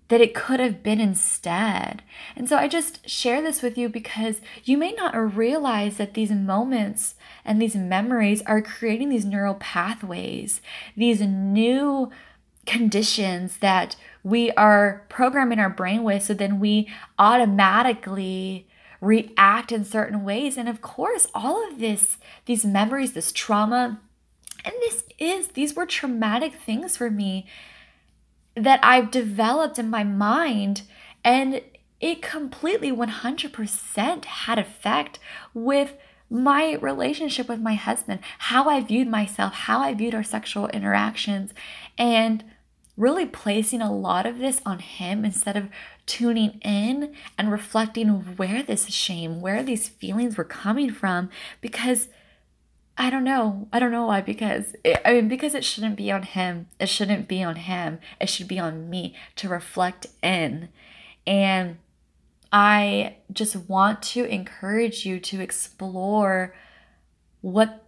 that 0.08 0.20
it 0.20 0.34
could 0.34 0.60
have 0.60 0.82
been 0.82 1.00
instead. 1.00 2.02
And 2.36 2.48
so 2.48 2.56
I 2.56 2.68
just 2.68 3.08
share 3.08 3.42
this 3.42 3.62
with 3.62 3.76
you 3.76 3.88
because 3.88 4.40
you 4.64 4.78
may 4.78 4.92
not 4.92 5.36
realize 5.36 5.96
that 5.96 6.14
these 6.14 6.30
moments 6.30 7.16
and 7.44 7.60
these 7.60 7.74
memories 7.74 8.42
are 8.42 8.62
creating 8.62 9.08
these 9.08 9.24
neural 9.24 9.54
pathways, 9.54 10.60
these 10.96 11.20
new 11.20 12.10
conditions 12.66 13.58
that 13.58 13.96
we 14.22 14.50
are 14.52 15.04
programming 15.08 15.58
our 15.58 15.70
brain 15.70 16.02
with. 16.04 16.22
So 16.22 16.34
then 16.34 16.60
we 16.60 16.88
automatically 17.18 18.66
react 19.00 19.72
in 19.72 19.84
certain 19.84 20.24
ways. 20.24 20.56
And 20.56 20.68
of 20.68 20.80
course, 20.82 21.28
all 21.34 21.68
of 21.68 21.78
this, 21.78 22.16
these 22.44 22.64
memories, 22.64 23.12
this 23.12 23.32
trauma, 23.32 24.00
and 24.64 24.74
this 24.80 25.04
is, 25.18 25.48
these 25.48 25.74
were 25.74 25.86
traumatic 25.86 26.54
things 26.54 26.96
for 26.96 27.10
me 27.10 27.46
that 28.56 28.80
I've 28.82 29.10
developed 29.10 29.78
in 29.78 29.90
my 29.90 30.02
mind 30.02 30.82
and 31.22 31.60
it 32.00 32.22
completely 32.22 32.90
100% 32.90 34.24
had 34.24 34.58
effect 34.58 35.18
with 35.54 35.94
my 36.28 36.74
relationship 36.74 37.48
with 37.48 37.60
my 37.60 37.74
husband, 37.74 38.20
how 38.38 38.68
I 38.68 38.80
viewed 38.80 39.08
myself, 39.08 39.52
how 39.52 39.80
I 39.80 39.94
viewed 39.94 40.14
our 40.14 40.24
sexual 40.24 40.68
interactions, 40.68 41.54
and 41.96 42.42
really 42.96 43.26
placing 43.26 43.82
a 43.82 43.94
lot 43.94 44.26
of 44.26 44.38
this 44.38 44.60
on 44.64 44.78
him 44.78 45.24
instead 45.24 45.56
of 45.56 45.68
tuning 46.06 46.58
in 46.62 47.14
and 47.36 47.52
reflecting 47.52 48.08
where 48.36 48.62
this 48.62 48.86
shame, 48.86 49.40
where 49.40 49.62
these 49.62 49.88
feelings 49.88 50.36
were 50.36 50.44
coming 50.44 50.90
from 50.90 51.28
because 51.60 52.08
I 52.98 53.10
don't 53.10 53.24
know. 53.24 53.68
I 53.72 53.78
don't 53.78 53.92
know 53.92 54.06
why. 54.06 54.20
Because 54.20 54.74
it, 54.82 55.00
I 55.04 55.14
mean, 55.14 55.28
because 55.28 55.54
it 55.54 55.64
shouldn't 55.64 55.96
be 55.96 56.10
on 56.10 56.22
him. 56.22 56.68
It 56.80 56.88
shouldn't 56.88 57.28
be 57.28 57.42
on 57.42 57.56
him. 57.56 57.98
It 58.20 58.28
should 58.28 58.48
be 58.48 58.58
on 58.58 58.88
me 58.88 59.14
to 59.36 59.48
reflect 59.48 60.06
in. 60.22 60.68
And 61.26 61.76
I 62.52 63.16
just 63.32 63.56
want 63.56 64.02
to 64.02 64.24
encourage 64.24 65.04
you 65.04 65.20
to 65.20 65.40
explore 65.40 66.54
what 67.40 67.82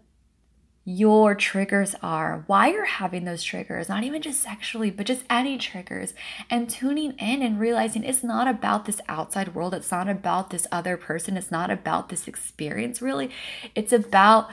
your 0.85 1.35
triggers 1.35 1.95
are, 2.03 2.45
why 2.47 2.69
you're 2.69 2.85
having 2.87 3.25
those 3.25 3.43
triggers, 3.43 3.91
not 3.91 4.05
even 4.05 4.23
just 4.23 4.41
sexually, 4.41 4.91
but 4.91 5.05
just 5.05 5.23
any 5.29 5.59
triggers, 5.59 6.15
and 6.49 6.71
tuning 6.71 7.13
in 7.19 7.43
and 7.43 7.61
realizing 7.61 8.03
it's 8.03 8.25
not 8.25 8.49
about 8.49 8.87
this 8.87 8.99
outside 9.07 9.55
world. 9.55 9.75
It's 9.75 9.91
not 9.91 10.09
about 10.09 10.49
this 10.49 10.67
other 10.73 10.97
person. 10.97 11.37
It's 11.37 11.51
not 11.51 11.71
about 11.71 12.09
this 12.09 12.27
experience, 12.27 13.03
really. 13.03 13.31
It's 13.75 13.93
about 13.93 14.49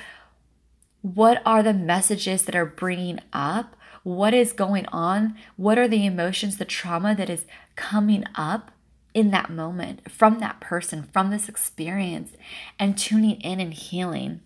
what 1.06 1.40
are 1.46 1.62
the 1.62 1.72
messages 1.74 2.46
that 2.46 2.56
are 2.56 2.66
bringing 2.66 3.20
up? 3.32 3.76
What 4.02 4.34
is 4.34 4.54
going 4.54 4.88
on? 4.88 5.36
What 5.56 5.78
are 5.78 5.88
the 5.88 6.04
emotions, 6.04 6.58
the 6.58 6.66
trauma 6.66 7.14
that 7.14 7.30
is 7.30 7.46
coming 7.76 8.24
up 8.34 8.72
in 9.14 9.30
that 9.30 9.52
moment 9.52 10.12
from 10.12 10.40
that 10.40 10.60
person, 10.60 11.04
from 11.14 11.30
this 11.30 11.48
experience, 11.48 12.32
and 12.80 12.98
tuning 12.98 13.40
in 13.42 13.60
and 13.60 13.72
healing? 13.72 14.42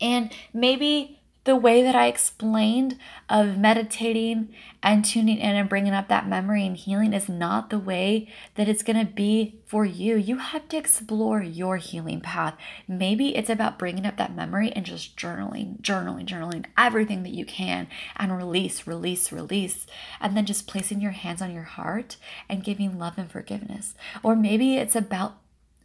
And 0.00 0.32
maybe 0.52 1.23
the 1.44 1.56
way 1.56 1.82
that 1.82 1.94
I 1.94 2.06
explained 2.06 2.98
of 3.28 3.58
meditating 3.58 4.48
and 4.82 5.04
tuning 5.04 5.38
in 5.38 5.56
and 5.56 5.68
bringing 5.68 5.92
up 5.92 6.08
that 6.08 6.26
memory 6.26 6.66
and 6.66 6.76
healing 6.76 7.12
is 7.12 7.28
not 7.28 7.68
the 7.68 7.78
way 7.78 8.28
that 8.54 8.68
it's 8.68 8.82
going 8.82 8.98
to 8.98 9.12
be 9.12 9.60
for 9.66 9.84
you. 9.84 10.16
You 10.16 10.38
have 10.38 10.68
to 10.70 10.78
explore 10.78 11.42
your 11.42 11.76
healing 11.76 12.22
path. 12.22 12.54
Maybe 12.88 13.36
it's 13.36 13.50
about 13.50 13.78
bringing 13.78 14.06
up 14.06 14.16
that 14.16 14.34
memory 14.34 14.72
and 14.72 14.86
just 14.86 15.18
journaling, 15.18 15.80
journaling, 15.82 16.26
journaling 16.26 16.64
everything 16.78 17.22
that 17.24 17.34
you 17.34 17.44
can 17.44 17.88
and 18.16 18.34
release, 18.34 18.86
release, 18.86 19.30
release. 19.30 19.86
And 20.20 20.34
then 20.34 20.46
just 20.46 20.66
placing 20.66 21.02
your 21.02 21.12
hands 21.12 21.42
on 21.42 21.52
your 21.52 21.64
heart 21.64 22.16
and 22.48 22.64
giving 22.64 22.98
love 22.98 23.18
and 23.18 23.30
forgiveness. 23.30 23.94
Or 24.22 24.34
maybe 24.34 24.76
it's 24.76 24.96
about 24.96 25.36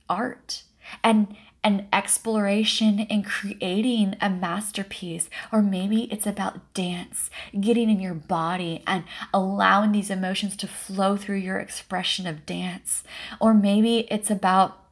art 0.07 0.63
and 1.03 1.35
an 1.63 1.87
exploration 1.91 2.99
in 2.99 3.23
creating 3.23 4.15
a 4.21 4.29
masterpiece, 4.29 5.29
or 5.51 5.61
maybe 5.61 6.03
it's 6.11 6.25
about 6.25 6.73
dance, 6.73 7.29
getting 7.59 7.89
in 7.89 7.99
your 7.99 8.13
body 8.13 8.81
and 8.87 9.03
allowing 9.33 9.91
these 9.91 10.09
emotions 10.09 10.55
to 10.57 10.67
flow 10.67 11.17
through 11.17 11.37
your 11.37 11.59
expression 11.59 12.25
of 12.25 12.45
dance, 12.45 13.03
or 13.39 13.53
maybe 13.53 14.07
it's 14.11 14.31
about 14.31 14.85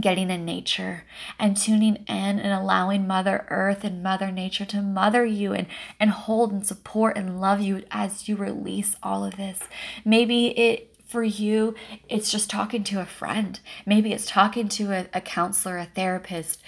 getting 0.00 0.30
in 0.30 0.44
nature 0.44 1.04
and 1.38 1.56
tuning 1.56 1.96
in 2.08 2.38
and 2.40 2.52
allowing 2.52 3.06
mother 3.06 3.46
earth 3.50 3.84
and 3.84 4.02
mother 4.02 4.30
nature 4.30 4.64
to 4.64 4.80
mother 4.80 5.24
you 5.24 5.52
and 5.52 5.66
and 6.00 6.10
hold 6.10 6.50
and 6.50 6.66
support 6.66 7.16
and 7.16 7.40
love 7.40 7.60
you 7.60 7.84
as 7.90 8.26
you 8.26 8.34
release 8.34 8.96
all 9.02 9.22
of 9.22 9.36
this. 9.36 9.60
Maybe 10.04 10.58
it 10.58 10.91
for 11.12 11.22
you, 11.22 11.74
it's 12.08 12.32
just 12.32 12.50
talking 12.50 12.82
to 12.84 13.00
a 13.00 13.06
friend. 13.06 13.60
Maybe 13.84 14.12
it's 14.12 14.26
talking 14.26 14.68
to 14.70 14.92
a, 14.92 15.06
a 15.12 15.20
counselor, 15.20 15.76
a 15.76 15.84
therapist. 15.84 16.62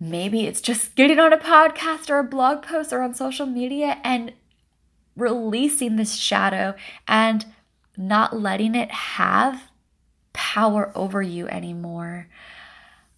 Maybe 0.00 0.46
it's 0.46 0.62
just 0.62 0.94
getting 0.94 1.18
on 1.18 1.32
a 1.32 1.38
podcast 1.38 2.08
or 2.08 2.18
a 2.18 2.24
blog 2.24 2.62
post 2.62 2.92
or 2.92 3.02
on 3.02 3.14
social 3.14 3.46
media 3.46 3.98
and 4.02 4.32
releasing 5.16 5.96
this 5.96 6.14
shadow 6.14 6.74
and 7.06 7.44
not 7.96 8.40
letting 8.40 8.74
it 8.74 8.90
have 8.90 9.64
power 10.32 10.90
over 10.94 11.20
you 11.20 11.46
anymore. 11.48 12.28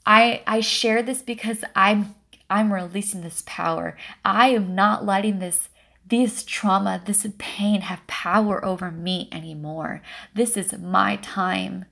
I 0.05 0.43
I 0.47 0.61
share 0.61 1.03
this 1.03 1.23
because 1.23 1.63
I'm 1.77 2.15
I'm 2.49 2.73
releasing 2.73 3.21
this 3.21 3.45
power. 3.47 3.97
I 4.25 4.49
am 4.49 4.75
not 4.75 5.07
letting 5.07 5.39
this 5.39 5.69
this 6.11 6.43
trauma, 6.43 7.01
this 7.05 7.27
pain 7.39 7.83
have 7.83 8.07
power 8.07 8.63
over 8.65 8.91
me 8.91 9.29
anymore. 9.33 10.03
This 10.35 10.57
is 10.57 10.77
my 10.79 11.17
time 11.17 11.87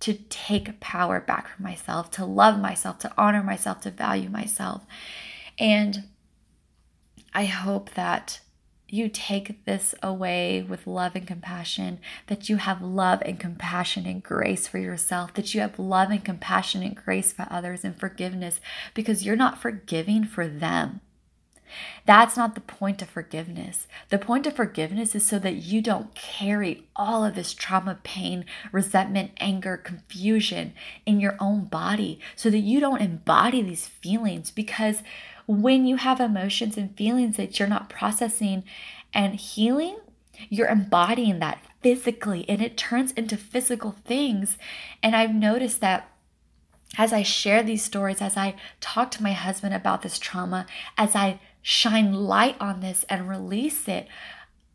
to 0.00 0.14
take 0.28 0.80
power 0.80 1.20
back 1.20 1.48
from 1.48 1.64
myself, 1.64 2.10
to 2.12 2.24
love 2.24 2.58
myself, 2.58 2.98
to 3.00 3.12
honor 3.16 3.42
myself, 3.42 3.80
to 3.82 3.90
value 3.90 4.28
myself. 4.28 4.84
And 5.58 6.08
I 7.32 7.44
hope 7.44 7.94
that 7.94 8.40
you 8.88 9.08
take 9.08 9.64
this 9.64 9.94
away 10.02 10.62
with 10.62 10.86
love 10.86 11.16
and 11.16 11.26
compassion, 11.26 11.98
that 12.28 12.48
you 12.48 12.56
have 12.56 12.80
love 12.80 13.22
and 13.24 13.40
compassion 13.40 14.06
and 14.06 14.22
grace 14.22 14.68
for 14.68 14.78
yourself, 14.78 15.34
that 15.34 15.54
you 15.54 15.60
have 15.60 15.78
love 15.78 16.10
and 16.10 16.24
compassion 16.24 16.82
and 16.82 16.96
grace 16.96 17.32
for 17.32 17.46
others 17.50 17.84
and 17.84 17.98
forgiveness 17.98 18.60
because 18.94 19.24
you're 19.24 19.36
not 19.36 19.60
forgiving 19.60 20.24
for 20.24 20.46
them. 20.46 21.00
That's 22.06 22.36
not 22.36 22.54
the 22.54 22.60
point 22.60 23.02
of 23.02 23.08
forgiveness. 23.08 23.86
The 24.10 24.18
point 24.18 24.46
of 24.46 24.56
forgiveness 24.56 25.14
is 25.14 25.26
so 25.26 25.38
that 25.38 25.56
you 25.56 25.80
don't 25.80 26.14
carry 26.14 26.86
all 26.94 27.24
of 27.24 27.34
this 27.34 27.54
trauma, 27.54 27.98
pain, 28.02 28.44
resentment, 28.72 29.32
anger, 29.38 29.76
confusion 29.76 30.74
in 31.06 31.20
your 31.20 31.36
own 31.40 31.64
body, 31.64 32.20
so 32.36 32.50
that 32.50 32.58
you 32.58 32.80
don't 32.80 33.02
embody 33.02 33.62
these 33.62 33.86
feelings. 33.86 34.50
Because 34.50 35.02
when 35.46 35.86
you 35.86 35.96
have 35.96 36.20
emotions 36.20 36.76
and 36.76 36.96
feelings 36.96 37.36
that 37.36 37.58
you're 37.58 37.68
not 37.68 37.88
processing 37.88 38.64
and 39.12 39.34
healing, 39.34 39.98
you're 40.48 40.68
embodying 40.68 41.38
that 41.38 41.62
physically 41.82 42.44
and 42.48 42.62
it 42.62 42.76
turns 42.76 43.12
into 43.12 43.36
physical 43.36 43.96
things. 44.04 44.56
And 45.02 45.14
I've 45.14 45.34
noticed 45.34 45.80
that 45.80 46.10
as 46.96 47.12
I 47.12 47.22
share 47.22 47.62
these 47.62 47.82
stories, 47.82 48.22
as 48.22 48.36
I 48.36 48.54
talk 48.80 49.10
to 49.12 49.22
my 49.22 49.32
husband 49.32 49.74
about 49.74 50.02
this 50.02 50.18
trauma, 50.18 50.66
as 50.96 51.14
I 51.14 51.40
shine 51.64 52.12
light 52.12 52.54
on 52.60 52.80
this 52.80 53.06
and 53.08 53.26
release 53.26 53.88
it, 53.88 54.06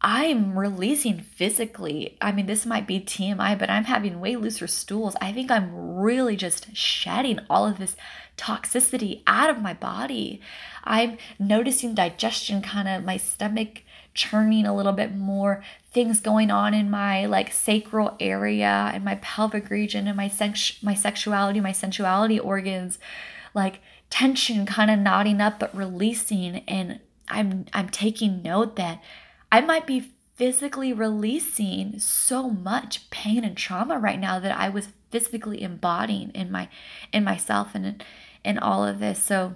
I'm 0.01 0.57
releasing 0.57 1.19
physically. 1.19 2.17
I 2.19 2.31
mean, 2.31 2.47
this 2.47 2.65
might 2.65 2.87
be 2.87 2.99
TMI, 2.99 3.59
but 3.59 3.69
I'm 3.69 3.83
having 3.83 4.19
way 4.19 4.35
looser 4.35 4.65
stools. 4.65 5.15
I 5.21 5.31
think 5.31 5.51
I'm 5.51 5.97
really 5.97 6.35
just 6.35 6.75
shedding 6.75 7.39
all 7.47 7.67
of 7.67 7.77
this 7.77 7.95
toxicity 8.37 9.21
out 9.27 9.51
of 9.51 9.61
my 9.61 9.73
body. 9.73 10.41
I'm 10.83 11.17
noticing 11.37 11.93
digestion 11.93 12.63
kind 12.63 12.87
of 12.87 13.03
my 13.03 13.17
stomach 13.17 13.83
churning 14.15 14.65
a 14.65 14.75
little 14.75 14.93
bit 14.93 15.15
more, 15.15 15.63
things 15.91 16.19
going 16.19 16.49
on 16.49 16.73
in 16.73 16.89
my 16.89 17.27
like 17.27 17.53
sacral 17.53 18.15
area 18.19 18.89
and 18.93 19.05
my 19.05 19.15
pelvic 19.21 19.69
region 19.69 20.07
and 20.07 20.17
my 20.17 20.27
sex 20.27 20.81
my 20.81 20.95
sexuality, 20.95 21.61
my 21.61 21.71
sensuality 21.71 22.43
organs, 22.43 22.97
like 23.53 23.79
tension 24.09 24.65
kind 24.65 24.89
of 24.89 24.99
knotting 24.99 25.39
up 25.39 25.59
but 25.59 25.75
releasing 25.75 26.57
and 26.67 26.99
I'm 27.27 27.65
I'm 27.73 27.89
taking 27.89 28.41
note 28.41 28.75
that 28.77 29.01
I 29.51 29.61
might 29.61 29.85
be 29.85 30.11
physically 30.35 30.93
releasing 30.93 31.99
so 31.99 32.49
much 32.49 33.09
pain 33.09 33.43
and 33.43 33.57
trauma 33.57 33.99
right 33.99 34.19
now 34.19 34.39
that 34.39 34.57
I 34.57 34.69
was 34.69 34.87
physically 35.11 35.61
embodying 35.61 36.31
in 36.31 36.51
my 36.51 36.69
in 37.11 37.23
myself 37.23 37.75
and 37.75 38.03
in, 38.43 38.57
all 38.57 38.85
of 38.85 38.99
this. 38.99 39.21
So 39.21 39.55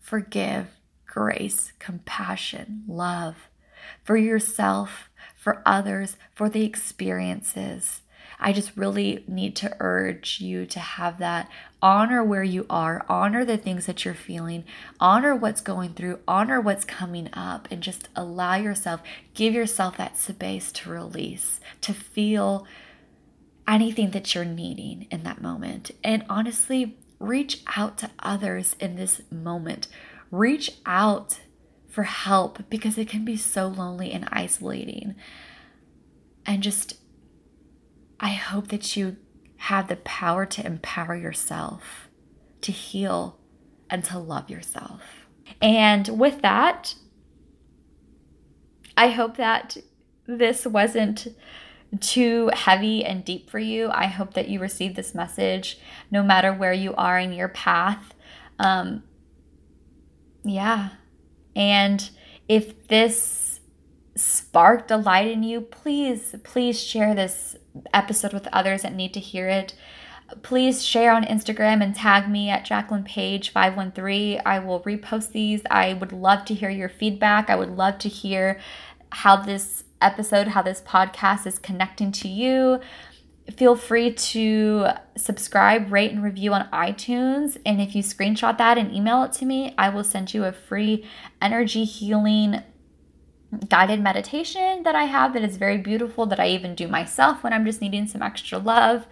forgive, 0.00 0.68
grace, 1.06 1.72
compassion, 1.78 2.84
love 2.86 3.48
for 4.04 4.16
yourself, 4.16 5.10
for 5.36 5.62
others, 5.66 6.16
for 6.34 6.48
the 6.48 6.64
experiences. 6.64 8.02
I 8.40 8.52
just 8.52 8.76
really 8.76 9.22
need 9.28 9.54
to 9.56 9.76
urge 9.80 10.40
you 10.40 10.64
to 10.66 10.80
have 10.80 11.18
that. 11.18 11.48
Honor 11.82 12.24
where 12.24 12.42
you 12.42 12.66
are, 12.70 13.04
honor 13.08 13.44
the 13.44 13.58
things 13.58 13.86
that 13.86 14.04
you're 14.04 14.14
feeling, 14.14 14.64
honor 14.98 15.36
what's 15.36 15.60
going 15.60 15.94
through, 15.94 16.20
honor 16.26 16.60
what's 16.60 16.84
coming 16.84 17.28
up, 17.32 17.68
and 17.70 17.82
just 17.82 18.08
allow 18.16 18.56
yourself, 18.56 19.02
give 19.34 19.54
yourself 19.54 19.96
that 19.98 20.16
space 20.16 20.72
to 20.72 20.90
release, 20.90 21.60
to 21.82 21.92
feel 21.92 22.66
anything 23.68 24.10
that 24.10 24.34
you're 24.34 24.44
needing 24.44 25.06
in 25.10 25.22
that 25.22 25.40
moment. 25.40 25.90
And 26.02 26.24
honestly, 26.28 26.98
reach 27.18 27.62
out 27.76 27.98
to 27.98 28.10
others 28.20 28.74
in 28.80 28.96
this 28.96 29.20
moment. 29.30 29.86
Reach 30.30 30.72
out 30.86 31.40
for 31.88 32.04
help 32.04 32.68
because 32.70 32.96
it 32.96 33.08
can 33.08 33.24
be 33.24 33.36
so 33.36 33.66
lonely 33.66 34.12
and 34.12 34.28
isolating. 34.32 35.14
And 36.46 36.62
just 36.62 36.99
I 38.20 38.30
hope 38.30 38.68
that 38.68 38.96
you 38.96 39.16
have 39.56 39.88
the 39.88 39.96
power 39.96 40.46
to 40.46 40.64
empower 40.64 41.16
yourself, 41.16 42.08
to 42.60 42.72
heal, 42.72 43.38
and 43.88 44.04
to 44.04 44.18
love 44.18 44.50
yourself. 44.50 45.00
And 45.60 46.06
with 46.08 46.42
that, 46.42 46.94
I 48.96 49.08
hope 49.08 49.36
that 49.38 49.78
this 50.26 50.66
wasn't 50.66 51.28
too 51.98 52.50
heavy 52.52 53.04
and 53.04 53.24
deep 53.24 53.50
for 53.50 53.58
you. 53.58 53.88
I 53.90 54.06
hope 54.06 54.34
that 54.34 54.48
you 54.48 54.60
received 54.60 54.94
this 54.94 55.14
message 55.14 55.78
no 56.10 56.22
matter 56.22 56.52
where 56.52 56.72
you 56.72 56.94
are 56.94 57.18
in 57.18 57.32
your 57.32 57.48
path. 57.48 58.14
Um, 58.58 59.02
yeah. 60.44 60.90
And 61.56 62.08
if 62.48 62.86
this 62.88 63.49
sparked 64.16 64.90
a 64.90 64.96
light 64.96 65.28
in 65.28 65.42
you, 65.42 65.60
please, 65.60 66.34
please 66.44 66.82
share 66.82 67.14
this 67.14 67.56
episode 67.92 68.32
with 68.32 68.48
others 68.52 68.82
that 68.82 68.94
need 68.94 69.14
to 69.14 69.20
hear 69.20 69.48
it. 69.48 69.74
Please 70.42 70.84
share 70.84 71.12
on 71.12 71.24
Instagram 71.24 71.82
and 71.82 71.94
tag 71.94 72.28
me 72.28 72.50
at 72.50 72.64
Jacqueline 72.64 73.04
Page 73.04 73.50
513. 73.50 74.40
I 74.46 74.58
will 74.60 74.80
repost 74.80 75.32
these. 75.32 75.62
I 75.70 75.94
would 75.94 76.12
love 76.12 76.44
to 76.46 76.54
hear 76.54 76.70
your 76.70 76.88
feedback. 76.88 77.50
I 77.50 77.56
would 77.56 77.70
love 77.70 77.98
to 77.98 78.08
hear 78.08 78.60
how 79.10 79.36
this 79.36 79.84
episode, 80.00 80.48
how 80.48 80.62
this 80.62 80.80
podcast 80.80 81.46
is 81.46 81.58
connecting 81.58 82.12
to 82.12 82.28
you. 82.28 82.80
Feel 83.56 83.74
free 83.74 84.12
to 84.12 84.86
subscribe, 85.16 85.90
rate, 85.90 86.12
and 86.12 86.22
review 86.22 86.52
on 86.52 86.68
iTunes. 86.70 87.56
And 87.66 87.80
if 87.80 87.96
you 87.96 88.02
screenshot 88.02 88.56
that 88.58 88.78
and 88.78 88.94
email 88.94 89.24
it 89.24 89.32
to 89.34 89.44
me, 89.44 89.74
I 89.76 89.88
will 89.88 90.04
send 90.04 90.32
you 90.32 90.44
a 90.44 90.52
free 90.52 91.04
energy 91.42 91.84
healing 91.84 92.62
guided 93.68 94.00
meditation 94.00 94.82
that 94.84 94.94
I 94.94 95.04
have 95.04 95.32
that 95.34 95.42
is 95.42 95.56
very 95.56 95.78
beautiful 95.78 96.26
that 96.26 96.40
I 96.40 96.48
even 96.48 96.74
do 96.74 96.86
myself 96.86 97.42
when 97.42 97.52
I'm 97.52 97.64
just 97.64 97.80
needing 97.80 98.06
some 98.06 98.22
extra 98.22 98.58
love. 98.58 99.06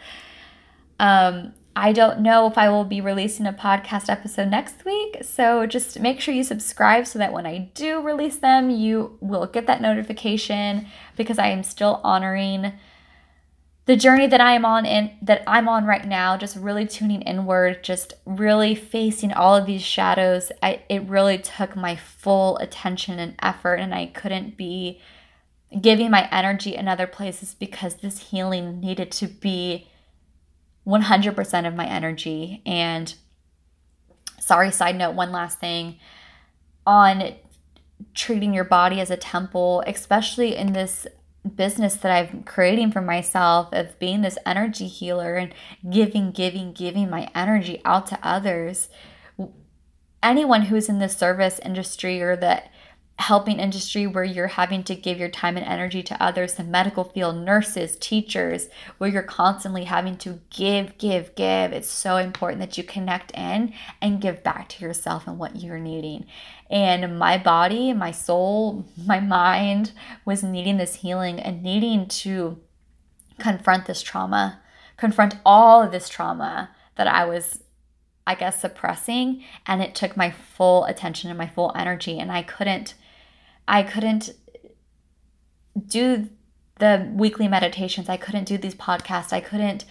Um, 1.00 1.54
I 1.74 1.92
don't 1.92 2.20
know 2.20 2.48
if 2.48 2.58
I 2.58 2.68
will 2.70 2.84
be 2.84 3.00
releasing 3.00 3.46
a 3.46 3.52
podcast 3.52 4.08
episode 4.08 4.48
next 4.48 4.84
week, 4.84 5.18
so 5.22 5.64
just 5.64 6.00
make 6.00 6.20
sure 6.20 6.34
you 6.34 6.42
subscribe 6.42 7.06
so 7.06 7.20
that 7.20 7.32
when 7.32 7.46
I 7.46 7.70
do 7.74 8.00
release 8.00 8.38
them, 8.38 8.68
you 8.68 9.16
will 9.20 9.46
get 9.46 9.66
that 9.68 9.80
notification 9.80 10.88
because 11.16 11.38
I 11.38 11.48
am 11.48 11.62
still 11.62 12.00
honoring 12.02 12.72
the 13.88 13.96
journey 13.96 14.26
that 14.26 14.42
I 14.42 14.52
am 14.52 14.66
on 14.66 14.84
in 14.84 15.12
that 15.22 15.42
I'm 15.46 15.66
on 15.66 15.86
right 15.86 16.06
now, 16.06 16.36
just 16.36 16.56
really 16.56 16.86
tuning 16.86 17.22
inward, 17.22 17.82
just 17.82 18.12
really 18.26 18.74
facing 18.74 19.32
all 19.32 19.56
of 19.56 19.64
these 19.64 19.80
shadows. 19.80 20.52
I, 20.62 20.82
it 20.90 21.08
really 21.08 21.38
took 21.38 21.74
my 21.74 21.96
full 21.96 22.58
attention 22.58 23.18
and 23.18 23.34
effort, 23.40 23.76
and 23.76 23.94
I 23.94 24.04
couldn't 24.04 24.58
be 24.58 25.00
giving 25.80 26.10
my 26.10 26.28
energy 26.30 26.74
in 26.74 26.86
other 26.86 27.06
places 27.06 27.54
because 27.54 27.94
this 27.94 28.28
healing 28.28 28.78
needed 28.78 29.10
to 29.12 29.26
be 29.26 29.88
100% 30.86 31.66
of 31.66 31.74
my 31.74 31.86
energy. 31.86 32.60
And 32.66 33.14
sorry, 34.38 34.70
side 34.70 34.96
note, 34.96 35.14
one 35.14 35.32
last 35.32 35.60
thing 35.60 35.96
on 36.86 37.36
treating 38.14 38.52
your 38.52 38.64
body 38.64 39.00
as 39.00 39.10
a 39.10 39.16
temple, 39.16 39.82
especially 39.86 40.56
in 40.56 40.74
this 40.74 41.06
business 41.48 41.96
that 41.96 42.12
I'm 42.12 42.42
creating 42.42 42.92
for 42.92 43.00
myself 43.00 43.68
of 43.72 43.98
being 43.98 44.22
this 44.22 44.38
energy 44.46 44.86
healer 44.86 45.34
and 45.34 45.54
giving, 45.88 46.30
giving, 46.30 46.72
giving 46.72 47.10
my 47.10 47.28
energy 47.34 47.80
out 47.84 48.06
to 48.08 48.18
others. 48.22 48.88
Anyone 50.22 50.62
who's 50.62 50.88
in 50.88 50.98
the 50.98 51.08
service 51.08 51.60
industry 51.64 52.20
or 52.20 52.36
that 52.36 52.72
helping 53.18 53.58
industry 53.58 54.06
where 54.06 54.24
you're 54.24 54.46
having 54.46 54.84
to 54.84 54.94
give 54.94 55.18
your 55.18 55.28
time 55.28 55.56
and 55.56 55.66
energy 55.66 56.04
to 56.04 56.22
others, 56.22 56.54
the 56.54 56.62
medical 56.62 57.02
field, 57.02 57.36
nurses, 57.36 57.96
teachers, 57.96 58.68
where 58.98 59.10
you're 59.10 59.24
constantly 59.24 59.84
having 59.84 60.16
to 60.16 60.40
give, 60.50 60.96
give, 60.98 61.34
give. 61.34 61.72
It's 61.72 61.90
so 61.90 62.16
important 62.16 62.60
that 62.60 62.78
you 62.78 62.84
connect 62.84 63.32
in 63.32 63.74
and 64.00 64.20
give 64.20 64.44
back 64.44 64.68
to 64.70 64.84
yourself 64.84 65.26
and 65.26 65.36
what 65.36 65.56
you're 65.56 65.80
needing. 65.80 66.26
And 66.70 67.18
my 67.18 67.38
body, 67.38 67.92
my 67.92 68.12
soul, 68.12 68.86
my 69.06 69.18
mind 69.18 69.92
was 70.24 70.44
needing 70.44 70.76
this 70.76 70.96
healing 70.96 71.40
and 71.40 71.62
needing 71.62 72.06
to 72.08 72.60
confront 73.40 73.86
this 73.86 74.00
trauma, 74.00 74.60
confront 74.96 75.34
all 75.44 75.82
of 75.82 75.90
this 75.90 76.08
trauma 76.08 76.70
that 76.94 77.08
I 77.08 77.24
was 77.24 77.62
I 78.28 78.34
guess 78.34 78.60
suppressing 78.60 79.42
and 79.64 79.80
it 79.80 79.94
took 79.94 80.14
my 80.14 80.30
full 80.30 80.84
attention 80.84 81.30
and 81.30 81.38
my 81.38 81.46
full 81.46 81.72
energy 81.74 82.18
and 82.18 82.30
I 82.30 82.42
couldn't 82.42 82.94
I 83.68 83.82
couldn't 83.82 84.30
do 85.86 86.28
the 86.78 87.08
weekly 87.12 87.46
meditations. 87.46 88.08
I 88.08 88.16
couldn't 88.16 88.44
do 88.44 88.56
these 88.56 88.74
podcasts. 88.74 89.32
I 89.32 89.40
couldn't 89.40 89.84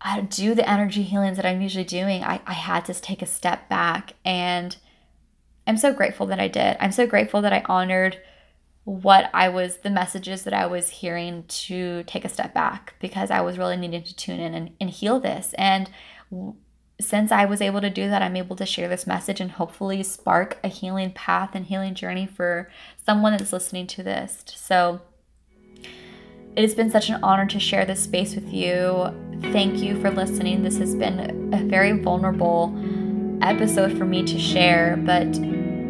uh, 0.00 0.22
do 0.22 0.54
the 0.54 0.68
energy 0.68 1.02
healings 1.02 1.36
that 1.36 1.44
I'm 1.44 1.60
usually 1.60 1.84
doing. 1.84 2.22
I, 2.22 2.40
I 2.46 2.52
had 2.52 2.84
to 2.86 2.94
take 2.94 3.20
a 3.20 3.26
step 3.26 3.68
back. 3.68 4.14
And 4.24 4.76
I'm 5.66 5.76
so 5.76 5.92
grateful 5.92 6.26
that 6.26 6.38
I 6.38 6.48
did. 6.48 6.76
I'm 6.80 6.92
so 6.92 7.06
grateful 7.06 7.42
that 7.42 7.52
I 7.52 7.62
honored 7.66 8.18
what 8.84 9.28
I 9.34 9.48
was, 9.48 9.78
the 9.78 9.90
messages 9.90 10.44
that 10.44 10.54
I 10.54 10.66
was 10.66 10.88
hearing 10.88 11.44
to 11.48 12.04
take 12.04 12.24
a 12.24 12.28
step 12.28 12.54
back 12.54 12.94
because 13.00 13.30
I 13.30 13.40
was 13.40 13.58
really 13.58 13.76
needing 13.76 14.04
to 14.04 14.16
tune 14.16 14.40
in 14.40 14.54
and, 14.54 14.70
and 14.80 14.88
heal 14.88 15.20
this. 15.20 15.52
And 15.58 15.90
since 17.00 17.30
I 17.30 17.44
was 17.44 17.60
able 17.60 17.80
to 17.80 17.90
do 17.90 18.08
that, 18.08 18.22
I'm 18.22 18.36
able 18.36 18.56
to 18.56 18.66
share 18.66 18.88
this 18.88 19.06
message 19.06 19.40
and 19.40 19.52
hopefully 19.52 20.02
spark 20.02 20.58
a 20.64 20.68
healing 20.68 21.12
path 21.12 21.50
and 21.54 21.66
healing 21.66 21.94
journey 21.94 22.26
for 22.26 22.70
someone 23.06 23.32
that's 23.36 23.52
listening 23.52 23.86
to 23.88 24.02
this. 24.02 24.44
So 24.54 25.00
it 26.56 26.62
has 26.62 26.74
been 26.74 26.90
such 26.90 27.08
an 27.08 27.22
honor 27.22 27.46
to 27.46 27.60
share 27.60 27.84
this 27.84 28.02
space 28.02 28.34
with 28.34 28.52
you. 28.52 29.14
Thank 29.52 29.78
you 29.78 30.00
for 30.00 30.10
listening. 30.10 30.64
This 30.64 30.78
has 30.78 30.96
been 30.96 31.54
a 31.54 31.62
very 31.64 31.92
vulnerable 31.92 32.76
episode 33.42 33.96
for 33.96 34.04
me 34.04 34.24
to 34.24 34.38
share, 34.38 34.96
but 34.96 35.38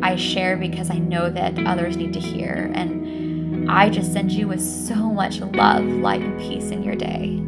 I 0.03 0.17
share 0.17 0.59
because 0.59 0.91
I 0.91 0.99
know 0.99 1.31
that 1.31 1.59
others 1.67 1.97
need 1.97 2.13
to 2.13 2.21
hear. 2.21 2.71
And 2.75 3.71
I 3.71 3.89
just 3.89 4.13
send 4.13 4.31
you 4.31 4.47
with 4.47 4.61
so 4.61 4.95
much 4.95 5.41
love, 5.41 5.85
light, 5.85 6.21
and 6.21 6.39
peace 6.39 6.71
in 6.71 6.83
your 6.83 6.97
day. 6.97 7.43